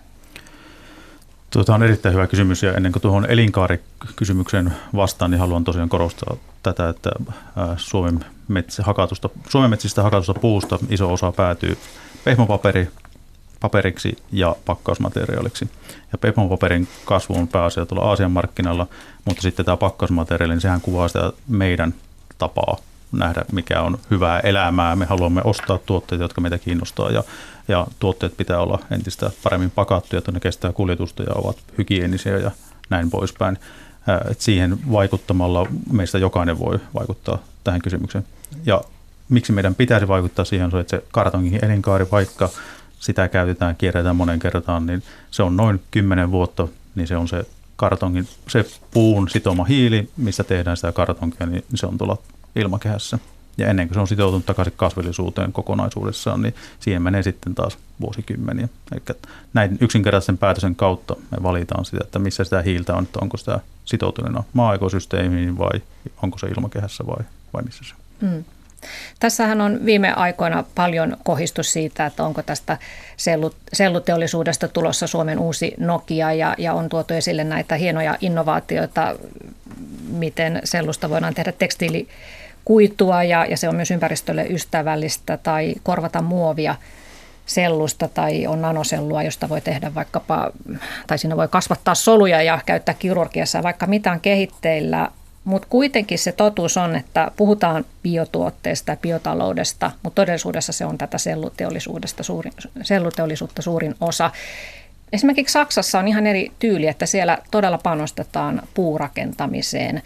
Tuota 1.49 1.75
on 1.75 1.83
erittäin 1.83 2.15
hyvä 2.15 2.27
kysymys 2.27 2.63
ja 2.63 2.73
ennen 2.73 2.91
kuin 2.91 3.01
tuohon 3.01 3.25
elinkaarikysymykseen 3.29 4.73
vastaan, 4.95 5.31
niin 5.31 5.39
haluan 5.39 5.63
tosiaan 5.63 5.89
korostaa 5.89 6.37
tätä, 6.63 6.89
että 6.89 7.09
Suomen, 7.77 8.25
metsä, 8.47 8.83
hakatusta, 8.83 9.29
Suomen 9.49 9.69
metsistä 9.69 10.03
hakatusta 10.03 10.39
puusta 10.39 10.79
iso 10.89 11.13
osa 11.13 11.31
päätyy 11.31 11.77
pehmopaperi, 12.23 12.87
paperiksi 13.59 14.17
ja 14.31 14.55
pakkausmateriaaliksi. 14.65 15.69
Ja 16.11 16.17
pehmopaperin 16.17 16.87
kasvu 17.05 17.37
on 17.37 17.47
pääasia 17.47 17.85
tuolla 17.85 18.05
Aasian 18.05 18.31
markkinalla, 18.31 18.87
mutta 19.25 19.41
sitten 19.41 19.65
tämä 19.65 19.77
pakkausmateriaali, 19.77 20.53
niin 20.53 20.61
sehän 20.61 20.81
kuvaa 20.81 21.07
sitä 21.07 21.31
meidän 21.47 21.93
tapaa 22.37 22.77
nähdä, 23.11 23.45
mikä 23.51 23.81
on 23.81 23.99
hyvää 24.11 24.39
elämää. 24.39 24.95
Me 24.95 25.05
haluamme 25.05 25.41
ostaa 25.43 25.77
tuotteita, 25.77 26.23
jotka 26.23 26.41
meitä 26.41 26.57
kiinnostaa 26.57 27.11
ja, 27.11 27.23
ja 27.67 27.87
tuotteet 27.99 28.37
pitää 28.37 28.59
olla 28.59 28.79
entistä 28.91 29.31
paremmin 29.43 29.71
pakattuja, 29.71 30.17
että 30.17 30.31
ne 30.31 30.39
kestää 30.39 30.73
kuljetusta 30.73 31.23
ja 31.23 31.33
ovat 31.35 31.57
hygienisiä 31.77 32.37
ja 32.37 32.51
näin 32.89 33.09
poispäin. 33.09 33.57
Et 34.31 34.41
siihen 34.41 34.91
vaikuttamalla 34.91 35.67
meistä 35.91 36.17
jokainen 36.17 36.59
voi 36.59 36.79
vaikuttaa 36.93 37.37
tähän 37.63 37.81
kysymykseen. 37.81 38.25
Ja 38.65 38.81
miksi 39.29 39.51
meidän 39.51 39.75
pitäisi 39.75 40.07
vaikuttaa 40.07 40.45
siihen, 40.45 40.73
on 40.73 40.81
että 40.81 40.97
se 40.97 41.03
kartongin 41.11 41.65
elinkaari, 41.65 42.07
vaikka 42.11 42.49
sitä 42.99 43.27
käytetään, 43.27 43.75
kierretään 43.75 44.15
monen 44.15 44.39
kertaan, 44.39 44.85
niin 44.85 45.03
se 45.31 45.43
on 45.43 45.57
noin 45.57 45.81
10 45.91 46.31
vuotta, 46.31 46.67
niin 46.95 47.07
se 47.07 47.17
on 47.17 47.27
se 47.27 47.45
kartongin, 47.75 48.27
se 48.47 48.65
puun 48.91 49.29
sitoma 49.29 49.63
hiili, 49.63 50.09
missä 50.17 50.43
tehdään 50.43 50.77
sitä 50.77 50.91
kartonkia, 50.91 51.45
niin 51.45 51.65
se 51.75 51.85
on 51.85 51.97
tuolla 51.97 52.17
ilmakehässä. 52.59 53.19
Ja 53.57 53.67
ennen 53.67 53.87
kuin 53.87 53.95
se 53.95 53.99
on 53.99 54.07
sitoutunut 54.07 54.45
takaisin 54.45 54.73
kasvillisuuteen 54.77 55.53
kokonaisuudessaan, 55.53 56.41
niin 56.41 56.55
siihen 56.79 57.01
menee 57.01 57.23
sitten 57.23 57.55
taas 57.55 57.77
vuosikymmeniä. 58.01 58.67
Eli 58.91 59.17
näin 59.53 59.77
yksinkertaisen 59.81 60.37
päätösen 60.37 60.75
kautta 60.75 61.15
me 61.31 61.43
valitaan 61.43 61.85
sitä, 61.85 62.03
että 62.03 62.19
missä 62.19 62.43
sitä 62.43 62.61
hiiltä 62.61 62.95
on, 62.95 63.03
että 63.03 63.19
onko 63.21 63.37
sitä 63.37 63.59
sitoutuneena 63.85 64.43
maa-ekosysteemiin 64.53 65.57
vai 65.57 65.81
onko 66.23 66.37
se 66.37 66.47
ilmakehässä 66.47 67.07
vai, 67.07 67.25
vai 67.53 67.63
missä 67.63 67.83
se 67.83 67.93
on. 67.93 68.29
Mm. 68.29 68.43
Tässähän 69.19 69.61
on 69.61 69.79
viime 69.85 70.13
aikoina 70.13 70.63
paljon 70.75 71.17
kohistus 71.23 71.73
siitä, 71.73 72.05
että 72.05 72.23
onko 72.23 72.43
tästä 72.43 72.77
selluteollisuudesta 73.73 74.67
tulossa 74.67 75.07
Suomen 75.07 75.39
uusi 75.39 75.73
Nokia 75.77 76.33
ja, 76.33 76.55
ja 76.57 76.73
on 76.73 76.89
tuotu 76.89 77.13
esille 77.13 77.43
näitä 77.43 77.75
hienoja 77.75 78.17
innovaatioita, 78.21 79.15
miten 80.09 80.61
sellusta 80.63 81.09
voidaan 81.09 81.33
tehdä 81.33 81.51
tekstiilikuitua 82.67 83.23
ja, 83.23 83.45
ja 83.45 83.57
se 83.57 83.69
on 83.69 83.75
myös 83.75 83.91
ympäristölle 83.91 84.45
ystävällistä 84.49 85.37
tai 85.37 85.75
korvata 85.83 86.21
muovia 86.21 86.75
sellusta 87.45 88.07
tai 88.07 88.47
on 88.47 88.61
nanosellua, 88.61 89.23
josta 89.23 89.49
voi 89.49 89.61
tehdä 89.61 89.95
vaikkapa, 89.95 90.51
tai 91.07 91.17
siinä 91.17 91.37
voi 91.37 91.47
kasvattaa 91.47 91.95
soluja 91.95 92.41
ja 92.41 92.59
käyttää 92.65 92.95
kirurgiassa 92.99 93.63
vaikka 93.63 93.87
mitään 93.87 94.19
kehitteillä, 94.19 95.11
Mutta 95.47 95.67
kuitenkin 95.69 96.19
se 96.19 96.31
totuus 96.31 96.77
on, 96.77 96.95
että 96.95 97.31
puhutaan 97.35 97.85
biotuotteesta 98.03 98.91
ja 98.91 98.97
biotaloudesta, 98.97 99.91
mutta 100.03 100.15
todellisuudessa 100.21 100.73
se 100.73 100.85
on 100.85 100.97
tätä 100.97 101.17
selluteollisuudesta 101.17 102.23
suurin, 102.23 102.53
selluteollisuutta 102.81 103.61
suurin 103.61 103.95
osa. 104.01 104.31
Esimerkiksi 105.13 105.53
Saksassa 105.53 105.99
on 105.99 106.07
ihan 106.07 106.27
eri 106.27 106.51
tyyli, 106.59 106.87
että 106.87 107.05
siellä 107.05 107.37
todella 107.51 107.77
panostetaan 107.77 108.61
puurakentamiseen 108.73 110.01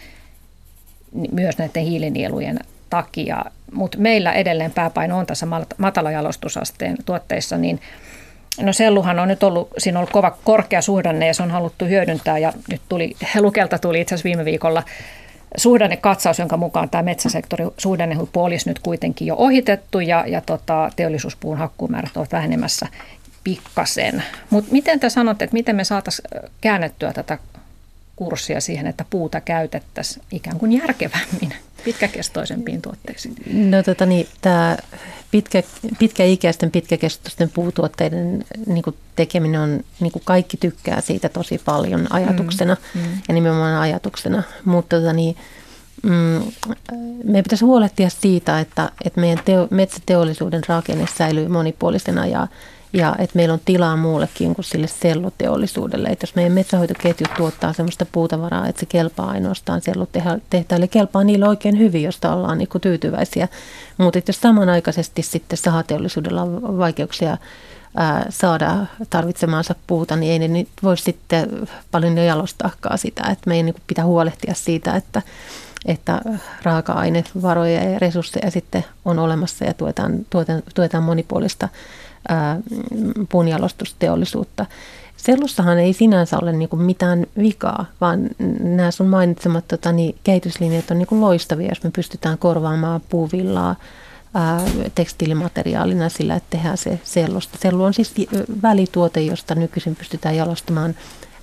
myös 1.32 1.58
näiden 1.58 1.84
hiilinielujen 1.84 2.58
takia, 2.90 3.44
mutta 3.72 3.98
meillä 3.98 4.32
edelleen 4.32 4.70
pääpaino 4.70 5.18
on 5.18 5.26
tässä 5.26 5.46
matalajalostusasteen 5.78 6.96
tuotteissa, 7.06 7.58
niin 7.58 7.80
No 8.60 8.72
selluhan 8.72 9.18
on 9.18 9.28
nyt 9.28 9.42
ollut, 9.42 9.68
siinä 9.78 9.98
on 9.98 10.00
ollut 10.00 10.12
kova 10.12 10.38
korkea 10.44 10.82
suhdanne 10.82 11.26
ja 11.26 11.34
se 11.34 11.42
on 11.42 11.50
haluttu 11.50 11.84
hyödyntää 11.84 12.38
ja 12.38 12.52
nyt 12.70 12.80
tuli, 12.88 13.16
Lukelta 13.40 13.78
tuli 13.78 14.00
itse 14.00 14.14
asiassa 14.14 14.24
viime 14.26 14.44
viikolla 14.44 14.82
suhdannekatsaus, 15.56 16.38
jonka 16.38 16.56
mukaan 16.56 16.90
tämä 16.90 17.02
metsäsektori 17.02 17.64
suhdannehuippu 17.78 18.44
olisi 18.44 18.68
nyt 18.68 18.78
kuitenkin 18.78 19.26
jo 19.26 19.34
ohitettu 19.38 20.00
ja, 20.00 20.24
ja 20.26 20.40
tota, 20.40 20.90
teollisuuspuun 20.96 21.58
hakkuumäärät 21.58 22.16
ovat 22.16 22.32
vähenemässä 22.32 22.86
pikkasen. 23.44 24.22
Mutta 24.50 24.72
miten 24.72 25.00
te 25.00 25.10
sanotte, 25.10 25.44
että 25.44 25.54
miten 25.54 25.76
me 25.76 25.84
saataisiin 25.84 26.28
käännettyä 26.60 27.12
tätä 27.12 27.38
kurssia 28.16 28.60
siihen, 28.60 28.86
että 28.86 29.04
puuta 29.10 29.40
käytettäisiin 29.40 30.24
ikään 30.32 30.58
kuin 30.58 30.72
järkevämmin 30.72 31.54
pitkäkestoisempiin 31.84 32.82
tuotteisiin? 32.82 33.34
No 33.70 33.82
tota 33.82 34.06
niin, 34.06 34.28
tämä 34.40 34.76
pitkä, 35.30 35.62
pitkäikäisten, 35.98 36.70
pitkäkestoisten 36.70 37.50
puutuotteiden 37.50 38.44
niin 38.66 38.82
kuin 38.82 38.96
tekeminen 39.16 39.60
on, 39.60 39.80
niin 40.00 40.12
kuin 40.12 40.22
kaikki 40.24 40.56
tykkää 40.56 41.00
siitä 41.00 41.28
tosi 41.28 41.60
paljon 41.64 42.06
ajatuksena 42.10 42.76
mm, 42.94 43.00
mm. 43.00 43.08
ja 43.28 43.34
nimenomaan 43.34 43.80
ajatuksena, 43.80 44.42
mutta 44.64 44.96
tota 44.96 45.12
niin, 45.12 45.36
mm, 46.02 46.42
meidän 47.24 47.44
pitäisi 47.44 47.64
huolehtia 47.64 48.10
siitä, 48.10 48.60
että, 48.60 48.90
että 49.04 49.20
meidän 49.20 49.40
teo, 49.44 49.68
metsäteollisuuden 49.70 50.62
rakenne 50.68 51.06
säilyy 51.18 51.48
monipuolisena 51.48 52.26
ja, 52.26 52.46
ja 52.92 53.16
että 53.18 53.36
meillä 53.36 53.52
on 53.52 53.60
tilaa 53.64 53.96
muullekin 53.96 54.54
kuin 54.54 54.64
sille 54.64 54.86
selluteollisuudelle. 54.86 56.08
Että 56.08 56.24
jos 56.24 56.34
meidän 56.34 56.52
metsähoitoketju 56.52 57.26
tuottaa 57.36 57.72
sellaista 57.72 58.06
puutavaraa, 58.12 58.68
että 58.68 58.80
se 58.80 58.86
kelpaa 58.86 59.30
ainoastaan 59.30 59.80
sellutehtaille, 59.80 60.88
kelpaa 60.88 61.24
niille 61.24 61.48
oikein 61.48 61.78
hyvin, 61.78 62.02
josta 62.02 62.34
ollaan 62.34 62.58
niin 62.58 62.68
tyytyväisiä. 62.80 63.48
Mutta 63.98 64.20
jos 64.26 64.40
samanaikaisesti 64.40 65.22
sitten 65.22 65.58
sahateollisuudella 65.58 66.42
on 66.42 66.78
vaikeuksia 66.78 67.36
ää, 67.96 68.26
saada 68.28 68.86
tarvitsemaansa 69.10 69.74
puuta, 69.86 70.16
niin 70.16 70.32
ei 70.32 70.38
ne 70.38 70.48
nyt 70.48 70.68
voi 70.82 70.96
sitten 70.96 71.68
paljon 71.90 72.18
jalostaakaan 72.18 72.98
sitä. 72.98 73.22
Että 73.22 73.50
meidän 73.50 73.66
niin 73.66 73.82
pitää 73.86 74.04
huolehtia 74.04 74.54
siitä, 74.54 74.96
että 74.96 75.22
että 75.86 76.20
raaka-ainevaroja 76.62 77.90
ja 77.90 77.98
resursseja 77.98 78.50
sitten 78.50 78.84
on 79.04 79.18
olemassa 79.18 79.64
ja 79.64 79.74
tuetaan, 79.74 80.26
tuetaan, 80.30 80.62
tuetaan 80.74 81.04
monipuolista 81.04 81.68
puunjalostusteollisuutta. 83.28 84.66
Sellussahan 85.16 85.78
ei 85.78 85.92
sinänsä 85.92 86.38
ole 86.42 86.52
niin 86.52 86.68
kuin 86.68 86.82
mitään 86.82 87.26
vikaa, 87.38 87.84
vaan 88.00 88.28
nämä 88.60 88.90
sun 88.90 89.06
mainitsemat 89.06 89.68
tota, 89.68 89.92
niin, 89.92 90.14
kehityslinjat 90.24 90.90
on 90.90 90.98
niin 90.98 91.06
kuin 91.06 91.20
loistavia, 91.20 91.68
jos 91.68 91.82
me 91.84 91.90
pystytään 91.90 92.38
korvaamaan 92.38 93.00
puuvillaa 93.08 93.76
ää, 94.34 94.62
tekstiilimateriaalina 94.94 96.08
sillä, 96.08 96.34
että 96.34 96.50
tehdään 96.50 96.78
se 96.78 97.00
sellusta. 97.04 97.58
Sellu 97.60 97.84
on 97.84 97.94
siis 97.94 98.14
välituote, 98.62 99.20
josta 99.20 99.54
nykyisin 99.54 99.96
pystytään 99.96 100.36
jalostamaan 100.36 100.94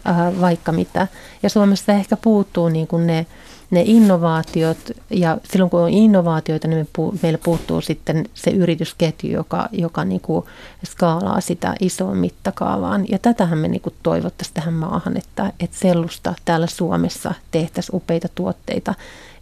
ää, 0.06 0.42
vaikka 0.42 0.72
mitä. 0.72 1.08
Ja 1.44 1.50
Suomessa 1.50 1.94
ehkä 1.94 2.18
puuttuu 2.18 2.70
niin 2.70 2.88
kuin 2.88 3.08
ne 3.08 3.26
ne 3.72 3.84
innovaatiot, 3.86 4.78
ja 5.10 5.38
silloin 5.52 5.70
kun 5.70 5.80
on 5.80 5.90
innovaatioita, 5.90 6.68
niin 6.68 6.78
me 6.80 6.88
pu, 6.94 7.16
meillä 7.22 7.40
puuttuu 7.44 7.82
sitten 7.82 8.26
se 8.34 8.52
yritysketju, 8.52 9.32
joka, 9.32 9.70
joka 9.72 10.06
niin 10.06 10.22
kuin 10.22 10.46
skaalaa 10.86 11.42
sitä 11.42 11.76
isoon 11.80 12.18
mittakaavaan. 12.18 13.06
Ja 13.10 13.20
tätähän 13.20 13.58
me 13.58 13.68
niin 13.68 13.82
kuin 13.82 13.96
toivottaisiin 14.04 14.54
tähän 14.54 14.74
maahan, 14.74 15.18
että, 15.18 15.54
että 15.60 15.78
sellusta 15.80 16.34
täällä 16.46 16.68
Suomessa 16.68 17.34
tehtäisiin 17.52 17.96
upeita 17.96 18.28
tuotteita. 18.36 18.94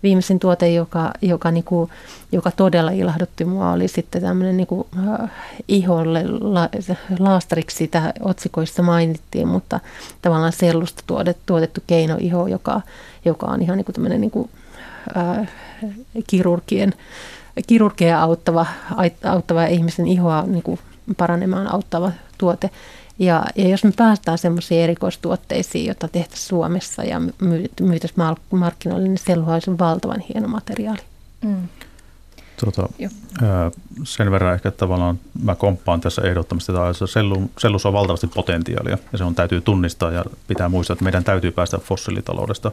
Viimeisin 0.04 0.40
tuote, 0.40 0.70
joka, 0.74 1.12
joka, 1.22 1.52
niin 1.52 1.64
kuin, 1.64 1.90
joka 2.32 2.52
todella 2.52 2.92
ilahdutti 2.92 3.46
mua, 3.46 3.72
oli 3.72 3.88
sitten 3.88 4.22
tämmöinen 4.22 4.58
niin 4.58 4.68
kuin, 4.68 4.88
äh, 5.10 5.32
iholle 5.68 6.24
la, 6.40 6.70
laastariksi 7.20 7.78
sitä 7.78 8.14
otsikoissa 8.22 8.84
mainittiin, 8.84 9.48
mutta 9.48 9.80
tavallaan 10.22 10.52
sellusta 10.52 11.04
tuotettu, 11.08 11.44
tuotettu 11.46 11.82
keinoiho, 11.88 12.48
joka 12.48 12.82
joka 13.28 13.46
on 13.46 13.62
ihan 13.62 13.78
niin 13.78 13.86
kuin 13.86 13.94
tämmöinen 13.94 14.22
niin 14.22 14.32
kuin, 14.32 14.50
ää, 15.16 15.46
kirurgien, 16.28 16.94
auttava, 18.18 18.66
auttava 19.24 19.66
ihmisen 19.66 20.08
ihoa 20.08 20.44
niin 20.48 20.64
kuin 20.64 20.80
paranemaan 21.18 21.74
auttava 21.74 22.12
tuote. 22.38 22.70
Ja, 23.20 23.46
ja 23.56 23.68
jos 23.68 23.84
me 23.84 23.92
päästään 23.98 24.38
semmoisiin 24.38 24.82
erikoistuotteisiin, 24.82 25.86
joita 25.86 26.08
tehtäisiin 26.08 26.48
Suomessa 26.48 27.04
ja 27.04 27.22
myytäisiin 27.82 28.38
markkinoille, 28.52 29.08
niin 29.08 29.18
selluha 29.18 29.54
olisi 29.54 29.80
valtavan 29.80 30.20
hieno 30.20 30.48
materiaali. 30.48 31.02
Mm. 31.42 31.68
Tuota, 32.60 32.90
sen 34.04 34.32
verran 34.32 34.54
ehkä 34.54 34.72
tavallaan 34.72 35.20
mä 35.44 35.56
komppaan 35.56 36.02
tässä 36.02 36.22
ehdottomasti, 36.22 36.72
että 36.72 37.08
sellu, 37.08 37.52
sellussa 37.58 37.90
on 37.90 37.94
valtavasti 37.94 38.28
potentiaalia 38.28 38.98
ja 39.12 39.18
se 39.18 39.24
on 39.24 39.36
täytyy 39.36 39.62
tunnistaa 39.62 40.12
ja 40.12 40.26
pitää 40.48 40.70
muistaa, 40.70 40.94
että 40.94 41.04
meidän 41.04 41.24
täytyy 41.24 41.52
päästä 41.52 41.78
fossiilitaloudesta 41.78 42.72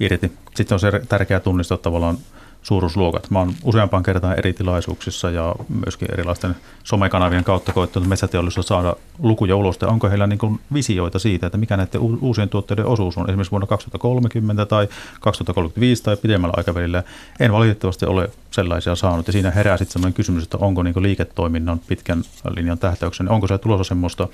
irti. 0.00 0.32
Sitten 0.54 0.74
on 0.74 0.80
se 0.80 0.92
tärkeää 1.08 1.40
tunnistaa 1.40 1.78
tavallaan 1.78 2.18
suuruusluokat. 2.66 3.30
Mä 3.30 3.38
oon 3.38 3.54
useampaan 3.64 4.02
kertaan 4.02 4.38
eri 4.38 4.52
tilaisuuksissa 4.52 5.30
ja 5.30 5.54
myöskin 5.84 6.08
erilaisten 6.12 6.56
somekanavien 6.84 7.44
kautta 7.44 7.72
koittanut 7.72 8.08
metsäteollisuus 8.08 8.66
saada 8.66 8.96
lukuja 9.18 9.56
ulos. 9.56 9.78
Onko 9.82 10.08
heillä 10.08 10.26
niin 10.26 10.60
visioita 10.72 11.18
siitä, 11.18 11.46
että 11.46 11.58
mikä 11.58 11.76
näiden 11.76 12.00
uusien 12.00 12.48
tuotteiden 12.48 12.86
osuus 12.86 13.18
on 13.18 13.30
esimerkiksi 13.30 13.50
vuonna 13.50 13.66
2030 13.66 14.66
tai 14.66 14.88
2035 15.20 16.02
tai 16.02 16.16
pidemmällä 16.16 16.54
aikavälillä? 16.56 17.02
En 17.40 17.52
valitettavasti 17.52 18.06
ole 18.06 18.30
sellaisia 18.50 18.96
saanut. 18.96 19.26
Ja 19.26 19.32
siinä 19.32 19.50
herää 19.50 19.76
sitten 19.76 19.92
sellainen 19.92 20.14
kysymys, 20.14 20.42
että 20.42 20.58
onko 20.58 20.82
niin 20.82 21.02
liiketoiminnan 21.02 21.78
pitkän 21.78 22.22
linjan 22.48 22.78
tähtäyksen, 22.78 23.28
onko 23.28 23.46
se 23.46 23.58
tulossa 23.58 23.84
semmoista 23.84 24.28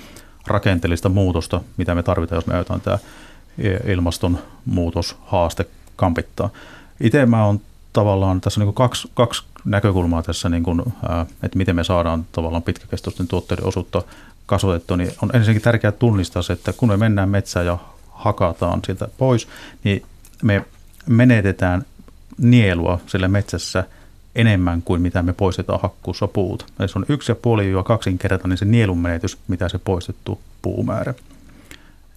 rakenteellista 0.47 1.09
muutosta, 1.09 1.61
mitä 1.77 1.95
me 1.95 2.03
tarvitaan, 2.03 2.37
jos 2.37 2.47
me 2.47 2.55
ajetaan 2.55 2.81
tämä 2.81 2.99
ilmastonmuutoshaaste 3.87 5.67
kampittaa. 5.97 6.51
Itse 7.01 7.27
mä 7.27 7.47
oon 7.47 7.61
tavallaan 7.93 8.41
tässä 8.41 8.61
niin 8.61 8.67
kuin 8.67 8.75
kaksi, 8.75 9.11
kaksi 9.15 9.43
näkökulmaa 9.65 10.23
tässä, 10.23 10.49
niin 10.49 10.63
kuin, 10.63 10.83
että 11.43 11.59
miten 11.59 11.77
me 11.77 11.85
saadaan 11.85 12.27
tavallaan 12.33 12.63
pitkäkestoisten 12.63 13.29
tuotteiden 13.29 13.67
osuutta 13.67 14.03
kasvatettua, 14.47 14.97
niin 14.97 15.13
on 15.23 15.31
ensinnäkin 15.35 15.63
tärkeää 15.63 15.93
tunnistaa 15.93 16.43
se, 16.43 16.53
että 16.53 16.73
kun 16.73 16.89
me 16.89 16.97
mennään 16.97 17.29
metsään 17.29 17.67
ja 17.67 17.79
hakataan 18.11 18.81
sieltä 18.87 19.09
pois, 19.19 19.49
niin 19.85 20.03
me 20.43 20.65
menetetään 21.07 21.85
nielua 22.39 23.01
sillä 23.07 23.29
metsässä 23.29 23.85
enemmän 24.35 24.83
kuin 24.83 25.03
mitä 25.03 25.23
me 25.23 25.33
poistetaan 25.33 25.81
hakkuussa 25.83 26.29
puut. 26.29 26.67
Eli 26.81 26.89
se 26.89 26.99
on 26.99 27.07
yksi 27.09 27.33
ja 27.33 27.37
puoli 27.37 27.73
kaksinkertainen 27.85 28.59
se 28.59 28.65
nielun 28.65 28.99
menetys, 28.99 29.39
mitä 29.49 29.69
se 29.69 29.79
poistettu 29.79 30.41
puumäärä. 30.63 31.15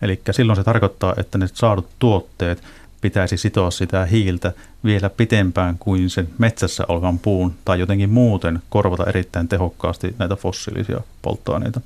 Eli 0.02 0.22
silloin 0.32 0.58
se 0.58 0.64
tarkoittaa, 0.64 1.14
että 1.18 1.38
ne 1.38 1.48
saadut 1.54 1.90
tuotteet 2.00 2.64
pitäisi 3.06 3.38
sitoa 3.38 3.72
sitä 3.72 4.06
hiiltä 4.06 4.54
vielä 4.84 5.10
pitempään 5.10 5.78
kuin 5.78 6.10
sen 6.10 6.30
metsässä 6.38 6.84
olevan 6.88 7.20
puun 7.20 7.54
tai 7.66 7.80
jotenkin 7.80 8.10
muuten 8.10 8.62
korvata 8.70 9.06
erittäin 9.06 9.48
tehokkaasti 9.48 10.16
näitä 10.20 10.36
fossiilisia 10.36 11.02
polttoaineita. 11.22 11.82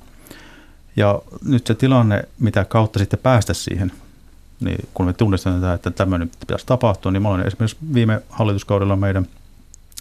Ja 0.96 1.22
nyt 1.44 1.66
se 1.66 1.74
tilanne, 1.74 2.24
mitä 2.38 2.64
kautta 2.64 2.98
sitten 2.98 3.18
päästä 3.22 3.54
siihen, 3.54 3.92
niin 4.60 4.88
kun 4.94 5.06
me 5.06 5.12
tunnistamme, 5.12 5.74
että 5.74 5.90
tämmöinen 5.90 6.30
pitäisi 6.40 6.66
tapahtua, 6.66 7.12
niin 7.12 7.22
mä 7.22 7.28
olen 7.28 7.46
esimerkiksi 7.46 7.76
viime 7.94 8.22
hallituskaudella 8.30 8.96
meidän 8.96 9.26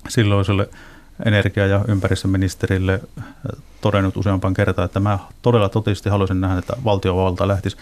silloiselle 0.09 0.69
energia- 1.25 1.67
ja 1.67 1.85
ympäristöministerille 1.87 3.01
todennut 3.81 4.17
useampaan 4.17 4.53
kertaan, 4.53 4.85
että 4.85 4.99
mä 4.99 5.19
todella 5.41 5.69
totisesti 5.69 6.09
haluaisin 6.09 6.41
nähdä, 6.41 6.59
että 6.59 6.73
valtiovalta 6.83 7.47
lähtisi 7.47 7.77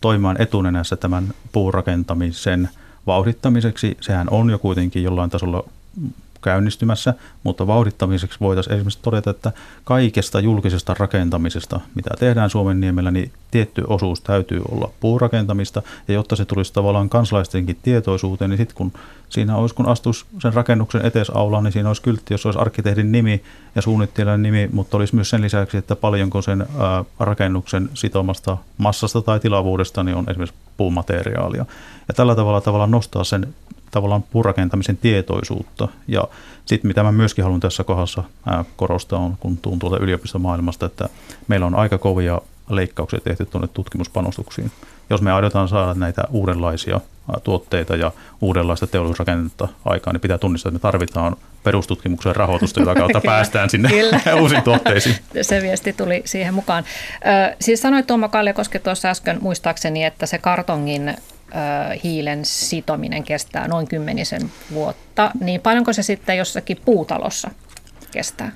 toimimaan 0.00 0.42
etunenässä 0.42 0.96
tämän 0.96 1.34
puurakentamisen 1.52 2.68
vauhdittamiseksi. 3.06 3.96
Sehän 4.00 4.26
on 4.30 4.50
jo 4.50 4.58
kuitenkin 4.58 5.02
jollain 5.02 5.30
tasolla 5.30 5.64
käynnistymässä, 6.46 7.14
mutta 7.42 7.66
vauhdittamiseksi 7.66 8.40
voitaisiin 8.40 8.74
esimerkiksi 8.74 8.98
todeta, 9.02 9.30
että 9.30 9.52
kaikesta 9.84 10.40
julkisesta 10.40 10.94
rakentamisesta, 10.98 11.80
mitä 11.94 12.10
tehdään 12.18 12.50
Suomen 12.50 12.80
niemellä, 12.80 13.10
niin 13.10 13.32
tietty 13.50 13.84
osuus 13.86 14.20
täytyy 14.20 14.62
olla 14.70 14.90
puurakentamista, 15.00 15.82
ja 16.08 16.14
jotta 16.14 16.36
se 16.36 16.44
tulisi 16.44 16.72
tavallaan 16.72 17.08
kansalaistenkin 17.08 17.78
tietoisuuteen, 17.82 18.50
niin 18.50 18.58
sitten 18.58 18.76
kun 18.76 18.92
siinä 19.28 19.56
olisi, 19.56 19.74
kun 19.74 19.88
astuisi 19.88 20.24
sen 20.38 20.54
rakennuksen 20.54 21.02
aulaan, 21.34 21.64
niin 21.64 21.72
siinä 21.72 21.88
olisi 21.88 22.02
kyltti, 22.02 22.34
jos 22.34 22.46
olisi 22.46 22.60
arkkitehdin 22.60 23.12
nimi 23.12 23.42
ja 23.74 23.82
suunnittelijan 23.82 24.42
nimi, 24.42 24.68
mutta 24.72 24.96
olisi 24.96 25.14
myös 25.14 25.30
sen 25.30 25.42
lisäksi, 25.42 25.76
että 25.76 25.96
paljonko 25.96 26.42
sen 26.42 26.66
ää, 26.78 27.04
rakennuksen 27.20 27.90
sitomasta 27.94 28.56
massasta 28.78 29.22
tai 29.22 29.40
tilavuudesta 29.40 30.02
niin 30.02 30.16
on 30.16 30.30
esimerkiksi 30.30 30.60
puumateriaalia. 30.76 31.66
Ja 32.08 32.14
tällä 32.14 32.34
tavalla 32.34 32.60
tavallaan 32.60 32.90
nostaa 32.90 33.24
sen 33.24 33.54
tavallaan 33.90 34.22
puurakentamisen 34.22 34.96
tietoisuutta. 34.96 35.88
Ja 36.08 36.24
sitten 36.66 36.88
mitä 36.88 37.02
mä 37.02 37.12
myöskin 37.12 37.44
haluan 37.44 37.60
tässä 37.60 37.84
kohdassa 37.84 38.24
korostaa 38.76 39.18
on, 39.18 39.36
kun 39.40 39.56
tuun 39.56 39.78
tuolta 39.78 39.98
yliopistomaailmasta, 39.98 40.86
että 40.86 41.08
meillä 41.48 41.66
on 41.66 41.74
aika 41.74 41.98
kovia 41.98 42.40
leikkauksia 42.70 43.20
tehty 43.20 43.46
tuonne 43.46 43.68
tutkimuspanostuksiin. 43.68 44.70
Jos 45.10 45.22
me 45.22 45.32
aiotaan 45.32 45.68
saada 45.68 45.94
näitä 45.94 46.24
uudenlaisia 46.30 47.00
tuotteita 47.44 47.96
ja 47.96 48.12
uudenlaista 48.40 48.86
teollisuusrakennetta 48.86 49.68
aikaan, 49.84 50.14
niin 50.14 50.20
pitää 50.20 50.38
tunnistaa, 50.38 50.70
että 50.70 50.78
me 50.78 50.80
tarvitaan 50.80 51.36
perustutkimuksen 51.64 52.36
rahoitusta, 52.36 52.80
jota 52.80 52.94
kautta 52.94 53.20
päästään 53.30 53.70
sinne 53.70 53.90
uusiin 54.40 54.62
tuotteisiin. 54.62 55.16
Se 55.42 55.62
viesti 55.62 55.92
tuli 55.92 56.22
siihen 56.24 56.54
mukaan. 56.54 56.84
Ö, 57.14 57.56
siis 57.60 57.82
sanoit 57.82 58.06
Tuomo 58.06 58.28
Kalliokoski 58.28 58.78
tuossa 58.78 59.08
äsken 59.08 59.38
muistaakseni, 59.40 60.04
että 60.04 60.26
se 60.26 60.38
kartongin 60.38 61.16
hiilen 62.04 62.44
sitominen 62.44 63.24
kestää 63.24 63.68
noin 63.68 63.88
kymmenisen 63.88 64.52
vuotta, 64.72 65.30
niin 65.40 65.60
paljonko 65.60 65.92
se 65.92 66.02
sitten 66.02 66.36
jossakin 66.36 66.78
puutalossa 66.84 67.50
kestää? 68.10 68.52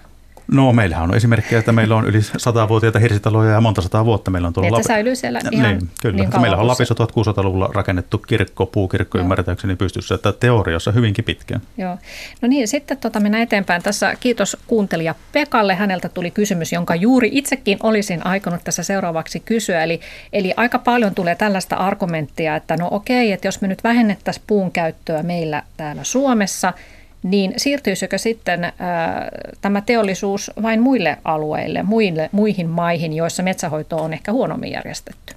No 0.52 0.72
meillähän 0.72 1.04
on 1.04 1.16
esimerkkejä, 1.16 1.58
että 1.58 1.72
meillä 1.72 1.96
on 1.96 2.06
yli 2.06 2.18
100-vuotiaita 2.18 2.98
hirsitaloja 2.98 3.50
ja 3.50 3.60
monta 3.60 3.82
sataa 3.82 4.04
vuotta 4.04 4.30
meillä 4.30 4.48
on 4.48 4.52
tuolla. 4.52 4.76
Niin, 4.76 4.84
se 4.84 4.88
säilyy 4.88 5.16
siellä 5.16 5.40
ihan 5.50 5.78
niin, 5.78 5.90
kyllä. 6.02 6.16
Niin 6.16 6.40
meillä 6.40 6.56
on 6.56 6.66
Lapissa 6.66 6.94
1600-luvulla 6.94 7.70
rakennettu 7.74 8.18
kirkko, 8.18 8.66
puukirkko 8.66 9.18
no. 9.18 9.22
ymmärtääkseni 9.22 9.76
pystyssä, 9.76 10.14
että 10.14 10.32
teoriassa 10.32 10.92
hyvinkin 10.92 11.24
pitkään. 11.24 11.60
Joo. 11.78 11.98
No 12.42 12.48
niin, 12.48 12.68
sitten 12.68 12.98
tota, 12.98 13.20
mennään 13.20 13.42
eteenpäin. 13.42 13.82
Tässä 13.82 14.14
kiitos 14.20 14.56
kuuntelija 14.66 15.14
Pekalle. 15.32 15.74
Häneltä 15.74 16.08
tuli 16.08 16.30
kysymys, 16.30 16.72
jonka 16.72 16.94
juuri 16.94 17.28
itsekin 17.32 17.78
olisin 17.82 18.26
aikonut 18.26 18.64
tässä 18.64 18.82
seuraavaksi 18.82 19.40
kysyä. 19.40 19.82
Eli, 19.84 20.00
eli 20.32 20.54
aika 20.56 20.78
paljon 20.78 21.14
tulee 21.14 21.34
tällaista 21.34 21.76
argumenttia, 21.76 22.56
että 22.56 22.76
no 22.76 22.88
okei, 22.90 23.32
että 23.32 23.48
jos 23.48 23.60
me 23.60 23.68
nyt 23.68 23.84
vähennettäisiin 23.84 24.44
puun 24.46 24.70
käyttöä 24.70 25.22
meillä 25.22 25.62
täällä 25.76 26.04
Suomessa– 26.04 26.72
niin 27.22 27.54
siirtyisikö 27.56 28.18
sitten 28.18 28.64
ää, 28.64 29.28
tämä 29.60 29.80
teollisuus 29.80 30.50
vain 30.62 30.82
muille 30.82 31.18
alueille, 31.24 31.82
muille, 31.82 32.28
muihin 32.32 32.68
maihin, 32.68 33.12
joissa 33.12 33.42
metsähoito 33.42 33.96
on 33.96 34.12
ehkä 34.12 34.32
huonommin 34.32 34.72
järjestetty? 34.72 35.34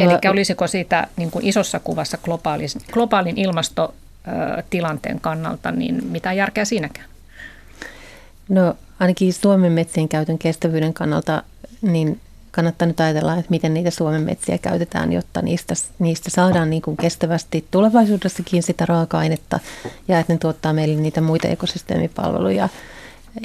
Eli 0.00 0.30
olisiko 0.30 0.66
siitä 0.66 1.06
niin 1.16 1.30
kuin 1.30 1.46
isossa 1.46 1.80
kuvassa 1.80 2.18
globaalin, 2.22 2.68
globaalin 2.92 3.38
ilmastotilanteen 3.38 5.20
kannalta, 5.20 5.70
niin 5.70 6.04
mitä 6.04 6.32
järkeä 6.32 6.64
siinäkään? 6.64 7.08
No 8.48 8.74
ainakin 9.00 9.32
Suomen 9.32 9.72
metsien 9.72 10.08
käytön 10.08 10.38
kestävyyden 10.38 10.94
kannalta, 10.94 11.42
niin 11.82 12.20
kannattaa 12.50 12.88
nyt 12.88 13.00
ajatella, 13.00 13.34
että 13.34 13.50
miten 13.50 13.74
niitä 13.74 13.90
Suomen 13.90 14.22
metsiä 14.22 14.58
käytetään, 14.58 15.12
jotta 15.12 15.42
niistä, 15.42 15.74
niistä 15.98 16.30
saadaan 16.30 16.70
niin 16.70 16.82
kuin 16.82 16.96
kestävästi 16.96 17.64
tulevaisuudessakin 17.70 18.62
sitä 18.62 18.86
raaka-ainetta 18.86 19.60
ja 20.08 20.18
että 20.18 20.32
ne 20.32 20.38
tuottaa 20.38 20.72
meille 20.72 21.00
niitä 21.00 21.20
muita 21.20 21.48
ekosysteemipalveluja, 21.48 22.68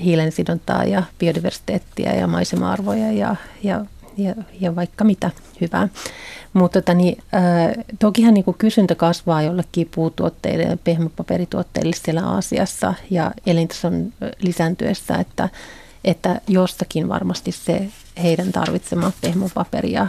hiilensidontaa 0.03 0.83
ja 0.83 1.03
biodiversiteettiä 1.19 2.13
ja 2.13 2.27
maisema-arvoja 2.27 3.11
ja, 3.11 3.35
ja, 3.63 3.85
ja, 4.17 4.35
ja 4.61 4.75
vaikka 4.75 5.03
mitä 5.03 5.31
hyvää. 5.61 5.89
Mutta 6.53 6.81
tota, 6.81 6.93
niin, 6.93 7.23
äh, 7.33 7.85
tokihan 7.99 8.33
niin 8.33 8.43
kuin 8.43 8.57
kysyntä 8.57 8.95
kasvaa 8.95 9.41
jollekin 9.41 9.89
puutuotteille 9.95 10.63
ja 10.63 10.77
pehmopaperituotteille 10.83 11.95
siellä 12.05 12.21
Aasiassa 12.21 12.93
ja 13.09 13.31
elintason 13.45 14.13
lisääntyessä, 14.39 15.15
että 15.15 15.49
että 16.03 16.41
jostakin 16.47 17.09
varmasti 17.09 17.51
se 17.51 17.87
heidän 18.23 18.51
tarvitsema 18.51 19.11
pehmopaperi, 19.21 19.91
ja, 19.91 20.07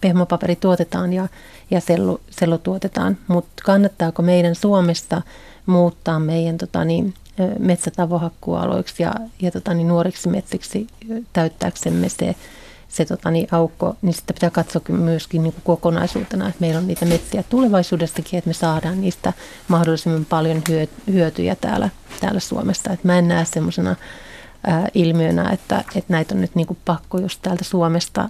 pehmopaperi 0.00 0.56
tuotetaan 0.56 1.12
ja, 1.12 1.28
ja 1.70 1.80
sellu, 1.80 2.20
sellu 2.30 2.58
tuotetaan. 2.58 3.18
Mutta 3.28 3.62
kannattaako 3.64 4.22
meidän 4.22 4.54
Suomesta 4.54 5.22
muuttaa 5.66 6.18
meidän 6.18 6.58
tota 6.58 6.84
niin, 6.84 7.14
metsätavohakkualoiksi 7.58 9.02
ja, 9.02 9.14
ja 9.42 9.50
tota 9.50 9.74
niin, 9.74 9.88
nuoriksi 9.88 10.28
metsiksi 10.28 10.86
täyttääksemme 11.32 12.08
se, 12.08 12.34
se 12.88 13.04
tota 13.04 13.30
niin, 13.30 13.48
aukko, 13.52 13.96
niin 14.02 14.14
sitä 14.14 14.32
pitää 14.32 14.50
katsoa 14.50 14.82
myöskin 14.88 15.42
niin 15.42 15.52
kuin 15.52 15.62
kokonaisuutena, 15.64 16.48
että 16.48 16.60
meillä 16.60 16.78
on 16.78 16.86
niitä 16.86 17.04
metsiä 17.04 17.42
tulevaisuudestakin, 17.42 18.38
että 18.38 18.50
me 18.50 18.54
saadaan 18.54 19.00
niistä 19.00 19.32
mahdollisimman 19.68 20.24
paljon 20.24 20.62
hyötyjä 21.12 21.54
täällä, 21.54 21.90
täällä 22.20 22.40
Suomessa. 22.40 22.92
Et 22.92 23.04
mä 23.04 23.18
en 23.18 23.28
näe 23.28 23.44
semmoisena 23.44 23.96
ilmiönä, 24.94 25.50
että, 25.50 25.78
että 25.78 26.12
näitä 26.12 26.34
on 26.34 26.40
nyt 26.40 26.54
niin 26.54 26.66
kuin 26.66 26.78
pakko 26.84 27.18
just 27.18 27.38
täältä 27.42 27.64
Suomesta, 27.64 28.28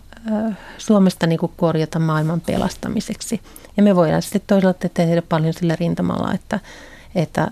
Suomesta 0.79 1.27
niin 1.27 1.39
kuin 1.39 1.53
korjata 1.57 1.99
maailman 1.99 2.41
pelastamiseksi. 2.41 3.41
Ja 3.77 3.83
me 3.83 3.97
voidaan 3.97 4.23
sitten 4.23 4.41
toisaalta 4.47 4.89
tehdä 4.89 5.23
paljon 5.23 5.53
sillä 5.53 5.77
rintamalla, 5.77 6.33
että, 6.33 6.61
että 7.15 7.51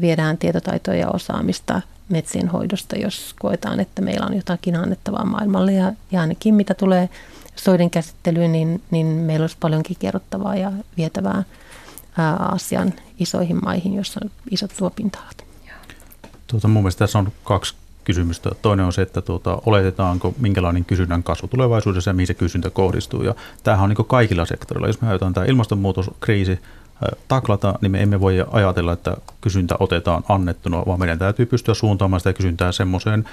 viedään 0.00 0.38
tietotaitoja 0.38 0.98
ja 0.98 1.10
osaamista 1.10 1.82
metsien 2.08 2.48
hoidosta, 2.48 2.96
jos 2.96 3.34
koetaan, 3.40 3.80
että 3.80 4.02
meillä 4.02 4.26
on 4.26 4.36
jotakin 4.36 4.76
annettavaa 4.76 5.24
maailmalle. 5.24 5.72
Ja, 5.72 5.92
ja 6.12 6.20
ainakin 6.20 6.54
mitä 6.54 6.74
tulee 6.74 7.08
soiden 7.56 7.90
käsittelyyn, 7.90 8.52
niin, 8.52 8.82
niin 8.90 9.06
meillä 9.06 9.44
olisi 9.44 9.56
paljonkin 9.60 9.96
kerrottavaa 10.00 10.56
ja 10.56 10.72
vietävää 10.96 11.44
asian 12.38 12.94
isoihin 13.18 13.60
maihin, 13.64 13.94
joissa 13.94 14.20
on 14.24 14.30
isot 14.50 14.70
tuopinta-alat. 14.78 15.44
Tuota, 16.46 16.68
mun 16.68 16.82
mielestä 16.82 16.98
tässä 16.98 17.18
on 17.18 17.32
kaksi 17.44 17.74
kysymystä. 18.08 18.50
Toinen 18.62 18.86
on 18.86 18.92
se, 18.92 19.02
että 19.02 19.22
tuota, 19.22 19.58
oletetaanko 19.66 20.34
minkälainen 20.38 20.84
kysynnän 20.84 21.22
kasvu 21.22 21.48
tulevaisuudessa 21.48 22.10
ja 22.10 22.14
mihin 22.14 22.26
se 22.26 22.34
kysyntä 22.34 22.70
kohdistuu. 22.70 23.22
Ja 23.22 23.34
tämähän 23.62 23.84
on 23.84 23.94
niin 23.96 24.06
kaikilla 24.06 24.44
sektoreilla. 24.44 24.86
Jos 24.86 25.00
me 25.00 25.08
aiotaan 25.08 25.34
tämä 25.34 25.46
ilmastonmuutoskriisi 25.46 26.58
taklata, 27.28 27.78
niin 27.80 27.92
me 27.92 28.02
emme 28.02 28.20
voi 28.20 28.44
ajatella, 28.52 28.92
että 28.92 29.16
kysyntä 29.40 29.74
otetaan 29.80 30.22
annettuna, 30.28 30.82
vaan 30.86 30.98
meidän 30.98 31.18
täytyy 31.18 31.46
pystyä 31.46 31.74
suuntaamaan 31.74 32.20
sitä 32.20 32.32
kysyntää 32.32 32.72
semmoiseen 32.72 33.24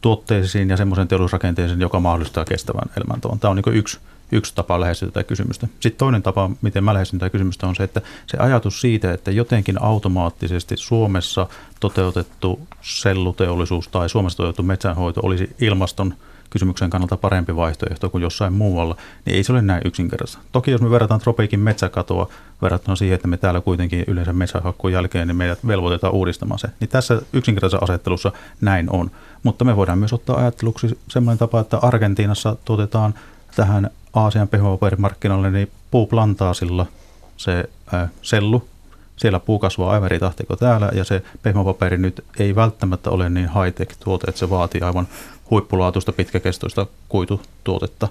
tuotteisiin 0.00 0.70
ja 0.70 0.76
semmoiseen 0.76 1.08
teollisuusrakenteeseen, 1.08 1.80
joka 1.80 2.00
mahdollistaa 2.00 2.44
kestävän 2.44 2.90
elämäntavan. 2.96 3.38
Tämä 3.38 3.50
on 3.50 3.56
niin 3.56 3.76
yksi 3.76 3.98
yksi 4.32 4.54
tapa 4.54 4.80
lähestyä 4.80 5.08
tätä 5.08 5.24
kysymystä. 5.24 5.68
Sitten 5.80 5.98
toinen 5.98 6.22
tapa, 6.22 6.50
miten 6.62 6.84
mä 6.84 6.94
lähestyn 6.94 7.18
tätä 7.18 7.30
kysymystä, 7.30 7.66
on 7.66 7.76
se, 7.76 7.82
että 7.82 8.00
se 8.26 8.36
ajatus 8.38 8.80
siitä, 8.80 9.12
että 9.12 9.30
jotenkin 9.30 9.82
automaattisesti 9.82 10.76
Suomessa 10.76 11.46
toteutettu 11.80 12.60
selluteollisuus 12.82 13.88
tai 13.88 14.08
Suomessa 14.08 14.36
toteutettu 14.36 14.62
metsänhoito 14.62 15.20
olisi 15.24 15.56
ilmaston 15.60 16.14
kysymyksen 16.50 16.90
kannalta 16.90 17.16
parempi 17.16 17.56
vaihtoehto 17.56 18.10
kuin 18.10 18.22
jossain 18.22 18.52
muualla, 18.52 18.96
niin 19.24 19.36
ei 19.36 19.42
se 19.44 19.52
ole 19.52 19.62
näin 19.62 19.82
yksinkertaista. 19.84 20.38
Toki 20.52 20.70
jos 20.70 20.80
me 20.80 20.90
verrataan 20.90 21.20
tropiikin 21.20 21.60
metsäkatoa 21.60 22.28
verrattuna 22.62 22.96
siihen, 22.96 23.14
että 23.14 23.28
me 23.28 23.36
täällä 23.36 23.60
kuitenkin 23.60 24.04
yleensä 24.06 24.32
metsähakkuun 24.32 24.92
jälkeen, 24.92 25.28
niin 25.28 25.36
meidät 25.36 25.66
velvoitetaan 25.66 26.12
uudistamaan 26.12 26.58
se, 26.58 26.68
niin 26.80 26.88
tässä 26.88 27.22
yksinkertaisessa 27.32 27.84
asettelussa 27.84 28.32
näin 28.60 28.90
on. 28.90 29.10
Mutta 29.42 29.64
me 29.64 29.76
voidaan 29.76 29.98
myös 29.98 30.12
ottaa 30.12 30.36
ajatteluksi 30.36 30.98
sellainen 31.08 31.38
tapa, 31.38 31.60
että 31.60 31.78
Argentiinassa 31.78 32.56
tuotetaan 32.64 33.14
tähän 33.58 33.90
Aasian 34.14 34.48
pehmopaperimarkkinalle, 34.48 35.50
niin 35.50 35.70
puuplantaasilla 35.90 36.86
se 37.36 37.68
ää, 37.92 38.08
sellu, 38.22 38.68
siellä 39.16 39.40
puu 39.40 39.58
kasvaa 39.58 39.90
aivan 39.90 40.06
eri 40.06 40.18
tahti 40.18 40.44
kuin 40.44 40.58
täällä, 40.58 40.90
ja 40.94 41.04
se 41.04 41.22
pehmopaperi 41.42 41.98
nyt 41.98 42.24
ei 42.38 42.54
välttämättä 42.54 43.10
ole 43.10 43.28
niin 43.28 43.48
high-tech-tuote, 43.48 44.26
että 44.28 44.38
se 44.38 44.50
vaatii 44.50 44.80
aivan 44.80 45.08
huippulaatuista 45.50 46.12
pitkäkestoista 46.12 46.86
kuitutuotetta, 47.08 48.08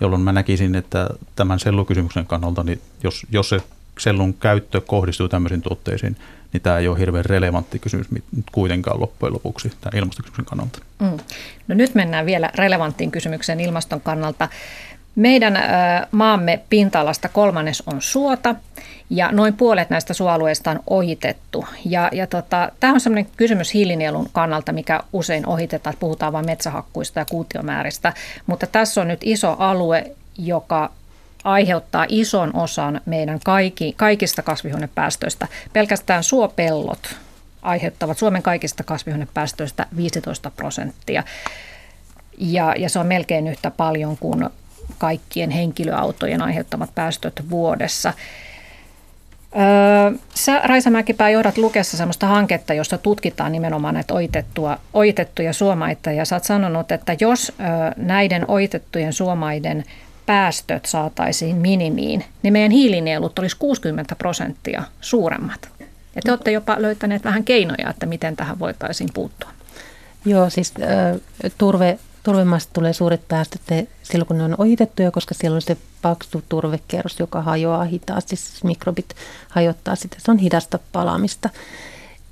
jolloin 0.00 0.22
mä 0.22 0.32
näkisin, 0.32 0.74
että 0.74 1.08
tämän 1.36 1.58
sellukysymyksen 1.58 2.26
kannalta, 2.26 2.62
niin 2.62 2.80
jos, 3.02 3.26
jos 3.30 3.48
se 3.48 3.62
sellun 4.00 4.34
käyttö 4.34 4.80
kohdistuu 4.80 5.28
tämmöisiin 5.28 5.62
tuotteisiin, 5.62 6.16
niin 6.52 6.60
tämä 6.62 6.78
ei 6.78 6.88
ole 6.88 6.98
hirveän 6.98 7.24
relevantti 7.24 7.78
kysymys 7.78 8.06
kuitenkaan 8.52 9.00
loppujen 9.00 9.34
lopuksi 9.34 9.72
tämän 9.80 9.98
ilmastokysymyksen 9.98 10.44
kannalta. 10.44 10.78
Mm. 10.98 11.18
No 11.68 11.74
nyt 11.74 11.94
mennään 11.94 12.26
vielä 12.26 12.50
relevanttiin 12.54 13.10
kysymykseen 13.10 13.60
ilmaston 13.60 14.00
kannalta. 14.00 14.48
Meidän 15.16 15.58
maamme 16.10 16.60
pinta-alasta 16.70 17.28
kolmannes 17.28 17.82
on 17.86 18.02
suota 18.02 18.54
ja 19.10 19.32
noin 19.32 19.54
puolet 19.54 19.90
näistä 19.90 20.14
suoalueista 20.14 20.70
on 20.70 20.80
ohitettu. 20.86 21.64
Ja, 21.84 22.08
ja 22.12 22.26
tota, 22.26 22.72
tämä 22.80 22.92
on 22.92 23.00
sellainen 23.00 23.32
kysymys 23.36 23.74
hiilinielun 23.74 24.28
kannalta, 24.32 24.72
mikä 24.72 25.00
usein 25.12 25.46
ohitetaan, 25.46 25.92
että 25.92 26.00
puhutaan 26.00 26.32
vain 26.32 26.46
metsähakkuista 26.46 27.18
ja 27.18 27.26
kuutiomääristä. 27.30 28.12
Mutta 28.46 28.66
tässä 28.66 29.00
on 29.00 29.08
nyt 29.08 29.20
iso 29.22 29.56
alue, 29.58 30.10
joka 30.38 30.90
aiheuttaa 31.44 32.06
ison 32.08 32.56
osan 32.56 33.00
meidän 33.06 33.40
kaikki, 33.44 33.94
kaikista 33.96 34.42
kasvihuonepäästöistä. 34.42 35.48
Pelkästään 35.72 36.24
suopellot 36.24 37.16
aiheuttavat 37.62 38.18
Suomen 38.18 38.42
kaikista 38.42 38.84
kasvihuonepäästöistä 38.84 39.86
15 39.96 40.50
prosenttia. 40.50 41.22
Ja, 42.38 42.74
ja 42.78 42.88
se 42.88 42.98
on 42.98 43.06
melkein 43.06 43.48
yhtä 43.48 43.70
paljon 43.70 44.16
kuin 44.16 44.50
kaikkien 44.98 45.50
henkilöautojen 45.50 46.42
aiheuttamat 46.42 46.94
päästöt 46.94 47.50
vuodessa. 47.50 48.12
Öö, 49.56 50.18
sä 50.34 50.60
Raisa 50.64 50.90
Mäkipää 50.90 51.30
johdat 51.30 51.58
Lukessa 51.58 51.96
sellaista 51.96 52.26
hanketta, 52.26 52.74
jossa 52.74 52.98
tutkitaan 52.98 53.52
nimenomaan 53.52 53.94
näitä 53.94 54.14
oitettua, 54.14 54.78
oitettuja 54.94 55.52
suomaita 55.52 56.12
ja 56.12 56.24
sä 56.24 56.36
oot 56.36 56.44
sanonut, 56.44 56.92
että 56.92 57.16
jos 57.20 57.52
ö, 57.60 57.62
näiden 57.96 58.44
oitettujen 58.48 59.12
suomaiden 59.12 59.84
päästöt 60.30 60.86
saataisiin 60.86 61.56
minimiin, 61.56 62.24
niin 62.42 62.52
meidän 62.52 62.70
hiilinielut 62.70 63.38
olisi 63.38 63.56
60 63.56 64.16
prosenttia 64.16 64.82
suuremmat. 65.00 65.68
Ja 66.14 66.22
te 66.24 66.30
olette 66.30 66.52
jopa 66.52 66.76
löytäneet 66.78 67.24
vähän 67.24 67.44
keinoja, 67.44 67.90
että 67.90 68.06
miten 68.06 68.36
tähän 68.36 68.58
voitaisiin 68.58 69.10
puuttua. 69.14 69.50
Joo, 70.24 70.50
siis 70.50 70.72
äh, 70.82 71.20
turve, 71.58 71.98
turvemaasta 72.22 72.70
tulee 72.72 72.92
suuret 72.92 73.28
päästöt 73.28 73.60
silloin, 74.02 74.26
kun 74.26 74.38
ne 74.38 74.44
on 74.44 74.54
ohitettuja, 74.58 75.10
koska 75.10 75.34
siellä 75.34 75.54
on 75.54 75.62
se 75.62 75.76
paksu 76.02 76.42
turvekerros, 76.48 77.20
joka 77.20 77.42
hajoaa 77.42 77.84
hitaasti, 77.84 78.36
siis 78.36 78.64
mikrobit 78.64 79.14
hajottaa 79.48 79.96
sitä. 79.96 80.16
Se 80.18 80.30
on 80.30 80.38
hidasta 80.38 80.78
palaamista. 80.92 81.50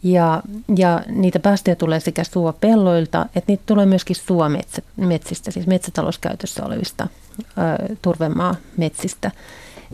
Ja, 0.02 0.42
ja 0.76 1.02
niitä 1.06 1.38
päästöjä 1.38 1.74
tulee 1.74 2.00
sekä 2.00 2.24
suopelloilta, 2.24 3.26
että 3.34 3.52
niitä 3.52 3.62
tulee 3.66 3.86
myöskin 3.86 4.16
suometsistä, 4.16 5.50
siis 5.50 5.66
metsätalouskäytössä 5.66 6.64
olevista 6.64 7.08
ö, 7.42 7.94
turvemaa 8.02 8.54
metsistä. 8.76 9.30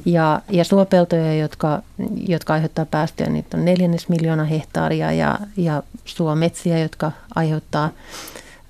Ja, 0.05 0.40
ja 0.50 0.64
suopeltoja, 0.64 1.34
jotka, 1.34 1.82
jotka 2.28 2.52
aiheuttaa 2.52 2.86
päästöjä, 2.86 3.30
niitä 3.30 3.57
on 3.57 3.64
neljännes 3.64 4.09
miljoona 4.09 4.44
hehtaaria 4.44 5.12
ja, 5.12 5.38
ja 5.57 5.82
suometsiä, 6.05 6.78
jotka 6.78 7.12
aiheuttaa 7.34 7.90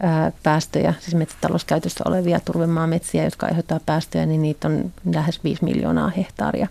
ää, 0.01 0.32
päästöjä, 0.43 0.95
siis 1.01 1.14
metsätalouskäytössä 1.14 2.05
olevia 2.09 2.41
turvemaametsiä, 2.41 3.24
jotka 3.24 3.47
aiheuttaa 3.47 3.80
päästöjä, 3.87 4.26
niin 4.26 4.43
niitä 4.43 4.68
on 4.68 4.93
lähes 5.14 5.45
5 5.45 5.64
miljoonaa 5.64 6.09
hehtaaria. 6.09 6.68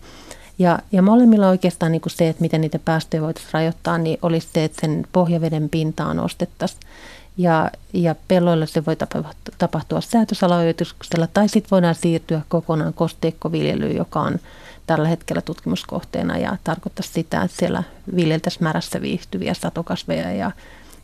Ja, 0.64 0.80
ja 0.92 1.02
molemmilla 1.02 1.50
oikeastaan 1.50 1.92
niin 1.92 2.02
kuin 2.02 2.14
se, 2.14 2.30
että 2.30 2.42
miten 2.42 2.62
niitä 2.62 2.80
päästöjä 2.80 3.22
voitaisiin 3.22 3.54
rajoittaa, 3.54 3.98
niin 3.98 4.20
olisi 4.22 4.48
se, 4.54 4.64
että 4.64 4.82
sen 4.82 5.08
pohjaveden 5.12 5.70
pintaan 5.70 6.18
nostettaisiin. 6.18 6.82
Ja, 7.38 7.72
ja 7.94 8.16
pelloilla 8.28 8.66
se 8.66 8.86
voi 8.86 8.96
tapahtua 9.58 10.02
säätösalajoituksella 10.02 11.28
tai 11.28 11.50
sitten 11.50 11.72
voidaan 11.72 11.96
siirtyä 11.96 12.42
kokonaan 12.50 12.94
kosteikkoviljelyyn, 12.94 13.96
joka 13.96 14.22
on 14.22 14.40
tällä 14.88 15.08
hetkellä 15.08 15.42
tutkimuskohteena 15.42 16.38
ja 16.38 16.58
tarkoittaa 16.64 17.06
sitä, 17.12 17.42
että 17.42 17.58
siellä 17.58 17.84
viljeltäisiin 18.16 18.64
märässä 18.64 19.02
viihtyviä 19.02 19.54
satokasveja 19.54 20.32
ja, 20.32 20.52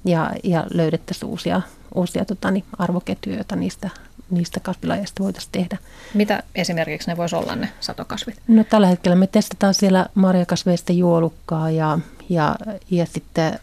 ja, 0.05 0.31
ja 0.43 0.65
löydettäisiin 0.73 1.29
uusia, 1.29 1.61
uusia 1.95 2.25
tota, 2.25 2.51
niin 2.51 2.65
arvoketjuja, 2.77 3.37
joita 3.37 3.55
niistä 3.55 3.89
niistä 4.31 4.59
kasvilajeista 4.59 5.23
voitaisiin 5.23 5.51
tehdä. 5.51 5.77
Mitä 6.13 6.43
esimerkiksi 6.55 7.07
ne 7.07 7.17
voisi 7.17 7.35
olla 7.35 7.55
ne 7.55 7.69
satokasvit? 7.79 8.35
No 8.47 8.63
tällä 8.63 8.87
hetkellä 8.87 9.15
me 9.15 9.27
testataan 9.27 9.73
siellä 9.73 10.05
marjakasveista 10.15 10.93
juolukkaa 10.93 11.69
ja, 11.69 11.99
ja, 12.29 12.55
ja 12.91 13.05
sitten 13.05 13.59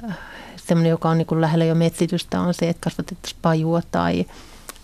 semmoinen, 0.57 0.91
joka 0.91 1.09
on 1.09 1.19
niin 1.19 1.27
kuin 1.27 1.41
lähellä 1.41 1.64
jo 1.64 1.75
metsitystä, 1.75 2.41
on 2.41 2.55
se, 2.55 2.69
että 2.69 2.85
kasvatettaisiin 2.85 3.39
pajua 3.43 3.83
tai, 3.91 4.27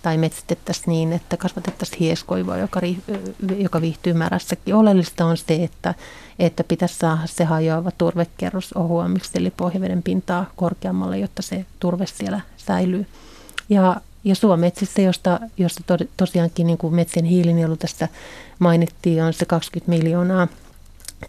tai 0.02 0.18
metsitettäisiin 0.18 0.88
niin, 0.88 1.12
että 1.12 1.36
kasvatettaisiin 1.36 1.98
hieskoivaa, 1.98 2.58
joka, 2.58 2.80
joka 3.56 3.80
viihtyy 3.80 4.12
märässäkin. 4.12 4.74
Oleellista 4.74 5.24
on 5.24 5.36
se, 5.36 5.54
että, 5.54 5.94
että 6.38 6.64
pitäisi 6.64 6.94
saada 6.94 7.26
se 7.26 7.44
hajoava 7.44 7.90
turvekerros 7.90 8.72
ohuammiksi, 8.72 9.30
eli 9.34 9.50
pohjaveden 9.50 10.02
pintaa 10.02 10.50
korkeammalle, 10.56 11.18
jotta 11.18 11.42
se 11.42 11.66
turve 11.80 12.06
siellä 12.06 12.40
säilyy. 12.56 13.06
Ja 13.68 13.96
ja 14.24 14.34
suometsissä, 14.34 15.02
josta, 15.02 15.40
josta 15.58 15.82
to, 15.86 15.96
tosiaankin 16.16 16.66
niin 16.66 16.78
kuin 16.78 16.94
metsien 16.94 17.24
hiilinielu 17.24 17.76
tästä 17.76 18.08
mainittiin, 18.58 19.22
on 19.22 19.32
se 19.32 19.44
20 19.44 19.90
miljoonaa 19.90 20.48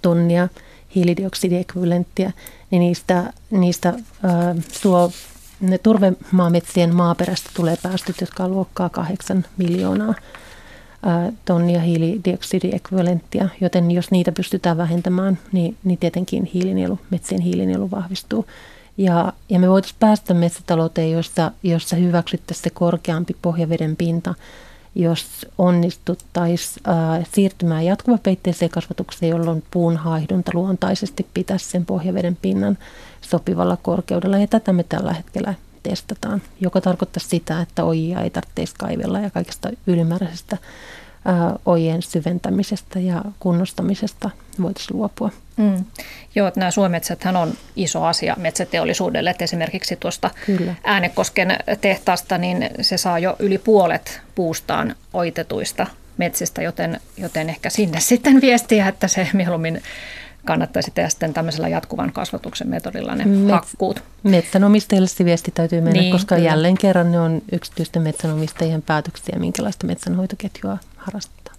tonnia 0.02 0.48
hiilidioksidiekvivalenttia, 0.96 2.32
niin 2.72 2.80
niistä, 2.80 3.34
niistä 3.52 3.94
ää, 4.24 4.56
suo, 4.72 5.12
ne 5.62 5.78
turvemaametsien 5.78 6.96
maaperästä 6.96 7.50
tulee 7.54 7.78
päästöt, 7.84 8.22
jotka 8.22 8.44
on 8.44 8.52
luokkaa 8.52 8.90
8 8.90 9.46
miljoonaa 9.58 10.14
tonnia 11.46 11.82
hiilidioksidiekvivalenttia, 11.82 13.50
joten 13.62 13.92
jos 13.92 14.12
niitä 14.12 14.32
pystytään 14.32 14.78
vähentämään, 14.78 15.40
niin, 15.52 15.78
niin 15.84 15.98
tietenkin 15.98 16.46
hiilinielu, 16.46 17.00
metsien 17.10 17.42
hiilinielu 17.42 17.92
vahvistuu. 17.92 18.46
Ja, 18.98 19.34
ja 19.50 19.60
me 19.60 19.70
voitaisiin 19.70 20.00
päästä 20.00 20.34
metsätalouteen, 20.34 21.12
jossa, 21.12 21.52
jossa 21.64 21.96
hyväksyttäisiin 21.96 22.64
se 22.64 22.70
korkeampi 22.70 23.36
pohjaveden 23.42 23.96
pinta, 23.96 24.34
jos 24.96 25.46
onnistuttaisiin 25.58 26.84
äh, 26.88 27.28
siirtymään 27.34 27.86
jatkuvapeitteiseen 27.86 28.72
kasvatukseen, 28.72 29.30
jolloin 29.30 29.64
puun 29.72 29.98
haihdunta 29.98 30.52
luontaisesti 30.54 31.28
pitäisi 31.34 31.66
sen 31.66 31.86
pohjaveden 31.86 32.38
pinnan 32.42 32.78
sopivalla 33.22 33.78
korkeudella. 33.78 34.38
Ja 34.38 34.48
tätä 34.48 34.74
me 34.74 34.84
tällä 34.84 35.14
hetkellä 35.14 35.54
testataan, 35.84 36.42
joka 36.62 36.82
tarkoittaa 36.82 37.24
sitä, 37.28 37.62
että 37.62 37.84
ojia 37.84 38.22
ei 38.22 38.30
tarvitse 38.30 38.76
kaivella 38.78 39.20
ja 39.20 39.30
kaikesta 39.30 39.70
ylimääräisestä 39.88 40.58
ojien 41.66 42.02
syventämisestä 42.02 43.00
ja 43.00 43.22
kunnostamisesta 43.40 44.30
voitaisiin 44.62 44.98
luopua. 44.98 45.30
Mm. 45.58 45.86
Joo, 46.36 46.48
että 46.48 46.60
nämä 46.60 46.72
suometsäthän 46.72 47.36
on 47.36 47.54
iso 47.76 48.04
asia 48.04 48.36
metsäteollisuudelle. 48.40 49.30
Että 49.30 49.44
esimerkiksi 49.44 49.96
tuosta 49.96 50.30
Kyllä. 50.46 50.76
Äänekosken 50.84 51.58
tehtaasta, 51.82 52.38
niin 52.38 52.70
se 52.82 52.98
saa 52.98 53.20
jo 53.20 53.36
yli 53.40 53.58
puolet 53.58 54.22
puustaan 54.36 54.96
oitetuista 55.14 55.88
metsistä, 56.18 56.62
joten, 56.62 57.00
joten 57.18 57.50
ehkä 57.50 57.70
sinne 57.70 58.00
sitten 58.10 58.42
viestiä, 58.42 58.88
että 58.88 59.08
se 59.08 59.28
mieluummin 59.34 59.82
kannattaisi 60.46 60.92
tehdä 60.92 61.10
sitten 61.10 61.34
tämmöisellä 61.34 61.68
jatkuvan 61.68 62.14
kasvatuksen 62.14 62.70
metodilla 62.70 63.16
ne 63.16 63.24
Mets- 63.24 63.52
hakkuut. 63.52 64.04
Metsänomistajille 64.24 65.08
se 65.08 65.26
viesti 65.26 65.52
täytyy 65.52 65.82
mennä, 65.82 66.02
niin, 66.02 66.12
koska 66.12 66.36
kyllä. 66.36 66.50
jälleen 66.50 66.78
kerran 66.78 67.12
ne 67.12 67.20
on 67.20 67.42
yksityisten 67.52 68.02
metsänomistajien 68.02 68.82
päätöksiä, 68.82 69.40
minkälaista 69.40 69.88
metsänhoitoketjua 69.88 70.78
harrastetaan. 71.04 71.58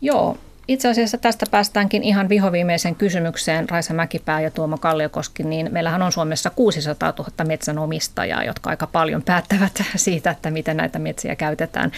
Joo, 0.00 0.36
itse 0.68 0.88
asiassa 0.88 1.18
tästä 1.18 1.46
päästäänkin 1.50 2.02
ihan 2.02 2.28
vihoviimeisen 2.28 2.94
kysymykseen, 2.94 3.68
Raisa 3.68 3.94
Mäkipää 3.94 4.40
ja 4.40 4.50
Tuomo 4.50 4.78
Kalliokoski, 4.78 5.42
niin 5.42 5.68
meillähän 5.72 6.02
on 6.02 6.12
Suomessa 6.12 6.50
600 6.50 7.12
000 7.18 7.44
metsänomistajaa, 7.44 8.44
jotka 8.44 8.70
aika 8.70 8.86
paljon 8.86 9.22
päättävät 9.22 9.82
siitä, 9.96 10.30
että 10.30 10.50
miten 10.50 10.76
näitä 10.76 10.98
metsiä 10.98 11.36
käytetään 11.36 11.92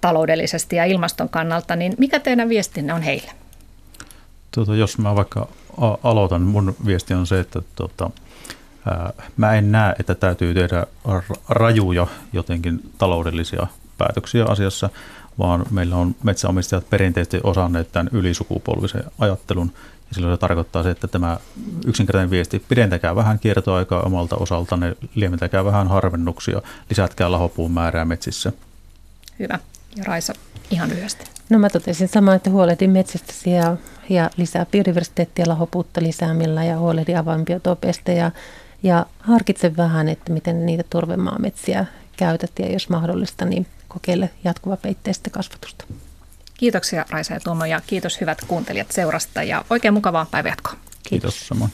taloudellisesti 0.00 0.76
ja 0.76 0.84
ilmaston 0.84 1.28
kannalta, 1.28 1.76
niin 1.76 1.94
mikä 1.98 2.20
teidän 2.20 2.48
viestinne 2.48 2.94
on 2.94 3.02
heille? 3.02 3.32
Tuota, 4.54 4.76
jos 4.76 4.98
mä 4.98 5.16
vaikka 5.16 5.48
aloitan, 6.02 6.42
mun 6.42 6.76
viesti 6.86 7.14
on 7.14 7.26
se, 7.26 7.40
että 7.40 7.62
tuota, 7.76 8.10
ää, 8.90 9.12
mä 9.36 9.54
en 9.54 9.72
näe, 9.72 9.94
että 9.98 10.14
täytyy 10.14 10.54
tehdä 10.54 10.86
rajuja 11.48 12.06
jotenkin 12.32 12.80
taloudellisia 12.98 13.66
päätöksiä 13.98 14.44
asiassa, 14.44 14.90
vaan 15.40 15.66
meillä 15.70 15.96
on 15.96 16.14
metsäomistajat 16.22 16.90
perinteisesti 16.90 17.40
osanneet 17.42 17.92
tämän 17.92 18.10
ylisukupolvisen 18.12 19.04
ajattelun. 19.18 19.72
Ja 20.08 20.14
silloin 20.14 20.34
se 20.34 20.40
tarkoittaa 20.40 20.82
se, 20.82 20.90
että 20.90 21.08
tämä 21.08 21.38
yksinkertainen 21.86 22.30
viesti, 22.30 22.64
pidentäkää 22.68 23.16
vähän 23.16 23.38
kiertoaikaa 23.38 24.02
omalta 24.02 24.36
osaltanne, 24.36 24.96
lieventäkää 25.14 25.64
vähän 25.64 25.88
harvennuksia, 25.88 26.62
lisätkää 26.90 27.32
lahopuun 27.32 27.72
määrää 27.72 28.04
metsissä. 28.04 28.52
Hyvä. 29.38 29.58
Ja 29.96 30.04
Raisa, 30.04 30.32
ihan 30.70 30.90
lyhyesti. 30.90 31.24
No 31.50 31.58
mä 31.58 31.70
totesin 31.70 32.08
samaa, 32.08 32.34
että 32.34 32.50
huolehdin 32.50 32.90
metsästä 32.90 33.50
ja, 33.50 33.76
ja 34.08 34.30
lisää 34.36 34.66
biodiversiteettia 34.66 35.44
lahopuutta 35.48 36.02
lisäämillä 36.02 36.64
ja 36.64 36.78
huolehdin 36.78 37.18
avainbiotopeista 37.18 38.10
ja, 38.10 38.30
ja 38.82 39.06
harkitsen 39.18 39.76
vähän, 39.76 40.08
että 40.08 40.32
miten 40.32 40.66
niitä 40.66 40.84
turvemaametsiä 40.90 41.86
käytät 42.16 42.52
ja 42.58 42.72
jos 42.72 42.88
mahdollista, 42.88 43.44
niin 43.44 43.66
kokeile 43.90 44.30
jatkuvapeitteistä 44.44 45.30
kasvatusta. 45.30 45.84
Kiitoksia 46.54 47.04
Raisa 47.10 47.34
ja 47.34 47.40
Tuomo 47.40 47.64
ja 47.64 47.80
kiitos 47.86 48.20
hyvät 48.20 48.38
kuuntelijat 48.48 48.90
seurasta 48.92 49.42
ja 49.42 49.64
oikein 49.70 49.94
mukavaa 49.94 50.26
päivänjatkoa. 50.30 50.72
Kiitos, 50.72 51.08
Kiitos 51.08 51.48
samoin. 51.48 51.70